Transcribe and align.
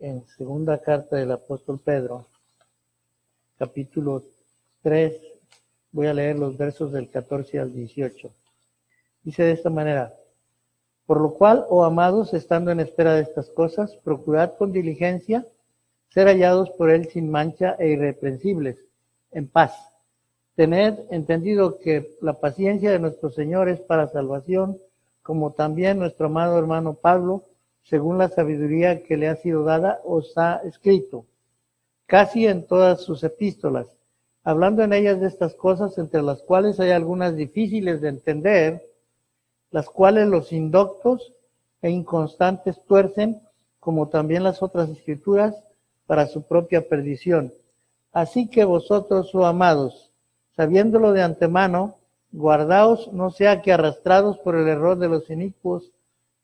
en 0.00 0.26
segunda 0.38 0.78
carta 0.78 1.16
del 1.16 1.30
apóstol 1.30 1.78
Pedro, 1.78 2.26
capítulo 3.58 4.22
3, 4.82 5.14
voy 5.92 6.06
a 6.06 6.14
leer 6.14 6.38
los 6.38 6.56
versos 6.56 6.90
del 6.90 7.10
14 7.10 7.58
al 7.58 7.72
18. 7.74 8.30
Dice 9.22 9.42
de 9.42 9.52
esta 9.52 9.68
manera, 9.68 10.14
por 11.04 11.20
lo 11.20 11.34
cual, 11.34 11.66
oh 11.68 11.84
amados, 11.84 12.32
estando 12.32 12.70
en 12.70 12.80
espera 12.80 13.14
de 13.14 13.22
estas 13.22 13.50
cosas, 13.50 13.94
procurad 14.02 14.54
con 14.56 14.72
diligencia 14.72 15.46
ser 16.08 16.28
hallados 16.28 16.70
por 16.70 16.90
Él 16.90 17.08
sin 17.10 17.30
mancha 17.30 17.76
e 17.78 17.88
irreprensibles, 17.88 18.78
en 19.32 19.48
paz. 19.48 19.74
Tened 20.56 20.98
entendido 21.10 21.78
que 21.78 22.16
la 22.22 22.32
paciencia 22.32 22.90
de 22.90 22.98
nuestro 22.98 23.30
Señor 23.30 23.68
es 23.68 23.80
para 23.80 24.08
salvación, 24.08 24.78
como 25.22 25.52
también 25.52 25.98
nuestro 25.98 26.26
amado 26.26 26.58
hermano 26.58 26.94
Pablo, 26.94 27.44
según 27.82 28.18
la 28.18 28.28
sabiduría 28.28 29.02
que 29.02 29.16
le 29.16 29.28
ha 29.28 29.36
sido 29.36 29.64
dada, 29.64 30.00
os 30.04 30.36
ha 30.38 30.60
escrito, 30.64 31.24
casi 32.06 32.46
en 32.46 32.66
todas 32.66 33.00
sus 33.02 33.22
epístolas, 33.24 33.86
hablando 34.44 34.82
en 34.82 34.92
ellas 34.92 35.20
de 35.20 35.26
estas 35.26 35.54
cosas, 35.54 35.98
entre 35.98 36.22
las 36.22 36.42
cuales 36.42 36.80
hay 36.80 36.90
algunas 36.90 37.36
difíciles 37.36 38.00
de 38.00 38.08
entender, 38.08 38.82
las 39.70 39.88
cuales 39.88 40.28
los 40.28 40.52
indoctos 40.52 41.32
e 41.82 41.90
inconstantes 41.90 42.80
tuercen, 42.86 43.40
como 43.78 44.08
también 44.08 44.42
las 44.44 44.62
otras 44.62 44.88
escrituras, 44.90 45.56
para 46.06 46.26
su 46.26 46.42
propia 46.42 46.88
perdición. 46.88 47.52
Así 48.12 48.48
que 48.48 48.64
vosotros, 48.64 49.32
oh 49.34 49.46
amados, 49.46 50.10
sabiéndolo 50.56 51.12
de 51.12 51.22
antemano, 51.22 51.94
guardaos, 52.32 53.12
no 53.12 53.30
sea 53.30 53.62
que 53.62 53.72
arrastrados 53.72 54.38
por 54.38 54.56
el 54.56 54.68
error 54.68 54.98
de 54.98 55.08
los 55.08 55.30
inicuos, 55.30 55.90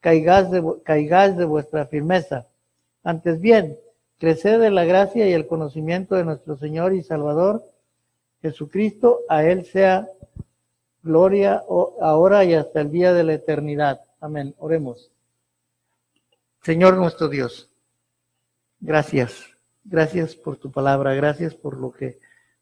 caigáis 0.06 0.52
de, 0.52 0.62
caigáis 0.84 1.36
de 1.36 1.44
vuestra 1.44 1.84
firmeza. 1.86 2.46
Antes 3.02 3.40
bien, 3.40 3.76
creced 4.18 4.60
de 4.60 4.70
la 4.70 4.84
gracia 4.84 5.28
y 5.28 5.32
el 5.32 5.48
conocimiento 5.48 6.14
de 6.14 6.22
nuestro 6.22 6.56
Señor 6.56 6.94
y 6.94 7.02
Salvador 7.02 7.64
Jesucristo, 8.40 9.22
a 9.28 9.42
Él 9.42 9.64
sea 9.64 10.08
gloria 11.02 11.64
ahora 12.00 12.44
y 12.44 12.54
hasta 12.54 12.82
el 12.82 12.92
día 12.92 13.12
de 13.14 13.24
la 13.24 13.34
eternidad. 13.34 14.00
Amén. 14.20 14.54
Oremos. 14.58 15.10
Señor 16.62 16.96
nuestro 16.96 17.28
Dios, 17.28 17.68
gracias. 18.78 19.44
Gracias 19.82 20.36
por 20.36 20.56
tu 20.56 20.70
palabra, 20.70 21.14
gracias 21.14 21.52
por 21.52 21.78
lo 21.78 21.90
que 21.90 22.20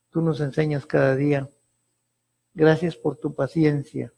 tú 0.08 0.23
nos 0.23 0.41
enseñas 0.41 0.86
cada 0.86 1.14
día. 1.14 1.47
Gracias 2.55 2.97
por 2.97 3.17
tu 3.17 3.34
paciencia, 3.34 4.14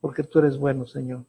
porque 0.00 0.22
tú 0.22 0.38
eres 0.38 0.56
bueno, 0.58 0.86
Señor. 0.86 1.24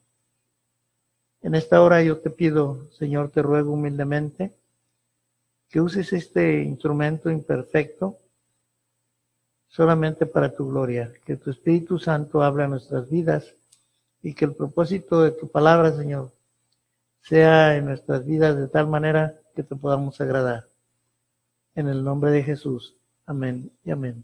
En 1.44 1.56
esta 1.56 1.82
hora 1.82 2.02
yo 2.02 2.20
te 2.20 2.30
pido, 2.30 2.90
Señor, 2.92 3.30
te 3.30 3.42
ruego 3.42 3.74
humildemente 3.74 4.56
que 5.70 5.82
uses 5.82 6.14
este 6.14 6.64
instrumento 6.64 7.30
imperfecto 7.30 8.18
solamente 9.68 10.26
para 10.26 10.56
tu 10.56 10.70
gloria, 10.70 11.12
que 11.26 11.36
tu 11.36 11.52
Espíritu 11.52 12.00
Santo 12.00 12.42
hable 12.42 12.64
a 12.64 12.68
nuestras 12.70 13.10
vidas 13.10 13.56
y 14.22 14.34
que 14.34 14.46
el 14.46 14.56
propósito 14.56 15.22
de 15.22 15.32
tu 15.32 15.50
palabra, 15.50 15.92
Señor, 15.92 16.32
sea 17.22 17.76
en 17.76 17.86
nuestras 17.86 18.26
vidas 18.26 18.56
de 18.56 18.70
tal 18.70 18.88
manera 18.88 19.36
que 19.54 19.64
te 19.64 19.76
podamos 19.76 20.22
agradar. 20.22 20.68
En 21.76 21.90
el 21.90 22.06
nombre 22.06 22.32
de 22.32 22.44
Jesús. 22.44 22.96
Amén 23.26 23.70
y 23.84 23.92
amén. 23.92 24.24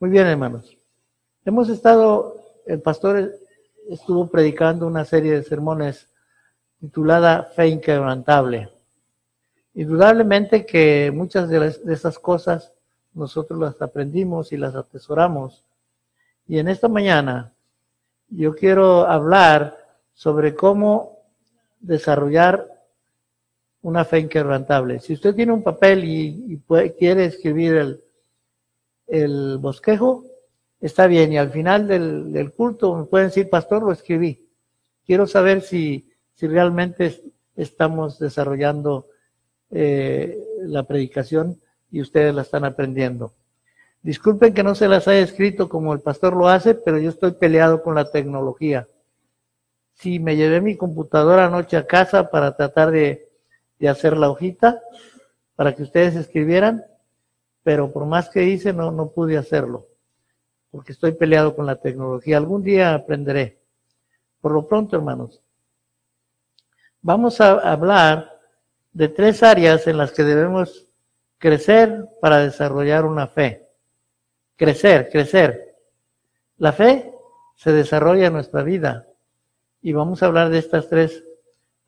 Muy 0.00 0.08
bien, 0.08 0.26
hermanos. 0.28 0.78
Hemos 1.44 1.68
estado, 1.68 2.36
el 2.66 2.80
pastor 2.80 3.41
estuvo 3.88 4.28
predicando 4.28 4.86
una 4.86 5.04
serie 5.04 5.32
de 5.32 5.42
sermones 5.42 6.08
titulada 6.80 7.44
Fe 7.44 7.68
Inquebrantable. 7.68 8.68
Indudablemente 9.74 10.66
que 10.66 11.10
muchas 11.14 11.48
de, 11.48 11.74
esas 11.92 12.18
cosas 12.18 12.72
nosotros 13.14 13.58
las 13.58 13.80
aprendimos 13.80 14.52
y 14.52 14.56
las 14.56 14.74
atesoramos. 14.74 15.64
Y 16.46 16.58
en 16.58 16.68
esta 16.68 16.88
mañana 16.88 17.52
yo 18.28 18.54
quiero 18.54 19.06
hablar 19.06 19.78
sobre 20.12 20.54
cómo 20.54 21.18
desarrollar 21.80 22.68
una 23.82 24.04
fe 24.04 24.20
inquebrantable. 24.20 25.00
Si 25.00 25.14
usted 25.14 25.34
tiene 25.34 25.52
un 25.52 25.62
papel 25.62 26.04
y, 26.04 26.60
quiere 26.98 27.24
escribir 27.24 27.74
el, 27.74 28.00
el, 29.08 29.58
bosquejo, 29.58 30.24
está 30.82 31.06
bien. 31.06 31.32
Y 31.32 31.38
al 31.38 31.50
final 31.50 31.88
del, 31.88 32.52
culto 32.54 32.94
me 32.94 33.04
pueden 33.04 33.28
decir, 33.28 33.48
pastor, 33.48 33.82
lo 33.82 33.92
escribí. 33.92 34.46
Quiero 35.06 35.26
saber 35.26 35.62
si, 35.62 36.12
si 36.34 36.46
realmente 36.46 37.22
estamos 37.56 38.18
desarrollando 38.18 39.06
eh, 39.70 40.38
la 40.60 40.82
predicación 40.82 41.58
y 41.90 42.02
ustedes 42.02 42.34
la 42.34 42.42
están 42.42 42.64
aprendiendo. 42.64 43.32
Disculpen 44.02 44.52
que 44.52 44.62
no 44.64 44.74
se 44.74 44.88
las 44.88 45.08
haya 45.08 45.20
escrito 45.20 45.68
como 45.68 45.92
el 45.92 46.00
pastor 46.00 46.36
lo 46.36 46.48
hace, 46.48 46.74
pero 46.74 46.98
yo 46.98 47.10
estoy 47.10 47.32
peleado 47.32 47.82
con 47.82 47.94
la 47.94 48.10
tecnología. 48.10 48.86
Sí, 49.94 50.18
me 50.18 50.36
llevé 50.36 50.60
mi 50.60 50.76
computadora 50.76 51.46
anoche 51.46 51.76
a 51.76 51.86
casa 51.86 52.28
para 52.30 52.56
tratar 52.56 52.90
de, 52.90 53.28
de 53.78 53.88
hacer 53.88 54.16
la 54.16 54.30
hojita, 54.30 54.80
para 55.54 55.74
que 55.74 55.82
ustedes 55.82 56.16
escribieran, 56.16 56.84
pero 57.62 57.92
por 57.92 58.06
más 58.06 58.28
que 58.28 58.44
hice 58.44 58.72
no, 58.72 58.90
no 58.90 59.10
pude 59.10 59.36
hacerlo, 59.36 59.86
porque 60.72 60.90
estoy 60.90 61.12
peleado 61.12 61.54
con 61.54 61.66
la 61.66 61.76
tecnología. 61.76 62.36
Algún 62.36 62.64
día 62.64 62.94
aprenderé. 62.94 63.60
Por 64.40 64.50
lo 64.50 64.66
pronto, 64.66 64.96
hermanos, 64.96 65.40
vamos 67.00 67.40
a 67.40 67.52
hablar 67.60 68.40
de 68.92 69.08
tres 69.08 69.44
áreas 69.44 69.86
en 69.86 69.98
las 69.98 70.10
que 70.10 70.24
debemos 70.24 70.88
Crecer 71.42 72.08
para 72.20 72.38
desarrollar 72.38 73.04
una 73.04 73.26
fe. 73.26 73.68
Crecer, 74.54 75.10
crecer. 75.10 75.76
La 76.58 76.72
fe 76.72 77.12
se 77.56 77.72
desarrolla 77.72 78.28
en 78.28 78.34
nuestra 78.34 78.62
vida 78.62 79.08
y 79.80 79.92
vamos 79.92 80.22
a 80.22 80.26
hablar 80.26 80.50
de 80.50 80.60
estas 80.60 80.88
tres 80.88 81.24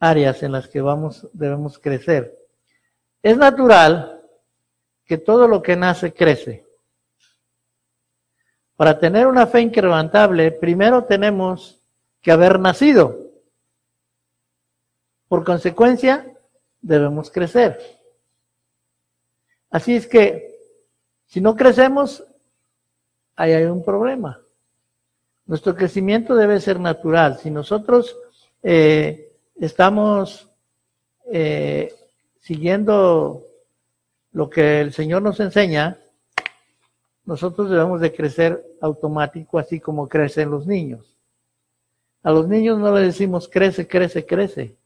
áreas 0.01 0.43
en 0.43 0.51
las 0.51 0.67
que 0.67 0.81
vamos, 0.81 1.29
debemos 1.33 1.79
crecer. 1.79 2.37
Es 3.23 3.37
natural 3.37 4.23
que 5.05 5.19
todo 5.19 5.47
lo 5.47 5.63
que 5.63 5.77
nace 5.77 6.13
crece. 6.13 6.64
Para 8.85 8.99
tener 8.99 9.27
una 9.27 9.47
fe 9.47 9.63
incrementable, 9.63 10.53
primero 10.53 11.05
tenemos 11.05 11.81
que 12.21 12.31
haber 12.31 12.61
nacido. 12.61 13.19
Por 15.27 15.43
consecuencia, 15.43 16.27
debemos 16.83 17.31
crecer. 17.31 17.81
Así 19.71 19.97
es 19.97 20.07
que 20.07 20.55
si 21.25 21.41
no 21.41 21.57
crecemos, 21.57 22.25
ahí 23.37 23.53
hay 23.53 23.65
un 23.65 23.83
problema. 23.83 24.39
Nuestro 25.47 25.75
crecimiento 25.75 26.35
debe 26.35 26.61
ser 26.61 26.79
natural. 26.79 27.39
Si 27.39 27.51
nosotros 27.51 28.15
eh, 28.63 29.33
estamos 29.59 30.47
eh, 31.33 31.91
siguiendo 32.39 33.47
lo 34.33 34.51
que 34.51 34.83
el 34.83 34.93
Señor 34.93 35.23
nos 35.23 35.41
enseña, 35.41 36.04
nosotros 37.27 37.71
debemos 37.71 38.01
de 38.01 38.13
crecer 38.13 38.65
automático, 38.81 39.59
así 39.59 39.81
como 39.81 40.09
crecen 40.09 40.51
los 40.51 40.67
niños. 40.67 41.17
A 42.23 42.31
los 42.31 42.49
niños 42.49 42.79
no 42.79 42.95
les 42.95 43.07
decimos 43.07 43.49
crece, 43.49 43.87
crece, 43.87 44.25
crece. 44.25 44.77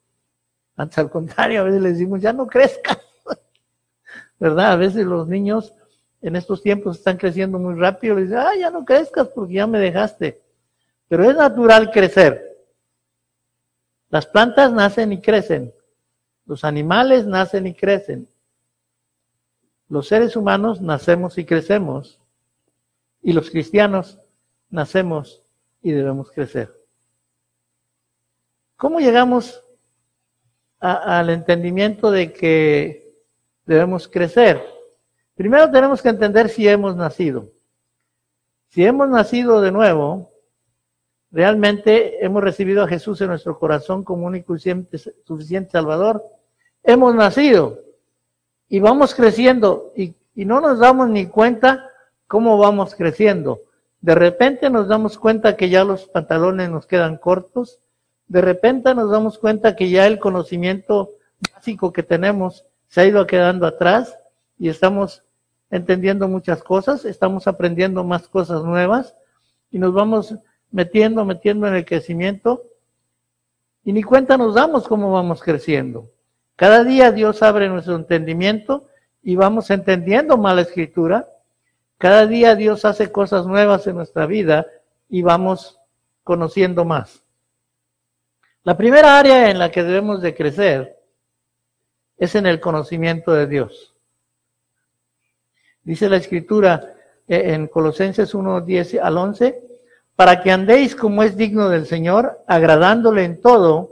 Antes 0.77 0.99
al 0.99 1.11
contrario, 1.11 1.61
a 1.61 1.65
veces 1.65 1.83
les 1.83 1.93
decimos 1.95 2.21
ya 2.21 2.33
no 2.33 2.47
crezca. 2.47 2.99
¿verdad? 4.39 4.73
A 4.73 4.77
veces 4.77 5.05
los 5.05 5.29
niños 5.29 5.73
en 6.21 6.37
estos 6.37 6.63
tiempos 6.63 6.99
están 6.99 7.17
creciendo 7.17 7.59
muy 7.59 7.75
rápido, 7.75 8.17
les 8.17 8.29
dicen, 8.29 8.39
ah, 8.39 8.57
ya 8.59 8.71
no 8.71 8.85
crezcas 8.85 9.29
porque 9.29 9.55
ya 9.55 9.67
me 9.67 9.79
dejaste. 9.79 10.41
Pero 11.09 11.29
es 11.29 11.37
natural 11.37 11.91
crecer. 11.91 12.45
Las 14.11 14.27
plantas 14.27 14.73
nacen 14.73 15.13
y 15.13 15.21
crecen. 15.21 15.73
Los 16.47 16.65
animales 16.65 17.27
nacen 17.27 17.67
y 17.67 17.75
crecen. 17.75 18.29
Los 19.89 20.09
seres 20.09 20.35
humanos 20.37 20.81
nacemos 20.81 21.39
y 21.39 21.45
crecemos. 21.45 22.19
Y 23.23 23.33
los 23.33 23.51
cristianos 23.51 24.19
nacemos 24.71 25.43
y 25.83 25.93
debemos 25.93 26.31
crecer. 26.31 26.73
¿Cómo 28.77 29.01
llegamos 29.01 29.63
al 30.81 31.31
entendimiento 31.31 32.11
de 32.11 32.33
que 32.33 33.09
debemos 33.69 34.09
crecer. 34.09 34.63
Primero 35.35 35.71
tenemos 35.71 36.01
que 36.01 36.09
entender 36.09 36.49
si 36.49 36.67
hemos 36.67 36.97
nacido. 36.97 37.49
Si 38.71 38.85
hemos 38.85 39.09
nacido 39.09 39.61
de 39.61 39.71
nuevo, 39.71 40.31
realmente 41.31 42.25
hemos 42.25 42.43
recibido 42.43 42.83
a 42.83 42.89
Jesús 42.89 43.21
en 43.21 43.29
nuestro 43.29 43.59
corazón 43.59 44.03
como 44.05 44.27
único 44.27 44.57
y 44.57 44.61
suficiente 45.25 45.71
Salvador, 45.71 46.25
hemos 46.83 47.15
nacido 47.15 47.79
y 48.69 48.81
vamos 48.81 49.15
creciendo 49.15 49.93
y, 49.95 50.15
no 50.35 50.61
nos 50.61 50.79
damos 50.79 51.09
ni 51.09 51.27
cuenta 51.27 51.88
cómo 52.29 52.57
vamos 52.59 52.95
creciendo. 52.95 53.63
De 54.01 54.15
repente 54.15 54.71
nos 54.71 54.87
damos 54.87 55.19
cuenta 55.19 55.57
que 55.57 55.69
ya 55.69 55.83
los 55.83 56.05
pantalones 56.05 56.71
nos 56.71 56.87
quedan 56.87 57.17
cortos, 57.17 57.81
de 58.29 58.41
repente 58.41 58.95
nos 58.95 59.11
damos 59.11 59.39
cuenta 59.39 59.75
que 59.75 59.91
ya 59.91 60.07
el 60.07 60.21
conocimiento 60.21 61.11
básico 61.53 61.93
que 61.93 62.05
tenemos 62.05 62.65
se 62.87 63.01
ha 63.01 63.07
ido 63.07 63.27
quedando 63.27 63.67
atrás 63.67 64.17
y 64.59 64.69
estamos 64.69 65.23
entendiendo 65.71 66.29
muchas 66.29 66.63
cosas, 66.63 67.05
estamos 67.05 67.49
aprendiendo 67.49 68.05
más 68.05 68.29
cosas 68.29 68.63
nuevas 68.63 69.15
y 69.71 69.79
nos 69.79 69.93
vamos 69.93 70.35
metiendo, 70.71 71.25
metiendo 71.25 71.67
en 71.67 71.75
el 71.75 71.85
crecimiento 71.85 72.63
y 73.85 73.93
ni 73.93 74.03
cuenta 74.03 74.37
nos 74.37 74.55
damos 74.55 74.87
cómo 74.87 75.13
vamos 75.13 75.43
creciendo. 75.43 76.11
Cada 76.57 76.85
día 76.85 77.13
Dios 77.13 77.43
abre 77.43 77.69
nuestro 77.69 77.97
entendimiento 77.97 78.87
y 79.23 79.37
vamos 79.37 79.71
entendiendo 79.71 80.37
más 80.37 80.55
la 80.55 80.63
escritura. 80.63 81.27
Cada 81.99 82.29
día 82.29 82.55
Dios 82.55 82.85
hace 82.85 83.11
cosas 83.11 83.45
nuevas 83.45 83.85
en 83.89 83.97
nuestra 83.97 84.25
vida 84.27 84.67
y 85.09 85.23
vamos 85.23 85.81
conociendo 86.23 86.85
más. 86.85 87.25
La 88.63 88.77
primera 88.77 89.19
área 89.19 89.51
en 89.51 89.59
la 89.59 89.73
que 89.73 89.83
debemos 89.83 90.23
de 90.23 90.35
crecer 90.35 90.97
es 92.17 92.37
en 92.37 92.47
el 92.47 92.61
conocimiento 92.61 93.33
de 93.33 93.49
Dios. 93.49 93.95
Dice 95.83 96.09
la 96.09 96.19
escritura 96.19 96.95
eh, 97.27 97.55
en 97.55 97.67
Colosenses 97.67 98.33
1, 98.33 98.61
10 98.61 98.95
al 99.03 99.19
11, 99.19 99.61
para 100.15 100.41
que 100.41 100.53
andéis 100.53 100.95
como 100.95 101.25
es 101.25 101.37
digno 101.37 101.69
del 101.69 101.87
Señor, 101.87 102.45
agradándole 102.47 103.25
en 103.25 103.41
todo, 103.41 103.91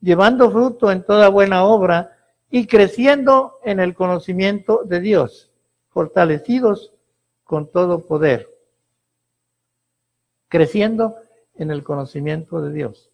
llevando 0.00 0.50
fruto 0.50 0.90
en 0.90 1.04
toda 1.04 1.28
buena 1.28 1.64
obra 1.64 2.16
y 2.50 2.66
creciendo 2.66 3.58
en 3.62 3.78
el 3.78 3.94
conocimiento 3.94 4.82
de 4.84 5.00
Dios, 5.00 5.52
fortalecidos 5.90 6.93
con 7.54 7.70
todo 7.70 8.00
poder. 8.00 8.48
Creciendo 10.48 11.14
en 11.54 11.70
el 11.70 11.84
conocimiento 11.84 12.60
de 12.60 12.72
Dios. 12.72 13.10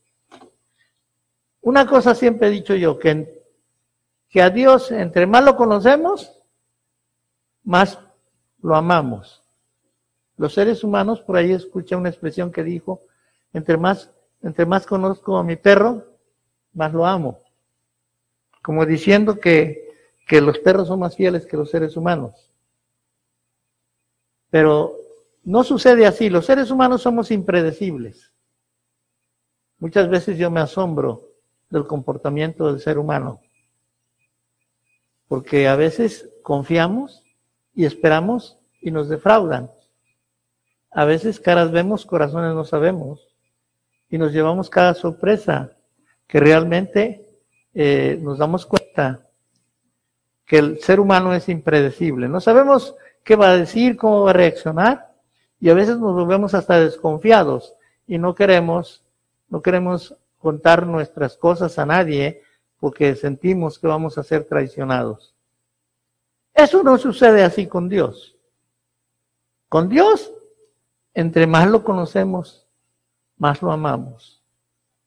Una 1.61 1.85
cosa 1.85 2.15
siempre 2.15 2.49
he 2.49 2.51
dicho 2.51 2.75
yo, 2.75 2.99
que, 2.99 3.45
que 4.31 4.41
a 4.41 4.49
Dios, 4.49 4.93
entre 4.93 5.27
más 5.27 5.45
lo 5.45 5.57
conocemos, 5.57 6.33
más 7.65 7.99
lo 8.63 8.75
amamos. 8.75 9.43
Los 10.39 10.55
seres 10.55 10.83
humanos, 10.85 11.21
por 11.21 11.37
ahí 11.37 11.53
escuché 11.53 11.95
una 11.95 12.09
expresión 12.09 12.51
que 12.51 12.65
dijo, 12.65 13.03
entre 13.53 13.77
más, 13.77 14.11
entre 14.41 14.65
más 14.65 14.87
conozco 14.87 15.37
a 15.37 15.45
mi 15.45 15.57
perro, 15.57 16.03
más 16.73 16.95
lo 16.95 17.05
amo. 17.05 17.41
Como 18.63 18.87
diciendo 18.87 19.39
que, 19.39 19.87
que 20.27 20.41
los 20.41 20.59
perros 20.61 20.89
son 20.89 21.01
más 21.01 21.15
fieles 21.15 21.45
que 21.45 21.59
los 21.59 21.69
seres 21.69 21.95
humanos. 21.95 22.50
Pero 24.51 24.95
no 25.45 25.65
sucede 25.65 26.07
así. 26.07 26.29
Los 26.29 26.47
seres 26.47 26.71
humanos 26.71 27.03
somos 27.03 27.31
impredecibles. 27.31 28.33
Muchas 29.79 30.09
veces 30.11 30.37
yo 30.37 30.51
me 30.51 30.61
asombro 30.61 31.23
del 31.71 31.87
comportamiento 31.87 32.71
del 32.71 32.81
ser 32.81 32.99
humano. 32.99 33.41
Porque 35.29 35.69
a 35.69 35.77
veces 35.77 36.29
confiamos 36.43 37.25
y 37.75 37.85
esperamos 37.85 38.59
y 38.81 38.91
nos 38.91 39.09
defraudan. 39.09 39.71
A 40.91 41.05
veces 41.05 41.39
caras 41.39 41.71
vemos, 41.71 42.05
corazones 42.05 42.55
no 42.55 42.65
sabemos. 42.65 43.29
Y 44.11 44.19
nos 44.19 44.33
llevamos 44.33 44.69
cada 44.69 44.95
sorpresa 44.95 45.73
que 46.27 46.41
realmente 46.41 47.27
eh, 47.75 48.19
nos 48.21 48.39
damos 48.39 48.67
cuenta 48.67 49.27
que 50.45 50.59
el 50.59 50.81
ser 50.81 50.99
humano 50.99 51.33
es 51.33 51.49
impredecible. 51.49 52.29
No 52.29 52.41
sabemos 52.41 52.97
qué 53.25 53.37
va 53.37 53.51
a 53.51 53.57
decir, 53.57 53.97
cómo 53.97 54.23
va 54.23 54.31
a 54.31 54.35
reaccionar 54.35 55.13
y 55.61 55.69
a 55.69 55.75
veces 55.75 55.99
nos 55.99 56.15
volvemos 56.15 56.55
hasta 56.55 56.81
desconfiados 56.81 57.75
y 58.07 58.19
no 58.19 58.35
queremos, 58.35 59.03
no 59.49 59.63
queremos 59.63 60.15
contar 60.39 60.87
nuestras 60.87 61.37
cosas 61.37 61.79
a 61.79 61.87
nadie 61.87 62.43
porque 62.79 63.15
sentimos 63.15 63.79
que 63.79 63.87
vamos 63.87 64.17
a 64.17 64.23
ser 64.23 64.45
traicionados. 64.45 65.35
Eso 66.55 66.83
no 66.83 66.99
sucede 66.99 67.45
así 67.45 67.67
con 67.67 67.89
Dios. 67.89 68.37
Con 69.69 69.89
Dios, 69.89 70.33
entre 71.15 71.47
más 71.47 71.69
lo 71.69 71.85
conocemos, 71.85 72.67
más 73.37 73.63
lo 73.63 73.71
amamos. 73.71 74.43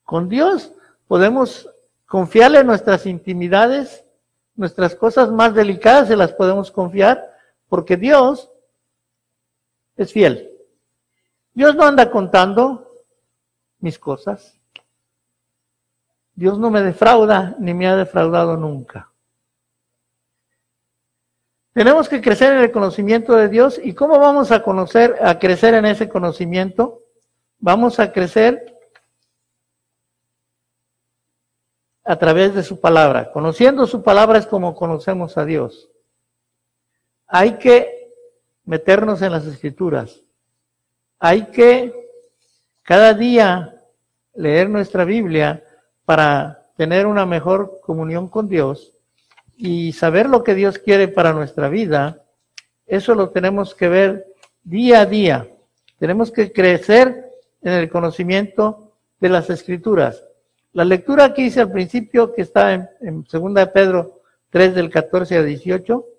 Con 0.04 0.30
Dios 0.30 0.72
podemos 1.08 1.70
confiarle 2.06 2.64
nuestras 2.64 3.06
intimidades, 3.06 4.06
nuestras 4.56 4.96
cosas 4.96 5.32
más 5.32 5.54
delicadas 5.56 6.08
se 6.08 6.16
las 6.16 6.32
podemos 6.32 6.72
confiar, 6.72 7.33
porque 7.74 7.98
Dios 7.98 8.52
es 9.96 10.14
fiel. 10.14 10.48
Dios 11.56 11.76
no 11.76 11.86
anda 11.86 12.12
contando 12.12 13.02
mis 13.80 13.98
cosas. 13.98 14.62
Dios 16.36 16.60
no 16.60 16.70
me 16.70 16.84
defrauda 16.84 17.56
ni 17.58 17.74
me 17.74 17.88
ha 17.88 17.96
defraudado 17.96 18.58
nunca. 18.58 19.12
Tenemos 21.74 22.08
que 22.08 22.22
crecer 22.22 22.54
en 22.54 22.60
el 22.60 22.72
conocimiento 22.72 23.34
de 23.34 23.50
Dios. 23.50 23.82
¿Y 23.84 23.96
cómo 23.96 24.20
vamos 24.20 24.52
a 24.52 24.62
conocer, 24.62 25.18
a 25.20 25.40
crecer 25.40 25.74
en 25.74 25.86
ese 25.86 26.08
conocimiento? 26.08 27.02
Vamos 27.58 28.00
a 28.00 28.14
crecer 28.14 28.78
a 32.04 32.16
través 32.18 32.54
de 32.54 32.62
su 32.62 32.80
palabra. 32.80 33.32
Conociendo 33.32 33.88
su 33.88 34.04
palabra 34.04 34.38
es 34.38 34.46
como 34.46 34.76
conocemos 34.76 35.40
a 35.40 35.46
Dios. 35.46 35.90
Hay 37.36 37.54
que 37.54 38.12
meternos 38.64 39.24
en 39.24 39.32
las 39.32 39.48
escrituras. 39.48 40.22
Hay 41.18 41.48
que 41.48 41.92
cada 42.84 43.16
día 43.16 43.74
leer 44.36 44.70
nuestra 44.70 45.04
Biblia 45.04 45.64
para 46.06 46.68
tener 46.78 47.08
una 47.08 47.26
mejor 47.26 47.80
comunión 47.82 48.28
con 48.28 48.48
Dios 48.48 48.94
y 49.58 49.94
saber 49.94 50.30
lo 50.30 50.44
que 50.44 50.54
Dios 50.54 50.78
quiere 50.78 51.08
para 51.08 51.34
nuestra 51.34 51.70
vida, 51.70 52.22
eso 52.86 53.16
lo 53.16 53.32
tenemos 53.32 53.74
que 53.74 53.88
ver 53.88 54.28
día 54.64 55.02
a 55.02 55.08
día. 55.08 55.48
Tenemos 55.98 56.32
que 56.32 56.52
crecer 56.52 57.32
en 57.64 57.74
el 57.74 57.90
conocimiento 57.90 58.92
de 59.20 59.30
las 59.30 59.50
escrituras. 59.50 60.24
La 60.74 60.86
lectura 60.86 61.34
que 61.34 61.42
hice 61.42 61.62
al 61.62 61.72
principio, 61.72 62.32
que 62.32 62.44
está 62.44 62.76
en, 62.76 62.88
en 63.02 63.24
2 63.24 63.70
Pedro 63.74 64.22
3 64.52 64.76
del 64.76 64.92
14 64.92 65.38
a 65.38 65.42
18, 65.42 66.13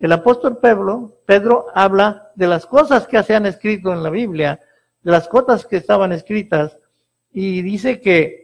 el 0.00 0.12
apóstol 0.12 0.58
Pedro, 0.58 1.20
Pedro 1.24 1.66
habla 1.74 2.32
de 2.34 2.48
las 2.48 2.66
cosas 2.66 3.06
que 3.06 3.22
se 3.22 3.34
han 3.34 3.46
escrito 3.46 3.92
en 3.92 4.02
la 4.02 4.10
Biblia, 4.10 4.60
de 5.02 5.10
las 5.12 5.28
cosas 5.28 5.64
que 5.64 5.76
estaban 5.76 6.12
escritas, 6.12 6.76
y 7.32 7.62
dice 7.62 8.00
que 8.00 8.40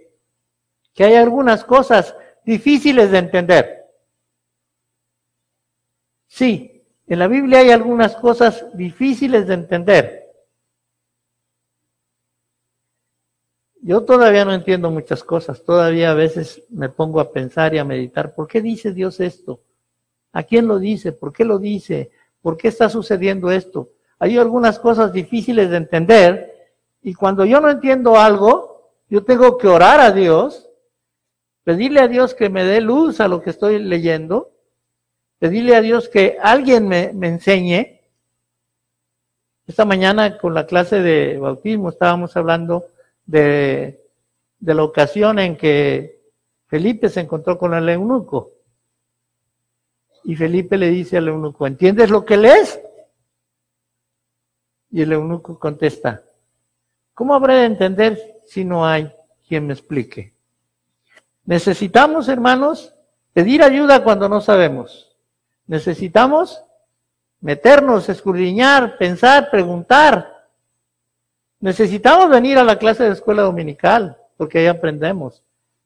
que 0.96 1.04
hay 1.04 1.14
algunas 1.14 1.62
cosas 1.62 2.16
difíciles 2.44 3.10
de 3.10 3.18
entender. 3.18 3.84
Sí, 6.26 6.82
en 7.06 7.18
la 7.18 7.28
Biblia 7.28 7.58
hay 7.58 7.70
algunas 7.70 8.16
cosas 8.16 8.66
difíciles 8.72 9.46
de 9.46 9.54
entender. 9.54 10.22
Yo 13.82 14.04
todavía 14.04 14.44
no 14.46 14.54
entiendo 14.54 14.90
muchas 14.90 15.22
cosas, 15.22 15.62
todavía 15.62 16.10
a 16.10 16.14
veces 16.14 16.64
me 16.70 16.88
pongo 16.88 17.20
a 17.20 17.30
pensar 17.30 17.74
y 17.74 17.78
a 17.78 17.84
meditar, 17.84 18.34
¿por 18.34 18.48
qué 18.48 18.62
dice 18.62 18.92
Dios 18.92 19.20
esto? 19.20 19.60
¿A 20.36 20.42
quién 20.42 20.68
lo 20.68 20.78
dice? 20.78 21.12
¿Por 21.12 21.32
qué 21.32 21.46
lo 21.46 21.58
dice? 21.58 22.10
¿Por 22.42 22.58
qué 22.58 22.68
está 22.68 22.90
sucediendo 22.90 23.50
esto? 23.50 23.88
Hay 24.18 24.36
algunas 24.36 24.78
cosas 24.78 25.10
difíciles 25.10 25.70
de 25.70 25.78
entender 25.78 26.74
y 27.02 27.14
cuando 27.14 27.46
yo 27.46 27.58
no 27.58 27.70
entiendo 27.70 28.18
algo, 28.18 28.92
yo 29.08 29.24
tengo 29.24 29.56
que 29.56 29.66
orar 29.66 29.98
a 29.98 30.12
Dios 30.12 30.68
pedirle 31.64 32.00
a 32.00 32.08
Dios 32.08 32.34
que 32.34 32.50
me 32.50 32.64
dé 32.64 32.82
luz 32.82 33.18
a 33.20 33.28
lo 33.28 33.40
que 33.40 33.48
estoy 33.48 33.78
leyendo, 33.78 34.52
pedirle 35.38 35.74
a 35.74 35.80
Dios 35.80 36.10
que 36.10 36.36
alguien 36.42 36.86
me, 36.86 37.08
enseñe. 37.22 38.02
Esta 39.66 39.86
mañana 39.86 40.36
con 40.36 40.52
la 40.52 40.66
clase 40.66 41.00
de 41.00 41.38
bautismo 41.38 41.88
estábamos 41.88 42.36
hablando 42.36 42.88
de, 43.24 44.04
de 44.60 44.74
la 44.74 44.84
ocasión 44.84 45.38
en 45.38 45.56
que 45.56 46.20
Felipe 46.66 47.08
se 47.08 47.20
encontró 47.20 47.56
con 47.56 47.72
el 47.72 47.88
eunuco. 47.88 48.55
Y 50.28 50.34
Felipe 50.34 50.76
le 50.76 50.90
dice 50.90 51.16
al 51.16 51.28
eunuco, 51.28 51.68
¿entiendes 51.68 52.10
lo 52.10 52.24
que 52.24 52.36
lees? 52.36 52.80
Y 54.90 55.02
el 55.02 55.12
eunuco 55.12 55.56
contesta, 55.56 56.20
¿cómo 57.14 57.32
habré 57.32 57.54
de 57.54 57.64
entender 57.66 58.40
si 58.44 58.64
no 58.64 58.84
hay 58.84 59.08
quien 59.46 59.68
me 59.68 59.72
explique? 59.72 60.34
Necesitamos, 61.44 62.28
hermanos, 62.28 62.92
pedir 63.32 63.62
ayuda 63.62 64.02
cuando 64.02 64.28
no 64.28 64.40
sabemos. 64.40 65.16
Necesitamos 65.68 66.60
meternos, 67.40 68.08
escudriñar, 68.08 68.98
pensar, 68.98 69.48
preguntar. 69.48 70.48
Necesitamos 71.60 72.30
venir 72.30 72.58
a 72.58 72.64
la 72.64 72.80
clase 72.80 73.04
de 73.04 73.12
escuela 73.12 73.42
dominical, 73.42 74.16
porque 74.36 74.58
ahí 74.58 74.66
aprendemos. 74.66 75.44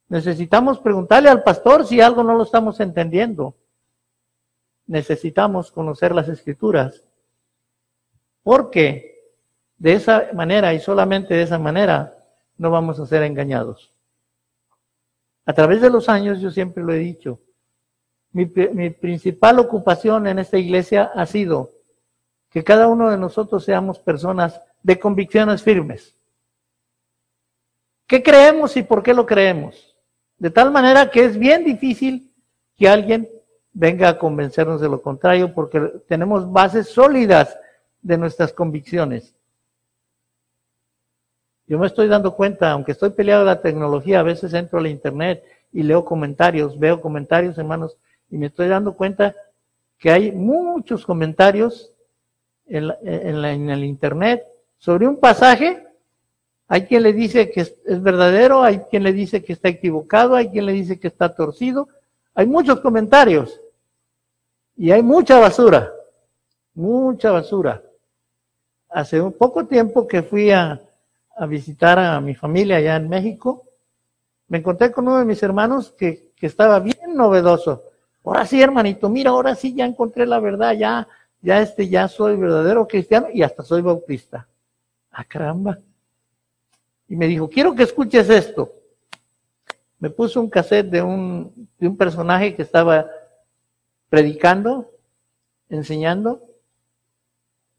Necesitamos 0.09 0.79
preguntarle 0.79 1.29
al 1.29 1.43
pastor 1.43 1.87
si 1.87 2.01
algo 2.01 2.25
no 2.25 2.39
lo 2.39 2.45
estamos 2.45 2.81
entendiendo. 2.81 3.55
Necesitamos 4.91 5.71
conocer 5.71 6.13
las 6.13 6.29
escrituras, 6.29 7.05
porque 8.43 9.21
de 9.79 9.93
esa 9.93 10.31
manera 10.35 10.75
y 10.75 10.81
solamente 10.81 11.33
de 11.33 11.43
esa 11.43 11.61
manera 11.61 12.13
no 12.59 12.73
vamos 12.73 12.99
a 12.99 13.07
ser 13.07 13.23
engañados. 13.23 13.93
A 15.47 15.53
través 15.53 15.81
de 15.81 15.91
los 15.91 16.09
años 16.09 16.41
yo 16.41 16.51
siempre 16.51 16.83
lo 16.83 16.93
he 16.93 16.99
dicho, 16.99 17.39
mi, 18.33 18.47
mi 18.73 18.91
principal 18.91 19.61
ocupación 19.61 20.27
en 20.27 20.41
esta 20.41 20.59
iglesia 20.59 21.13
ha 21.15 21.25
sido 21.25 21.71
que 22.51 22.65
cada 22.65 22.89
uno 22.89 23.11
de 23.11 23.17
nosotros 23.17 23.65
seamos 23.65 24.01
personas 24.01 24.61
de 24.83 24.99
convicciones 24.99 25.63
firmes. 25.63 26.17
¿Qué 28.09 28.25
creemos 28.25 28.77
y 28.77 28.83
por 28.83 29.05
qué 29.05 29.15
lo 29.15 29.25
creemos? 29.25 29.95
De 30.37 30.51
tal 30.51 30.73
manera 30.73 31.09
que 31.13 31.27
es 31.27 31.39
bien 31.39 31.65
difícil 31.65 32.35
que 32.77 32.89
alguien 32.89 33.29
venga 33.73 34.09
a 34.09 34.19
convencernos 34.19 34.81
de 34.81 34.89
lo 34.89 35.01
contrario 35.01 35.53
porque 35.53 35.81
tenemos 36.09 36.51
bases 36.51 36.89
sólidas 36.89 37.57
de 38.03 38.19
nuestras 38.19 38.53
convicciones. 38.53 39.35
Yo 41.67 41.79
me 41.79 41.87
estoy 41.87 42.09
dando 42.09 42.35
cuenta, 42.35 42.73
aunque 42.73 42.93
estoy 42.93 43.11
peleado 43.11 43.45
de 43.45 43.53
la 43.53 43.63
tecnología, 43.63 44.21
a 44.21 44.25
veces 44.25 44.53
entro 44.55 44.79
a 44.79 44.83
la 44.83 44.89
internet 44.89 45.45
y 45.73 45.85
leo 45.85 46.05
comentarios, 46.05 46.79
veo 46.79 47.01
comentarios, 47.01 47.57
hermanos, 47.59 47.97
y 48.29 48.39
me 48.39 48.47
estoy 48.47 48.69
dando 48.69 48.95
cuenta 48.95 49.35
que 49.97 50.11
hay 50.11 50.33
muchos 50.33 51.07
comentarios 51.07 51.93
en, 52.67 52.91
en, 53.03 53.71
el 53.71 53.85
internet 53.85 54.43
sobre 54.79 55.07
un 55.07 55.19
pasaje. 55.19 55.87
Hay 56.67 56.87
quien 56.87 57.03
le 57.03 57.13
dice 57.13 57.51
que 57.51 57.61
es, 57.61 57.77
es 57.85 58.03
verdadero, 58.03 58.63
hay 58.63 58.81
quien 58.91 59.03
le 59.03 59.13
dice 59.13 59.45
que 59.45 59.53
está 59.53 59.69
equivocado, 59.69 60.35
hay 60.35 60.49
quien 60.49 60.67
le 60.67 60.73
dice 60.73 60.99
que 60.99 61.09
está 61.09 61.35
torcido. 61.35 61.89
Hay 62.35 62.47
muchos 62.47 62.81
comentarios 62.81 63.61
y 64.77 64.91
hay 64.91 65.03
mucha 65.03 65.39
basura, 65.39 65.93
mucha 66.75 67.31
basura. 67.31 67.83
Hace 68.89 69.21
un 69.21 69.33
poco 69.33 69.67
tiempo 69.67 70.07
que 70.07 70.23
fui 70.23 70.51
a, 70.51 70.81
visitar 71.49 71.99
a 71.99 72.21
mi 72.21 72.35
familia 72.35 72.77
allá 72.77 72.97
en 72.97 73.09
México, 73.09 73.63
me 74.49 74.59
encontré 74.59 74.93
con 74.93 75.09
uno 75.09 75.19
de 75.19 75.25
mis 75.25 75.43
hermanos 75.43 75.91
que, 75.93 76.33
que 76.37 76.47
estaba 76.47 76.79
bien 76.81 77.15
novedoso. 77.15 77.83
Ahora 78.25 78.45
sí, 78.45 78.61
hermanito, 78.61 79.09
mira, 79.09 79.31
ahora 79.31 79.55
sí 79.55 79.75
ya 79.75 79.87
encontré 79.87 80.27
la 80.27 80.39
verdad, 80.39 80.75
ya, 80.75 81.09
ya 81.41 81.63
este, 81.63 81.89
ya 81.89 82.09
soy 82.09 82.37
verdadero 82.37 82.87
cristiano 82.87 83.29
y 83.33 83.43
hasta 83.43 83.63
soy 83.63 83.81
bautista. 83.81 84.47
Ah, 85.11 85.25
caramba. 85.25 85.79
Y 87.09 87.17
me 87.17 87.27
dijo, 87.27 87.49
quiero 87.49 87.75
que 87.75 87.85
escuches 87.85 88.29
esto. 88.29 88.71
Me 90.01 90.11
puso 90.11 90.41
un 90.41 90.51
cassette 90.51 90.91
de 90.91 91.03
un, 91.03 91.69
de 91.79 91.87
un 91.87 91.97
personaje 91.97 92.57
que 92.57 92.63
estaba 92.63 93.07
predicando, 94.09 94.91
enseñando, 95.69 96.41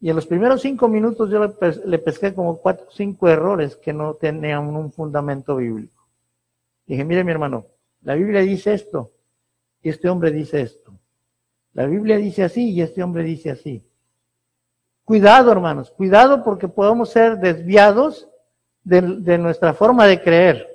y 0.02 0.10
en 0.10 0.16
los 0.16 0.26
primeros 0.26 0.60
cinco 0.60 0.88
minutos 0.88 1.30
yo 1.30 1.54
le, 1.84 1.98
pesqué 2.00 2.34
como 2.34 2.56
cuatro 2.56 2.88
cinco 2.90 3.28
errores 3.28 3.76
que 3.76 3.92
no 3.92 4.14
tenían 4.14 4.64
un 4.74 4.90
fundamento 4.90 5.54
bíblico. 5.54 6.08
Dije, 6.86 7.04
mire 7.04 7.22
mi 7.22 7.30
hermano, 7.30 7.66
la 8.02 8.16
Biblia 8.16 8.40
dice 8.40 8.74
esto 8.74 9.12
y 9.80 9.90
este 9.90 10.08
hombre 10.08 10.32
dice 10.32 10.60
esto. 10.60 10.92
La 11.72 11.86
Biblia 11.86 12.16
dice 12.16 12.42
así 12.42 12.70
y 12.70 12.82
este 12.82 13.00
hombre 13.00 13.22
dice 13.22 13.50
así. 13.50 13.86
Cuidado, 15.04 15.52
hermanos, 15.52 15.92
cuidado 15.92 16.42
porque 16.42 16.66
podemos 16.66 17.10
ser 17.10 17.38
desviados 17.38 18.28
de, 18.82 19.02
de 19.02 19.38
nuestra 19.38 19.72
forma 19.72 20.08
de 20.08 20.20
creer. 20.20 20.71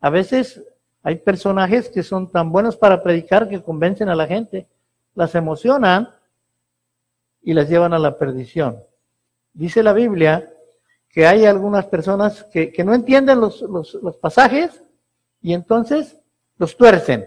A 0.00 0.10
veces 0.10 0.62
hay 1.02 1.16
personajes 1.16 1.88
que 1.88 2.02
son 2.02 2.30
tan 2.30 2.50
buenos 2.50 2.76
para 2.76 3.02
predicar 3.02 3.48
que 3.48 3.62
convencen 3.62 4.08
a 4.08 4.14
la 4.14 4.26
gente, 4.26 4.66
las 5.14 5.34
emocionan 5.34 6.08
y 7.42 7.54
las 7.54 7.68
llevan 7.68 7.92
a 7.92 7.98
la 7.98 8.18
perdición. 8.18 8.82
Dice 9.52 9.82
la 9.82 9.92
Biblia 9.92 10.52
que 11.08 11.26
hay 11.26 11.44
algunas 11.44 11.86
personas 11.86 12.44
que, 12.44 12.72
no 12.84 12.94
entienden 12.94 13.40
los, 13.40 13.62
los, 13.62 14.16
pasajes 14.20 14.82
y 15.42 15.54
entonces 15.54 16.16
los 16.56 16.76
tuercen. 16.76 17.26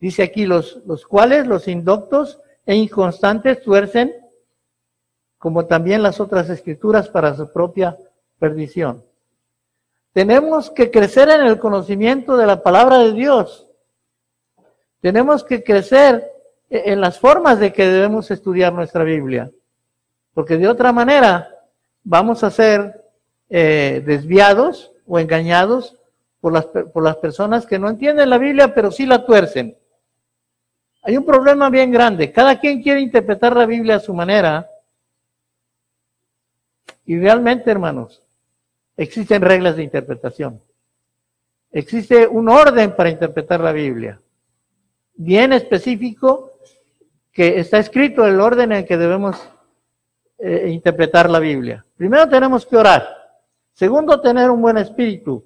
Dice 0.00 0.24
aquí 0.24 0.44
los, 0.44 0.82
los 0.86 1.06
cuales, 1.06 1.46
los 1.46 1.68
indoctos 1.68 2.40
e 2.64 2.74
inconstantes 2.74 3.62
tuercen 3.62 4.12
como 5.38 5.66
también 5.66 6.02
las 6.02 6.18
otras 6.18 6.50
escrituras 6.50 7.08
para 7.08 7.36
su 7.36 7.52
propia 7.52 7.96
perdición. 8.38 9.04
Tenemos 10.16 10.70
que 10.70 10.90
crecer 10.90 11.28
en 11.28 11.42
el 11.42 11.58
conocimiento 11.58 12.38
de 12.38 12.46
la 12.46 12.62
palabra 12.62 13.00
de 13.00 13.12
Dios. 13.12 13.66
Tenemos 15.02 15.44
que 15.44 15.62
crecer 15.62 16.26
e-, 16.70 16.90
en 16.90 17.02
las 17.02 17.18
formas 17.18 17.60
de 17.60 17.70
que 17.70 17.86
debemos 17.86 18.30
estudiar 18.30 18.72
nuestra 18.72 19.04
Biblia. 19.04 19.50
Porque 20.32 20.56
de 20.56 20.68
otra 20.68 20.90
manera 20.90 21.50
vamos 22.02 22.42
a 22.44 22.50
ser 22.50 23.04
eh, 23.50 24.02
desviados 24.06 24.90
o 25.06 25.18
engañados 25.18 25.98
por 26.40 26.54
las, 26.54 26.64
por 26.64 27.02
las 27.02 27.16
personas 27.16 27.66
que 27.66 27.78
no 27.78 27.90
entienden 27.90 28.30
la 28.30 28.38
Biblia, 28.38 28.74
pero 28.74 28.90
sí 28.90 29.04
la 29.04 29.26
tuercen. 29.26 29.76
Hay 31.02 31.18
un 31.18 31.26
problema 31.26 31.68
bien 31.68 31.92
grande. 31.92 32.32
Cada 32.32 32.58
quien 32.58 32.82
quiere 32.82 33.02
interpretar 33.02 33.54
la 33.54 33.66
Biblia 33.66 33.96
a 33.96 34.00
su 34.00 34.14
manera. 34.14 34.66
Y 37.04 37.18
realmente, 37.18 37.70
hermanos, 37.70 38.25
existen 38.96 39.42
reglas 39.42 39.76
de 39.76 39.82
interpretación. 39.82 40.60
Existe 41.70 42.26
un 42.26 42.48
orden 42.48 42.94
para 42.96 43.10
interpretar 43.10 43.60
la 43.60 43.72
Biblia. 43.72 44.20
Bien 45.14 45.52
específico 45.52 46.58
que 47.32 47.58
está 47.58 47.78
escrito 47.78 48.26
el 48.26 48.40
orden 48.40 48.72
en 48.72 48.86
que 48.86 48.96
debemos 48.96 49.36
eh, 50.38 50.68
interpretar 50.70 51.28
la 51.28 51.38
Biblia. 51.38 51.84
Primero 51.96 52.28
tenemos 52.28 52.64
que 52.64 52.76
orar. 52.76 53.06
Segundo, 53.74 54.20
tener 54.20 54.50
un 54.50 54.62
buen 54.62 54.78
espíritu 54.78 55.44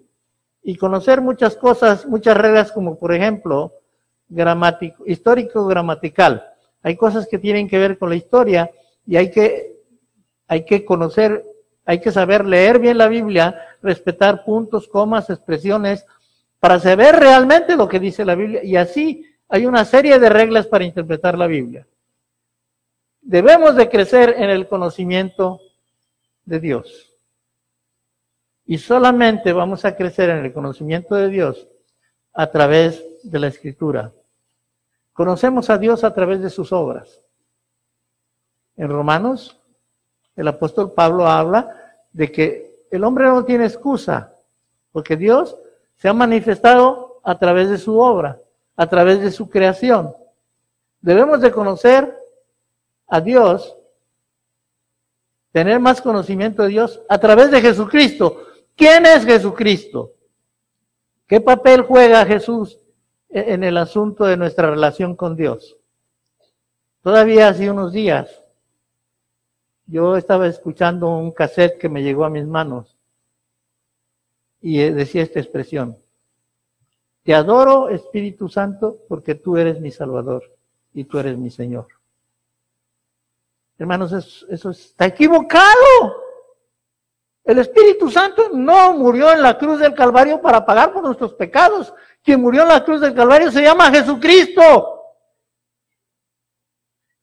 y 0.62 0.76
conocer 0.76 1.20
muchas 1.20 1.56
cosas, 1.56 2.06
muchas 2.06 2.36
reglas 2.36 2.70
como 2.70 2.98
por 2.98 3.12
ejemplo, 3.12 3.72
gramático, 4.28 5.02
histórico 5.06 5.66
gramatical. 5.66 6.46
Hay 6.82 6.96
cosas 6.96 7.26
que 7.26 7.38
tienen 7.38 7.68
que 7.68 7.78
ver 7.78 7.98
con 7.98 8.08
la 8.08 8.16
historia 8.16 8.70
y 9.06 9.16
hay 9.16 9.30
que, 9.30 9.76
hay 10.46 10.64
que 10.64 10.84
conocer, 10.84 11.44
hay 11.90 12.00
que 12.00 12.12
saber 12.12 12.46
leer 12.46 12.78
bien 12.78 12.96
la 12.98 13.08
Biblia, 13.08 13.66
respetar 13.82 14.44
puntos, 14.44 14.86
comas, 14.86 15.28
expresiones, 15.28 16.06
para 16.60 16.78
saber 16.78 17.16
realmente 17.16 17.74
lo 17.74 17.88
que 17.88 17.98
dice 17.98 18.24
la 18.24 18.36
Biblia 18.36 18.62
y 18.62 18.76
así 18.76 19.26
hay 19.48 19.66
una 19.66 19.84
serie 19.84 20.20
de 20.20 20.28
reglas 20.28 20.68
para 20.68 20.84
interpretar 20.84 21.36
la 21.36 21.48
Biblia. 21.48 21.88
Debemos 23.20 23.74
de 23.74 23.88
crecer 23.88 24.36
en 24.38 24.50
el 24.50 24.68
conocimiento 24.68 25.60
de 26.44 26.60
Dios. 26.60 27.10
Y 28.66 28.78
solamente 28.78 29.52
vamos 29.52 29.84
a 29.84 29.96
crecer 29.96 30.30
en 30.30 30.44
el 30.44 30.52
conocimiento 30.52 31.16
de 31.16 31.28
Dios 31.28 31.66
a 32.32 32.52
través 32.52 33.02
de 33.24 33.38
la 33.40 33.48
escritura. 33.48 34.12
Conocemos 35.12 35.68
a 35.70 35.76
Dios 35.76 36.04
a 36.04 36.14
través 36.14 36.40
de 36.40 36.50
sus 36.50 36.72
obras. 36.72 37.20
En 38.76 38.88
Romanos, 38.88 39.60
el 40.36 40.48
apóstol 40.48 40.92
Pablo 40.92 41.26
habla 41.26 41.79
de 42.12 42.30
que 42.30 42.86
el 42.90 43.04
hombre 43.04 43.24
no 43.26 43.44
tiene 43.44 43.66
excusa, 43.66 44.32
porque 44.92 45.16
Dios 45.16 45.56
se 45.96 46.08
ha 46.08 46.12
manifestado 46.12 47.20
a 47.22 47.38
través 47.38 47.68
de 47.68 47.78
su 47.78 47.98
obra 47.98 48.38
a 48.80 48.86
través 48.86 49.20
de 49.20 49.30
su 49.30 49.50
creación. 49.50 50.14
Debemos 51.02 51.42
de 51.42 51.52
conocer 51.52 52.16
a 53.06 53.20
Dios, 53.20 53.76
tener 55.52 55.78
más 55.80 56.00
conocimiento 56.00 56.62
de 56.62 56.70
Dios 56.70 56.98
a 57.06 57.18
través 57.18 57.50
de 57.50 57.60
Jesucristo. 57.60 58.42
¿Quién 58.74 59.04
es 59.04 59.26
Jesucristo? 59.26 60.14
¿Qué 61.26 61.42
papel 61.42 61.82
juega 61.82 62.24
Jesús 62.24 62.78
en 63.28 63.64
el 63.64 63.76
asunto 63.76 64.24
de 64.24 64.38
nuestra 64.38 64.70
relación 64.70 65.14
con 65.14 65.36
Dios? 65.36 65.76
Todavía 67.02 67.48
hace 67.48 67.70
unos 67.70 67.92
días 67.92 68.30
yo 69.90 70.16
estaba 70.16 70.46
escuchando 70.46 71.08
un 71.08 71.32
cassette 71.32 71.78
que 71.78 71.88
me 71.88 72.02
llegó 72.02 72.24
a 72.24 72.30
mis 72.30 72.46
manos 72.46 72.96
y 74.60 74.78
decía 74.78 75.22
esta 75.22 75.40
expresión. 75.40 75.96
Te 77.24 77.34
adoro, 77.34 77.88
Espíritu 77.88 78.48
Santo, 78.48 78.98
porque 79.08 79.34
tú 79.34 79.56
eres 79.56 79.80
mi 79.80 79.90
Salvador 79.90 80.44
y 80.94 81.04
tú 81.04 81.18
eres 81.18 81.36
mi 81.36 81.50
Señor. 81.50 81.88
Hermanos, 83.78 84.12
eso, 84.48 84.70
está 84.70 85.06
equivocado. 85.06 86.22
El 87.44 87.58
Espíritu 87.58 88.10
Santo 88.10 88.50
no 88.52 88.92
murió 88.92 89.32
en 89.32 89.42
la 89.42 89.58
cruz 89.58 89.80
del 89.80 89.94
Calvario 89.94 90.40
para 90.40 90.64
pagar 90.64 90.92
por 90.92 91.02
nuestros 91.02 91.34
pecados. 91.34 91.92
Quien 92.22 92.40
murió 92.40 92.62
en 92.62 92.68
la 92.68 92.84
cruz 92.84 93.00
del 93.00 93.14
Calvario 93.14 93.50
se 93.50 93.62
llama 93.62 93.90
Jesucristo. 93.90 95.16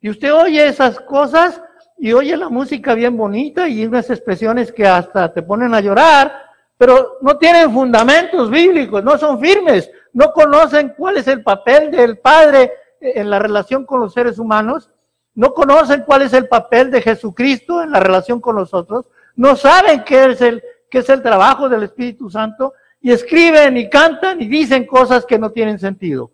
Y 0.01 0.09
usted 0.09 0.33
oye 0.33 0.67
esas 0.67 0.99
cosas 0.99 1.61
y 1.97 2.13
oye 2.13 2.37
la 2.37 2.49
música 2.49 2.93
bien 2.93 3.17
bonita 3.17 3.67
y 3.67 3.85
unas 3.85 4.09
expresiones 4.09 4.71
que 4.71 4.85
hasta 4.85 5.33
te 5.33 5.41
ponen 5.41 5.73
a 5.73 5.81
llorar, 5.81 6.31
pero 6.77 7.17
no 7.21 7.37
tienen 7.37 7.71
fundamentos 7.73 8.49
bíblicos, 8.51 9.03
no 9.03 9.17
son 9.17 9.39
firmes, 9.39 9.89
no 10.13 10.31
conocen 10.31 10.93
cuál 10.95 11.17
es 11.17 11.27
el 11.27 11.43
papel 11.43 11.89
del 11.91 12.19
Padre 12.19 12.71
en 13.01 13.29
la 13.29 13.39
relación 13.39 13.85
con 13.85 13.99
los 13.99 14.13
seres 14.13 14.37
humanos, 14.37 14.89
no 15.33 15.53
conocen 15.53 16.03
cuál 16.03 16.23
es 16.23 16.33
el 16.33 16.47
papel 16.47 16.91
de 16.91 17.01
Jesucristo 17.01 17.81
en 17.81 17.91
la 17.91 17.99
relación 17.99 18.39
con 18.39 18.55
nosotros, 18.55 19.05
no 19.35 19.55
saben 19.55 20.03
qué 20.03 20.25
es 20.25 20.41
el, 20.41 20.63
qué 20.89 20.99
es 20.99 21.09
el 21.09 21.21
trabajo 21.21 21.69
del 21.69 21.83
Espíritu 21.83 22.29
Santo 22.29 22.73
y 23.01 23.11
escriben 23.11 23.77
y 23.77 23.89
cantan 23.89 24.41
y 24.41 24.47
dicen 24.47 24.85
cosas 24.85 25.25
que 25.25 25.37
no 25.37 25.51
tienen 25.51 25.79
sentido. 25.79 26.31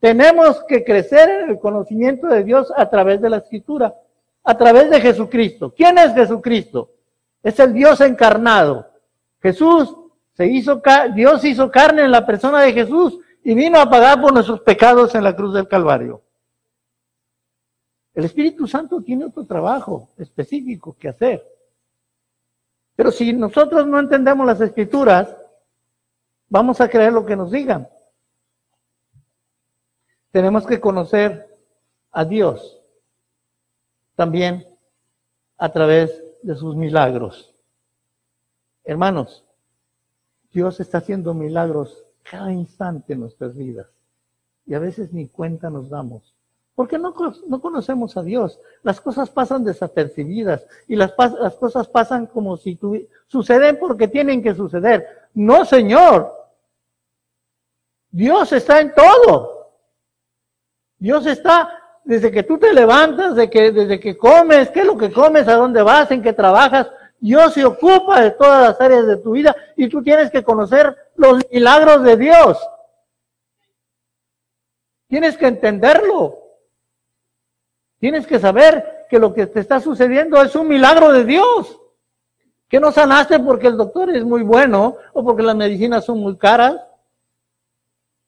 Tenemos 0.00 0.62
que 0.68 0.84
crecer 0.84 1.28
en 1.28 1.50
el 1.50 1.58
conocimiento 1.58 2.26
de 2.26 2.44
Dios 2.44 2.72
a 2.76 2.88
través 2.88 3.20
de 3.20 3.30
la 3.30 3.38
escritura, 3.38 3.94
a 4.46 4.56
través 4.56 4.88
de 4.88 5.00
Jesucristo. 5.00 5.74
¿Quién 5.76 5.98
es 5.98 6.14
Jesucristo? 6.14 6.92
Es 7.42 7.58
el 7.58 7.72
Dios 7.72 8.00
encarnado. 8.00 8.88
Jesús 9.42 9.94
se 10.34 10.46
hizo, 10.46 10.80
Dios 11.14 11.44
hizo 11.44 11.70
carne 11.70 12.04
en 12.04 12.12
la 12.12 12.24
persona 12.24 12.60
de 12.62 12.72
Jesús 12.72 13.18
y 13.42 13.54
vino 13.54 13.80
a 13.80 13.90
pagar 13.90 14.20
por 14.20 14.32
nuestros 14.32 14.60
pecados 14.60 15.16
en 15.16 15.24
la 15.24 15.34
cruz 15.34 15.52
del 15.52 15.66
Calvario. 15.66 16.22
El 18.14 18.24
Espíritu 18.24 18.68
Santo 18.68 19.02
tiene 19.02 19.24
otro 19.24 19.44
trabajo 19.44 20.10
específico 20.16 20.96
que 20.96 21.08
hacer. 21.08 21.44
Pero 22.94 23.10
si 23.10 23.32
nosotros 23.32 23.84
no 23.86 23.98
entendemos 23.98 24.46
las 24.46 24.60
escrituras, 24.60 25.28
vamos 26.48 26.80
a 26.80 26.88
creer 26.88 27.12
lo 27.12 27.26
que 27.26 27.36
nos 27.36 27.50
digan. 27.50 27.88
Tenemos 30.30 30.64
que 30.66 30.80
conocer 30.80 31.52
a 32.12 32.24
Dios 32.24 32.75
también 34.16 34.66
a 35.58 35.70
través 35.70 36.22
de 36.42 36.56
sus 36.56 36.74
milagros. 36.74 37.54
Hermanos, 38.84 39.44
Dios 40.52 40.80
está 40.80 40.98
haciendo 40.98 41.34
milagros 41.34 42.04
cada 42.22 42.52
instante 42.52 43.12
en 43.12 43.20
nuestras 43.20 43.56
vidas 43.56 43.86
y 44.66 44.74
a 44.74 44.78
veces 44.78 45.12
ni 45.12 45.28
cuenta 45.28 45.70
nos 45.70 45.88
damos. 45.88 46.34
Porque 46.74 46.98
no, 46.98 47.14
no 47.46 47.60
conocemos 47.60 48.16
a 48.16 48.22
Dios. 48.22 48.60
Las 48.82 49.00
cosas 49.00 49.30
pasan 49.30 49.64
desapercibidas 49.64 50.66
y 50.86 50.96
las, 50.96 51.14
las 51.40 51.54
cosas 51.54 51.88
pasan 51.88 52.26
como 52.26 52.56
si 52.58 52.78
suceden 53.28 53.78
porque 53.78 54.08
tienen 54.08 54.42
que 54.42 54.54
suceder. 54.54 55.28
No, 55.32 55.64
Señor. 55.64 56.32
Dios 58.10 58.52
está 58.52 58.80
en 58.80 58.94
todo. 58.94 59.72
Dios 60.98 61.26
está 61.26 61.85
desde 62.06 62.30
que 62.30 62.44
tú 62.44 62.56
te 62.56 62.72
levantas, 62.72 63.34
de 63.34 63.50
que, 63.50 63.72
desde 63.72 63.98
que 63.98 64.16
comes, 64.16 64.70
qué 64.70 64.80
es 64.80 64.86
lo 64.86 64.96
que 64.96 65.12
comes, 65.12 65.48
a 65.48 65.56
dónde 65.56 65.82
vas, 65.82 66.08
en 66.12 66.22
qué 66.22 66.32
trabajas. 66.32 66.86
Dios 67.18 67.52
se 67.52 67.64
ocupa 67.64 68.20
de 68.20 68.30
todas 68.30 68.68
las 68.68 68.80
áreas 68.80 69.08
de 69.08 69.16
tu 69.16 69.32
vida 69.32 69.54
y 69.76 69.88
tú 69.88 70.04
tienes 70.04 70.30
que 70.30 70.44
conocer 70.44 70.96
los 71.16 71.40
milagros 71.50 72.04
de 72.04 72.16
Dios. 72.16 72.58
Tienes 75.08 75.36
que 75.36 75.48
entenderlo. 75.48 76.38
Tienes 77.98 78.24
que 78.24 78.38
saber 78.38 79.06
que 79.10 79.18
lo 79.18 79.34
que 79.34 79.48
te 79.48 79.58
está 79.58 79.80
sucediendo 79.80 80.40
es 80.40 80.54
un 80.54 80.68
milagro 80.68 81.10
de 81.10 81.24
Dios. 81.24 81.80
Que 82.68 82.78
no 82.78 82.92
sanaste 82.92 83.40
porque 83.40 83.66
el 83.66 83.76
doctor 83.76 84.14
es 84.14 84.22
muy 84.24 84.44
bueno 84.44 84.96
o 85.12 85.24
porque 85.24 85.42
las 85.42 85.56
medicinas 85.56 86.04
son 86.04 86.20
muy 86.20 86.36
caras. 86.36 86.76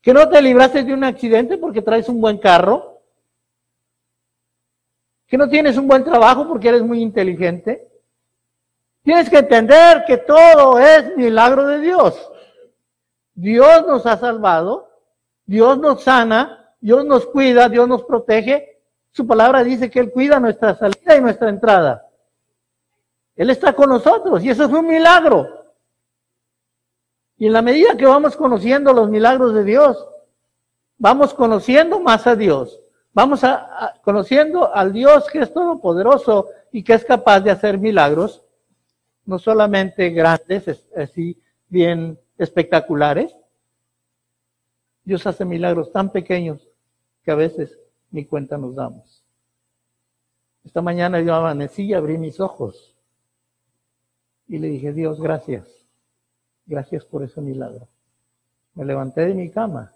Que 0.03 0.13
no 0.13 0.29
te 0.29 0.43
libraste 0.43 0.83
de 0.83 0.95
un 0.95 1.05
accidente 1.05 1.59
porque 1.59 1.81
traes 1.81 2.09
un 2.09 2.21
buen 2.21 2.39
carro. 2.39 2.88
Que 5.29 5.39
no 5.39 5.49
tienes 5.49 5.77
un 5.77 5.87
buen 5.87 6.03
trabajo 6.03 6.49
porque 6.49 6.69
eres 6.69 6.83
muy 6.83 7.01
inteligente. 7.01 7.89
Tienes 9.03 9.31
que 9.31 9.39
entender 9.39 10.05
que 10.07 10.19
todo 10.19 10.79
es 10.81 11.17
milagro 11.17 11.67
de 11.67 11.79
Dios. 11.79 12.33
Dios 13.35 13.87
nos 13.87 14.05
ha 14.07 14.17
salvado, 14.17 14.91
Dios 15.47 15.79
nos 15.79 16.03
sana, 16.03 16.75
Dios 16.81 17.05
nos 17.05 17.27
cuida, 17.27 17.69
Dios 17.69 17.87
nos 17.87 18.03
protege 18.03 18.79
su 19.19 19.27
palabra 19.27 19.65
dice 19.65 19.91
que 19.91 19.99
Él 19.99 20.13
cuida 20.13 20.39
nuestra 20.39 20.77
salida 20.77 21.17
y 21.17 21.21
nuestra 21.21 21.49
entrada. 21.49 22.07
Él 23.35 23.51
está 23.51 23.73
con 23.73 23.91
nosotros 23.91 24.45
y 24.45 24.51
eso 24.51 24.65
es 24.65 24.71
un 24.71 24.87
milagro. 24.87 25.49
Y 27.37 27.47
en 27.47 27.53
la 27.53 27.63
medida 27.63 27.97
que 27.97 28.07
vamos 28.07 28.37
conociendo 28.37 28.93
los 28.93 29.09
milagros 29.09 29.55
de 29.55 29.65
Dios, 29.65 30.07
vamos 30.99 31.35
conociendo 31.35 31.99
más 31.99 32.29
a 32.29 32.37
Dios. 32.37 32.81
Vamos 33.19 33.43
a, 33.43 33.99
conociendo 34.05 34.73
al 34.73 34.93
Dios 34.93 35.27
que 35.29 35.41
es 35.41 35.53
todopoderoso 35.53 36.51
y 36.71 36.85
que 36.85 36.95
es 36.95 37.05
capaz 37.05 37.41
de 37.41 37.51
hacer 37.51 37.77
milagros, 37.77 38.45
no 39.27 39.41
solamente 39.41 40.11
grandes, 40.11 40.87
así 40.97 41.37
bien 41.69 42.17
espectaculares. 42.37 43.35
Dios 45.03 45.27
hace 45.27 45.45
milagros 45.45 45.91
tan 45.91 46.13
pequeños 46.13 46.69
que 47.25 47.33
a 47.33 47.35
veces 47.35 47.77
ni 48.13 48.25
cuenta 48.25 48.57
nos 48.57 48.77
damos. 48.77 49.25
Esta 50.65 50.81
mañana 50.81 51.21
yo 51.21 51.35
amanecí 51.35 51.87
y 51.87 51.95
abrí 51.95 52.19
mis 52.19 52.39
ojos 52.39 52.97
y 54.47 54.59
le 54.59 54.69
dije, 54.69 54.93
Dios, 54.93 55.21
gracias. 55.21 55.67
Gracias 56.67 57.05
por 57.05 57.25
ese 57.25 57.41
milagro. 57.41 57.89
Me 58.75 58.85
levanté 58.85 59.23
de 59.23 59.35
mi 59.35 59.51
cama. 59.51 59.93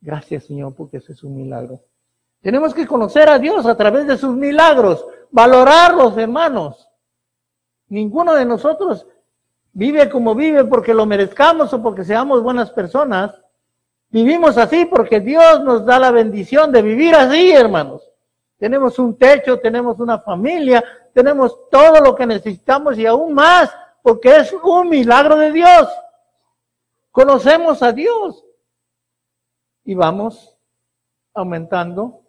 Gracias, 0.00 0.44
Señor, 0.44 0.74
porque 0.74 0.96
ese 0.96 1.12
es 1.12 1.22
un 1.24 1.36
milagro. 1.36 1.82
Tenemos 2.44 2.74
que 2.74 2.86
conocer 2.86 3.26
a 3.30 3.38
Dios 3.38 3.64
a 3.64 3.74
través 3.74 4.06
de 4.06 4.18
sus 4.18 4.36
milagros, 4.36 5.06
valorarlos, 5.30 6.14
hermanos. 6.18 6.86
Ninguno 7.88 8.34
de 8.34 8.44
nosotros 8.44 9.06
vive 9.72 10.10
como 10.10 10.34
vive 10.34 10.62
porque 10.66 10.92
lo 10.92 11.06
merezcamos 11.06 11.72
o 11.72 11.82
porque 11.82 12.04
seamos 12.04 12.42
buenas 12.42 12.70
personas. 12.70 13.34
Vivimos 14.10 14.58
así 14.58 14.84
porque 14.84 15.20
Dios 15.20 15.64
nos 15.64 15.86
da 15.86 15.98
la 15.98 16.10
bendición 16.10 16.70
de 16.70 16.82
vivir 16.82 17.14
así, 17.14 17.50
hermanos. 17.50 18.02
Tenemos 18.58 18.98
un 18.98 19.16
techo, 19.16 19.58
tenemos 19.58 19.98
una 19.98 20.18
familia, 20.18 20.84
tenemos 21.14 21.70
todo 21.70 21.98
lo 22.00 22.14
que 22.14 22.26
necesitamos 22.26 22.98
y 22.98 23.06
aún 23.06 23.32
más, 23.32 23.74
porque 24.02 24.36
es 24.36 24.54
un 24.62 24.90
milagro 24.90 25.36
de 25.36 25.50
Dios. 25.50 25.88
Conocemos 27.10 27.82
a 27.82 27.90
Dios 27.90 28.44
y 29.82 29.94
vamos 29.94 30.58
aumentando 31.32 32.23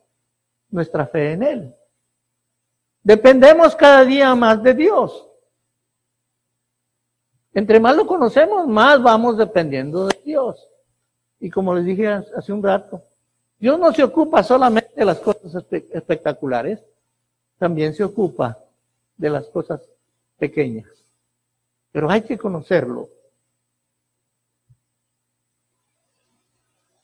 nuestra 0.75 1.07
fe 1.07 1.31
en 1.31 1.43
Él. 1.43 1.75
Dependemos 3.01 3.75
cada 3.75 4.03
día 4.03 4.35
más 4.35 4.61
de 4.61 4.73
Dios. 4.73 5.27
Entre 7.53 7.79
más 7.79 7.95
lo 7.95 8.05
conocemos, 8.05 8.67
más 8.67 9.01
vamos 9.01 9.37
dependiendo 9.37 10.07
de 10.07 10.19
Dios. 10.23 10.67
Y 11.39 11.49
como 11.49 11.73
les 11.73 11.85
dije 11.85 12.07
hace 12.07 12.51
un 12.51 12.61
rato, 12.61 13.01
Dios 13.57 13.79
no 13.79 13.93
se 13.93 14.03
ocupa 14.03 14.43
solamente 14.43 14.91
de 14.95 15.05
las 15.05 15.19
cosas 15.19 15.63
espectaculares, 15.71 16.83
también 17.57 17.93
se 17.93 18.03
ocupa 18.03 18.57
de 19.15 19.29
las 19.29 19.47
cosas 19.47 19.81
pequeñas. 20.37 20.89
Pero 21.93 22.09
hay 22.09 22.21
que 22.23 22.37
conocerlo. 22.37 23.07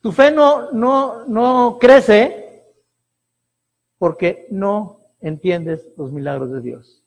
Tu 0.01 0.11
fe 0.11 0.31
no, 0.31 0.71
no, 0.71 1.25
no 1.25 1.77
crece 1.79 2.40
porque 4.01 4.47
no 4.49 4.97
entiendes 5.19 5.93
los 5.95 6.11
milagros 6.11 6.51
de 6.51 6.61
Dios. 6.61 7.03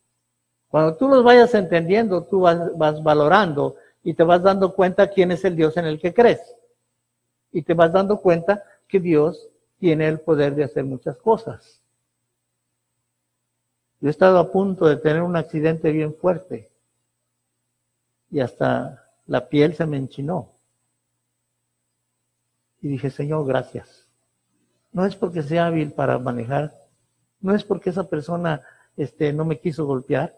Cuando 0.68 0.94
tú 0.94 1.08
los 1.08 1.24
vayas 1.24 1.52
entendiendo, 1.54 2.22
tú 2.22 2.42
vas, 2.42 3.02
valorando 3.02 3.74
y 4.04 4.14
te 4.14 4.22
vas 4.22 4.40
dando 4.40 4.72
cuenta 4.76 5.10
quién 5.10 5.32
es 5.32 5.44
el 5.44 5.56
Dios 5.56 5.76
en 5.76 5.86
el 5.86 5.98
que 5.98 6.14
crees 6.14 6.54
y 7.50 7.62
te 7.62 7.74
vas 7.74 7.92
dando 7.92 8.20
cuenta 8.20 8.62
que 8.86 9.00
Dios 9.00 9.48
tiene 9.80 10.06
el 10.06 10.20
poder 10.20 10.54
de 10.54 10.62
hacer 10.62 10.84
muchas 10.84 11.18
cosas. 11.18 11.82
Yo 14.00 14.06
he 14.06 14.10
estado 14.12 14.38
a 14.38 14.52
punto 14.52 14.86
de 14.86 14.94
tener 14.94 15.22
un 15.22 15.34
accidente 15.34 15.90
bien 15.90 16.14
fuerte 16.14 16.70
y 18.30 18.38
hasta 18.38 19.04
la 19.26 19.48
piel 19.48 19.74
se 19.74 19.84
me 19.84 19.96
enchinó. 19.96 20.52
Y 22.80 22.86
dije, 22.86 23.10
Señor, 23.10 23.44
gracias. 23.46 24.06
No 24.92 25.04
es 25.04 25.16
porque 25.16 25.42
sea 25.42 25.66
hábil 25.66 25.90
para 25.90 26.20
manejar, 26.20 26.83
no 27.44 27.54
es 27.54 27.62
porque 27.62 27.90
esa 27.90 28.08
persona 28.08 28.62
este, 28.96 29.30
no 29.34 29.44
me 29.44 29.60
quiso 29.60 29.84
golpear, 29.84 30.34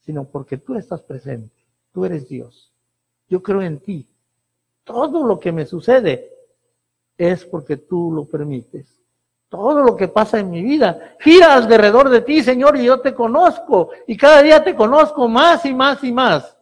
sino 0.00 0.24
porque 0.24 0.58
tú 0.58 0.74
estás 0.74 1.00
presente, 1.00 1.54
tú 1.92 2.04
eres 2.04 2.28
Dios. 2.28 2.72
Yo 3.28 3.40
creo 3.40 3.62
en 3.62 3.78
ti. 3.78 4.08
Todo 4.82 5.24
lo 5.24 5.38
que 5.38 5.52
me 5.52 5.64
sucede 5.64 6.28
es 7.16 7.44
porque 7.44 7.76
tú 7.76 8.10
lo 8.12 8.24
permites. 8.24 9.00
Todo 9.48 9.84
lo 9.84 9.94
que 9.94 10.08
pasa 10.08 10.40
en 10.40 10.50
mi 10.50 10.60
vida 10.60 11.16
gira 11.20 11.54
alrededor 11.54 12.08
de 12.08 12.20
ti, 12.20 12.42
Señor, 12.42 12.76
y 12.76 12.84
yo 12.84 13.00
te 13.00 13.14
conozco. 13.14 13.90
Y 14.08 14.16
cada 14.16 14.42
día 14.42 14.64
te 14.64 14.74
conozco 14.74 15.28
más 15.28 15.64
y 15.64 15.72
más 15.72 16.02
y 16.02 16.10
más. 16.10 16.58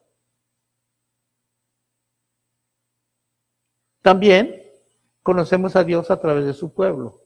También 4.03 4.63
conocemos 5.23 5.75
a 5.77 5.83
Dios 5.83 6.11
a 6.11 6.21
través 6.21 6.45
de 6.45 6.53
su 6.53 6.75
pueblo, 6.75 7.22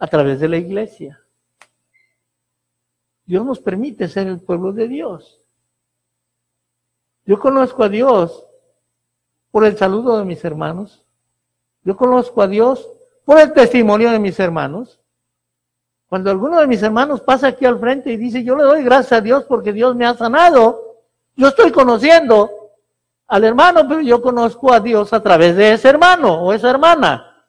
a 0.00 0.06
través 0.06 0.40
de 0.40 0.48
la 0.48 0.56
iglesia. 0.56 1.20
Dios 3.26 3.44
nos 3.44 3.60
permite 3.60 4.08
ser 4.08 4.26
el 4.26 4.40
pueblo 4.40 4.72
de 4.72 4.88
Dios. 4.88 5.46
Yo 7.26 7.38
conozco 7.38 7.84
a 7.84 7.88
Dios 7.88 8.44
por 9.52 9.64
el 9.64 9.76
saludo 9.76 10.18
de 10.18 10.24
mis 10.24 10.44
hermanos, 10.44 11.04
yo 11.84 11.96
conozco 11.96 12.42
a 12.42 12.48
Dios 12.48 12.88
por 13.24 13.38
el 13.38 13.52
testimonio 13.52 14.10
de 14.10 14.18
mis 14.18 14.38
hermanos. 14.40 15.00
Cuando 16.08 16.30
alguno 16.30 16.60
de 16.60 16.66
mis 16.66 16.82
hermanos 16.82 17.20
pasa 17.20 17.48
aquí 17.48 17.64
al 17.64 17.78
frente 17.78 18.10
y 18.10 18.16
dice, 18.16 18.42
yo 18.42 18.56
le 18.56 18.64
doy 18.64 18.82
gracias 18.82 19.12
a 19.12 19.20
Dios 19.20 19.44
porque 19.44 19.72
Dios 19.72 19.94
me 19.94 20.06
ha 20.06 20.14
sanado, 20.14 21.04
yo 21.36 21.48
estoy 21.48 21.70
conociendo 21.70 22.50
al 23.28 23.44
hermano, 23.44 23.86
pero 23.88 24.00
yo 24.00 24.20
conozco 24.20 24.72
a 24.72 24.80
Dios 24.80 25.12
a 25.12 25.22
través 25.22 25.56
de 25.56 25.74
ese 25.74 25.88
hermano 25.88 26.42
o 26.42 26.52
esa 26.52 26.70
hermana. 26.70 27.46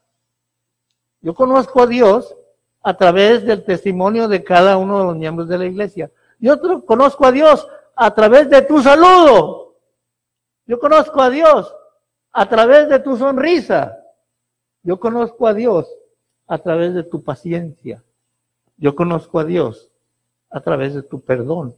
Yo 1.21 1.33
conozco 1.33 1.81
a 1.81 1.87
Dios 1.87 2.35
a 2.81 2.95
través 2.95 3.45
del 3.45 3.63
testimonio 3.63 4.27
de 4.27 4.43
cada 4.43 4.77
uno 4.77 4.99
de 4.99 5.05
los 5.05 5.15
miembros 5.15 5.47
de 5.47 5.57
la 5.57 5.65
iglesia. 5.65 6.11
Yo 6.39 6.59
conozco 6.85 7.25
a 7.25 7.31
Dios 7.31 7.67
a 7.95 8.13
través 8.13 8.49
de 8.49 8.61
tu 8.63 8.81
saludo. 8.81 9.75
Yo 10.65 10.79
conozco 10.79 11.21
a 11.21 11.29
Dios 11.29 11.73
a 12.31 12.49
través 12.49 12.89
de 12.89 12.99
tu 12.99 13.17
sonrisa. 13.17 13.97
Yo 14.83 14.99
conozco 14.99 15.47
a 15.47 15.53
Dios 15.53 15.87
a 16.47 16.57
través 16.57 16.93
de 16.93 17.03
tu 17.03 17.23
paciencia. 17.23 18.03
Yo 18.77 18.95
conozco 18.95 19.39
a 19.39 19.45
Dios 19.45 19.91
a 20.49 20.59
través 20.61 20.95
de 20.95 21.03
tu 21.03 21.21
perdón. 21.21 21.75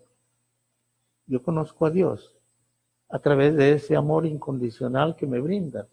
Yo 1.27 1.43
conozco 1.43 1.85
a 1.85 1.89
Dios 1.89 2.35
a 3.09 3.19
través 3.19 3.55
de 3.55 3.73
ese 3.73 3.95
amor 3.95 4.25
incondicional 4.25 5.15
que 5.15 5.27
me 5.27 5.39
brindas. 5.39 5.87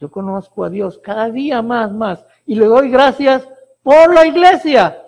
Yo 0.00 0.10
conozco 0.10 0.64
a 0.64 0.70
Dios 0.70 0.98
cada 0.98 1.30
día 1.30 1.62
más, 1.62 1.92
más. 1.92 2.24
Y 2.46 2.56
le 2.56 2.66
doy 2.66 2.90
gracias 2.90 3.48
por 3.84 4.12
la 4.12 4.26
iglesia. 4.26 5.00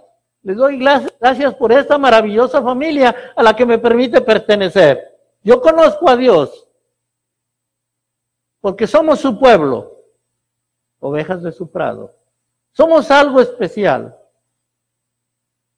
Le 0.43 0.55
doy 0.55 0.79
gracias 0.79 1.55
por 1.57 1.73
esta 1.73 1.99
maravillosa 1.99 2.63
familia 2.63 3.33
a 3.35 3.43
la 3.43 3.57
que 3.57 3.67
me 3.67 3.79
permite 3.79 4.21
pertenecer. 4.21 5.19
Yo 5.43 5.61
conozco 5.61 6.09
a 6.09 6.17
Dios. 6.17 6.69
Porque 8.61 8.87
somos 8.87 9.19
su 9.19 9.41
pueblo. 9.41 10.05
Ovejas 11.01 11.43
de 11.43 11.51
su 11.51 11.69
prado. 11.69 12.15
Somos 12.71 13.11
algo 13.11 13.41
especial. 13.41 14.17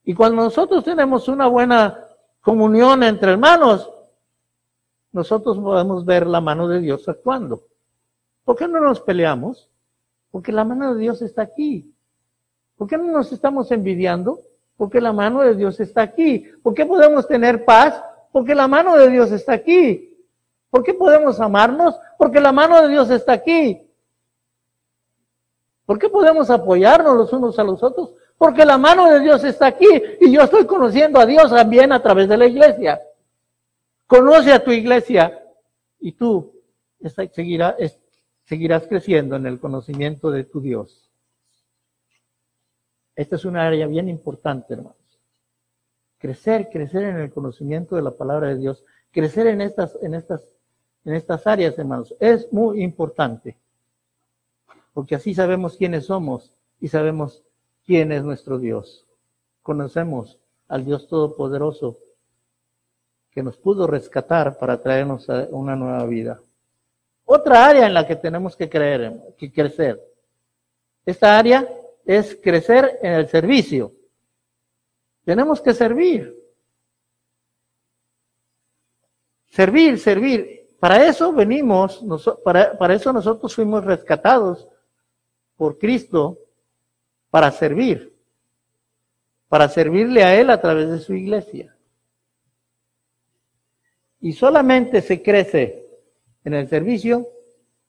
Y 0.05 0.13
cuando 0.13 0.43
nosotros 0.43 0.85
tenemos 0.85 1.29
una 1.29 1.47
buena 1.47 2.07
comunión 2.43 3.03
entre 3.03 3.33
hermanos, 3.33 3.91
nosotros 5.13 5.59
podemos 5.59 6.05
ver 6.05 6.27
la 6.27 6.41
mano 6.41 6.69
de 6.69 6.81
Dios 6.81 7.09
actuando. 7.09 7.63
¿Por 8.45 8.57
qué 8.57 8.69
no 8.69 8.81
nos 8.81 9.01
peleamos? 9.01 9.71
Porque 10.31 10.53
la 10.53 10.65
mano 10.65 10.95
de 10.95 11.01
Dios 11.01 11.23
está 11.23 11.43
aquí. 11.43 11.95
¿Por 12.79 12.89
qué 12.89 12.97
no 12.97 13.05
nos 13.05 13.33
estamos 13.33 13.71
envidiando? 13.73 14.41
Porque 14.77 15.01
la 15.01 15.13
mano 15.13 15.43
de 15.43 15.57
Dios 15.57 15.81
está 15.81 16.03
aquí. 16.03 16.47
¿Por 16.63 16.73
qué 16.73 16.87
podemos 16.87 17.27
tener 17.27 17.65
paz? 17.65 18.01
Porque 18.31 18.55
la 18.55 18.69
mano 18.69 18.97
de 18.97 19.11
Dios 19.11 19.33
está 19.33 19.55
aquí. 19.55 20.17
¿Por 20.71 20.85
qué 20.85 20.95
podemos 20.95 21.41
amarnos? 21.41 21.97
Porque 22.17 22.41
la 22.41 22.53
mano 22.53 22.81
de 22.81 22.89
Dios 22.89 23.11
está 23.11 23.33
aquí. 23.33 23.83
¿Por 25.85 25.99
qué 25.99 26.09
podemos 26.09 26.49
apoyarnos 26.51 27.17
los 27.17 27.33
unos 27.33 27.59
a 27.59 27.65
los 27.65 27.83
otros? 27.83 28.15
Porque 28.37 28.65
la 28.65 28.79
mano 28.79 29.11
de 29.11 29.21
Dios 29.21 29.43
está 29.43 29.67
aquí 29.67 29.89
y 30.21 30.31
yo 30.31 30.43
estoy 30.43 30.65
conociendo 30.65 31.19
a 31.19 31.27
Dios 31.27 31.51
también 31.51 31.91
a 31.93 32.01
través 32.01 32.29
de 32.29 32.37
la 32.37 32.47
iglesia. 32.47 33.01
Conoce 34.07 34.53
a 34.53 34.63
tu 34.63 34.71
iglesia 34.71 35.43
y 35.99 36.13
tú 36.13 36.53
seguirás, 37.35 37.75
seguirás 38.45 38.87
creciendo 38.87 39.35
en 39.35 39.47
el 39.47 39.59
conocimiento 39.59 40.31
de 40.31 40.45
tu 40.45 40.61
Dios. 40.61 41.08
Esta 43.19 43.35
es 43.35 43.45
una 43.45 43.67
área 43.67 43.89
bien 43.89 44.09
importante, 44.09 44.75
hermanos. 44.75 44.95
Crecer, 46.19 46.69
crecer 46.71 47.03
en 47.03 47.17
el 47.17 47.33
conocimiento 47.33 47.97
de 47.97 48.03
la 48.03 48.13
palabra 48.13 48.47
de 48.47 48.59
Dios, 48.59 48.85
crecer 49.11 49.49
en 49.49 49.61
estas, 49.61 49.99
en 50.03 50.15
estas, 50.15 50.49
en 51.05 51.15
estas 51.15 51.45
áreas, 51.45 51.77
hermanos, 51.77 52.15
es 52.21 52.53
muy 52.53 52.81
importante. 52.81 53.57
Porque 54.95 55.17
así 55.17 55.35
sabemos 55.35 55.77
quiénes 55.77 56.07
somos 56.07 56.55
y 56.81 56.87
sabemos 56.87 57.43
quién 57.85 58.13
es 58.13 58.23
nuestro 58.23 58.57
Dios. 58.57 59.05
Conocemos 59.63 60.39
al 60.69 60.85
Dios 60.85 61.09
Todopoderoso 61.09 61.99
que 63.33 63.43
nos 63.43 63.57
pudo 63.57 63.89
rescatar 63.89 64.59
para 64.59 64.81
traernos 64.81 65.29
a 65.29 65.49
una 65.51 65.75
nueva 65.75 66.07
vida. 66.07 66.41
Otra 67.25 67.67
área 67.67 67.85
en 67.85 67.95
la 67.95 68.07
que 68.07 68.15
tenemos 68.15 68.55
que 68.55 68.69
creer, 68.69 69.35
que 69.37 69.51
crecer. 69.51 70.01
Esta 71.05 71.37
área 71.37 71.67
es 72.09 72.39
crecer 72.43 72.99
en 73.03 73.13
el 73.13 73.29
servicio. 73.29 73.93
Tenemos 75.27 75.61
que 75.61 75.75
servir. 75.75 76.35
Servir, 79.51 79.99
servir. 79.99 80.69
Para 80.81 81.07
eso 81.07 81.31
venimos, 81.35 82.03
para, 82.43 82.79
para 82.79 82.95
eso 82.95 83.13
nosotros 83.13 83.55
fuimos 83.55 83.85
rescatados 83.85 84.67
por 85.55 85.77
Cristo 85.77 86.39
para 87.29 87.51
servir, 87.51 88.17
para 89.49 89.69
servirle 89.69 90.25
a 90.25 90.35
Él 90.35 90.49
a 90.49 90.63
través 90.63 90.89
de 90.91 91.01
su 91.01 91.13
iglesia. 91.13 91.77
Y 94.21 94.33
solamente 94.33 95.03
se 95.03 95.23
crece 95.23 95.85
en 96.43 96.55
el 96.55 96.71
servicio. 96.71 97.27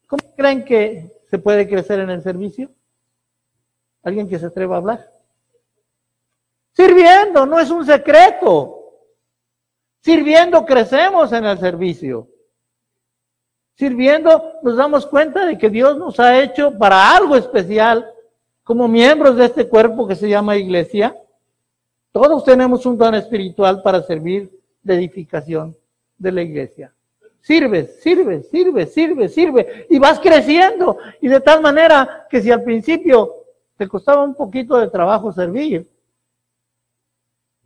¿Cómo 0.07 0.35
creen 0.35 0.65
que 0.65 1.09
se 1.29 1.37
puede 1.39 1.69
crecer 1.69 2.01
en 2.01 2.09
el 2.09 2.21
servicio? 2.21 2.69
¿Alguien 4.03 4.29
que 4.29 4.39
se 4.39 4.45
atreva 4.45 4.75
a 4.75 4.79
hablar? 4.79 5.09
Sirviendo, 6.73 7.45
no 7.45 7.59
es 7.59 7.69
un 7.69 7.85
secreto. 7.85 8.79
Sirviendo 10.01 10.65
crecemos 10.65 11.31
en 11.33 11.45
el 11.45 11.57
servicio. 11.57 12.27
Sirviendo 13.75 14.55
nos 14.61 14.77
damos 14.77 15.05
cuenta 15.05 15.45
de 15.45 15.57
que 15.57 15.69
Dios 15.69 15.97
nos 15.97 16.19
ha 16.19 16.39
hecho 16.41 16.77
para 16.77 17.15
algo 17.15 17.35
especial 17.35 18.09
como 18.63 18.87
miembros 18.87 19.35
de 19.35 19.45
este 19.45 19.67
cuerpo 19.67 20.07
que 20.07 20.15
se 20.15 20.29
llama 20.29 20.57
iglesia. 20.57 21.15
Todos 22.11 22.43
tenemos 22.43 22.85
un 22.85 22.97
don 22.97 23.15
espiritual 23.15 23.81
para 23.81 24.01
servir 24.03 24.51
de 24.83 24.95
edificación 24.95 25.75
de 26.17 26.31
la 26.31 26.41
iglesia. 26.41 26.93
Sirves, 27.41 28.01
sirves, 28.01 28.49
sirves, 28.49 28.93
sirves, 28.93 29.33
sirve 29.33 29.87
y 29.89 29.97
vas 29.99 30.19
creciendo. 30.19 30.97
Y 31.21 31.27
de 31.27 31.39
tal 31.39 31.61
manera 31.61 32.27
que 32.29 32.41
si 32.41 32.51
al 32.51 32.63
principio 32.63 33.38
te 33.79 33.87
costaba 33.87 34.23
un 34.23 34.35
poquito 34.35 34.77
de 34.77 34.89
trabajo 34.89 35.31
servir, 35.31 35.89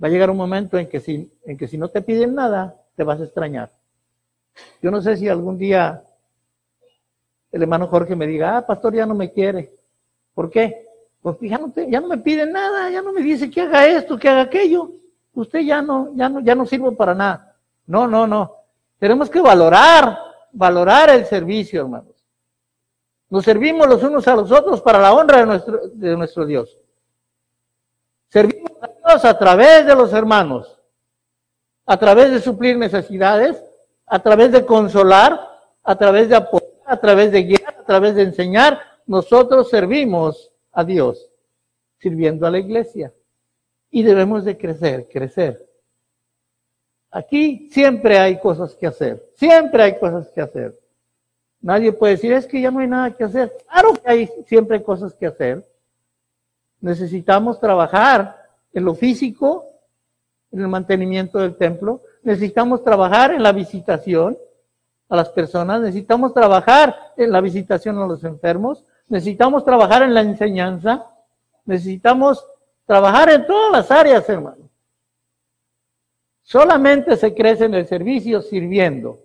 va 0.01 0.07
a 0.07 0.11
llegar 0.11 0.29
un 0.29 0.37
momento 0.37 0.77
en 0.77 0.87
que 0.87 0.99
si, 0.99 1.33
en 1.43 1.57
que 1.57 1.67
si 1.67 1.75
no 1.75 1.89
te 1.89 2.03
piden 2.03 2.35
nada, 2.35 2.75
te 2.95 3.03
vas 3.03 3.19
a 3.19 3.23
extrañar. 3.23 3.71
Yo 4.79 4.91
no 4.91 5.01
sé 5.01 5.17
si 5.17 5.27
algún 5.27 5.57
día 5.57 6.03
el 7.51 7.63
hermano 7.63 7.87
Jorge 7.87 8.15
me 8.15 8.27
diga, 8.27 8.57
ah, 8.57 8.67
pastor 8.67 8.93
ya 8.93 9.07
no 9.07 9.15
me 9.15 9.31
quiere. 9.31 9.71
¿Por 10.35 10.51
qué? 10.51 10.85
Pues 11.19 11.37
ya 11.41 11.57
no, 11.57 11.73
ya 11.75 11.99
no 11.99 12.07
me 12.07 12.19
pide 12.19 12.45
nada, 12.45 12.91
ya 12.91 13.01
no 13.01 13.11
me 13.11 13.21
dice 13.21 13.49
que 13.49 13.61
haga 13.61 13.87
esto, 13.87 14.15
que 14.15 14.29
haga 14.29 14.41
aquello. 14.41 14.91
Usted 15.33 15.61
ya 15.61 15.81
no, 15.81 16.13
ya 16.13 16.29
no, 16.29 16.41
ya 16.41 16.53
no 16.53 16.67
sirve 16.67 16.91
para 16.91 17.15
nada. 17.15 17.55
No, 17.87 18.07
no, 18.07 18.27
no. 18.27 18.51
Tenemos 18.99 19.31
que 19.31 19.41
valorar, 19.41 20.15
valorar 20.51 21.09
el 21.09 21.25
servicio, 21.25 21.81
hermanos. 21.81 22.12
Nos 23.33 23.45
servimos 23.45 23.87
los 23.87 24.03
unos 24.03 24.27
a 24.27 24.35
los 24.35 24.51
otros 24.51 24.79
para 24.79 24.99
la 24.99 25.11
honra 25.11 25.39
de 25.39 25.45
nuestro, 25.47 25.87
de 25.87 26.15
nuestro 26.15 26.45
Dios. 26.45 26.79
Servimos 28.29 28.73
a 28.79 28.87
Dios 28.87 29.25
a 29.25 29.39
través 29.39 29.87
de 29.87 29.95
los 29.95 30.13
hermanos, 30.13 30.79
a 31.83 31.97
través 31.97 32.31
de 32.31 32.39
suplir 32.39 32.77
necesidades, 32.77 33.59
a 34.05 34.19
través 34.21 34.51
de 34.51 34.63
consolar, 34.63 35.49
a 35.81 35.95
través 35.95 36.29
de 36.29 36.35
apoyar, 36.35 36.69
a 36.85 36.95
través 36.97 37.31
de 37.31 37.41
guiar, 37.41 37.75
a 37.79 37.83
través 37.83 38.13
de 38.13 38.21
enseñar. 38.21 38.79
Nosotros 39.07 39.67
servimos 39.67 40.51
a 40.71 40.83
Dios, 40.83 41.27
sirviendo 41.97 42.45
a 42.45 42.51
la 42.51 42.59
iglesia. 42.59 43.11
Y 43.89 44.03
debemos 44.03 44.45
de 44.45 44.59
crecer, 44.59 45.09
crecer. 45.11 45.67
Aquí 47.09 47.67
siempre 47.71 48.19
hay 48.19 48.39
cosas 48.39 48.75
que 48.75 48.85
hacer, 48.85 49.27
siempre 49.33 49.81
hay 49.81 49.97
cosas 49.97 50.29
que 50.29 50.41
hacer. 50.41 50.82
Nadie 51.63 51.93
puede 51.93 52.15
decir, 52.15 52.33
es 52.33 52.45
que 52.45 52.61
ya 52.61 52.69
no 52.69 52.79
hay 52.81 52.87
nada 52.87 53.11
que 53.11 53.23
hacer. 53.23 53.55
Claro 53.69 53.93
que 53.93 54.01
hay 54.05 54.29
siempre 54.45 54.83
cosas 54.83 55.13
que 55.13 55.25
hacer. 55.25 55.65
Necesitamos 56.81 57.57
trabajar 57.57 58.35
en 58.73 58.83
lo 58.83 58.93
físico, 58.93 59.65
en 60.51 60.59
el 60.59 60.67
mantenimiento 60.67 61.39
del 61.39 61.55
templo. 61.55 62.01
Necesitamos 62.21 62.83
trabajar 62.83 63.31
en 63.33 63.41
la 63.41 63.53
visitación 63.53 64.37
a 65.07 65.15
las 65.15 65.29
personas. 65.29 65.79
Necesitamos 65.79 66.33
trabajar 66.33 67.13
en 67.15 67.31
la 67.31 67.39
visitación 67.39 67.97
a 67.97 68.07
los 68.07 68.25
enfermos. 68.25 68.83
Necesitamos 69.07 69.63
trabajar 69.63 70.03
en 70.03 70.13
la 70.13 70.19
enseñanza. 70.19 71.07
Necesitamos 71.63 72.45
trabajar 72.85 73.29
en 73.29 73.47
todas 73.47 73.71
las 73.71 73.89
áreas, 73.89 74.27
hermano. 74.27 74.69
Solamente 76.41 77.15
se 77.15 77.33
crece 77.33 77.63
en 77.63 77.75
el 77.75 77.87
servicio 77.87 78.41
sirviendo. 78.41 79.19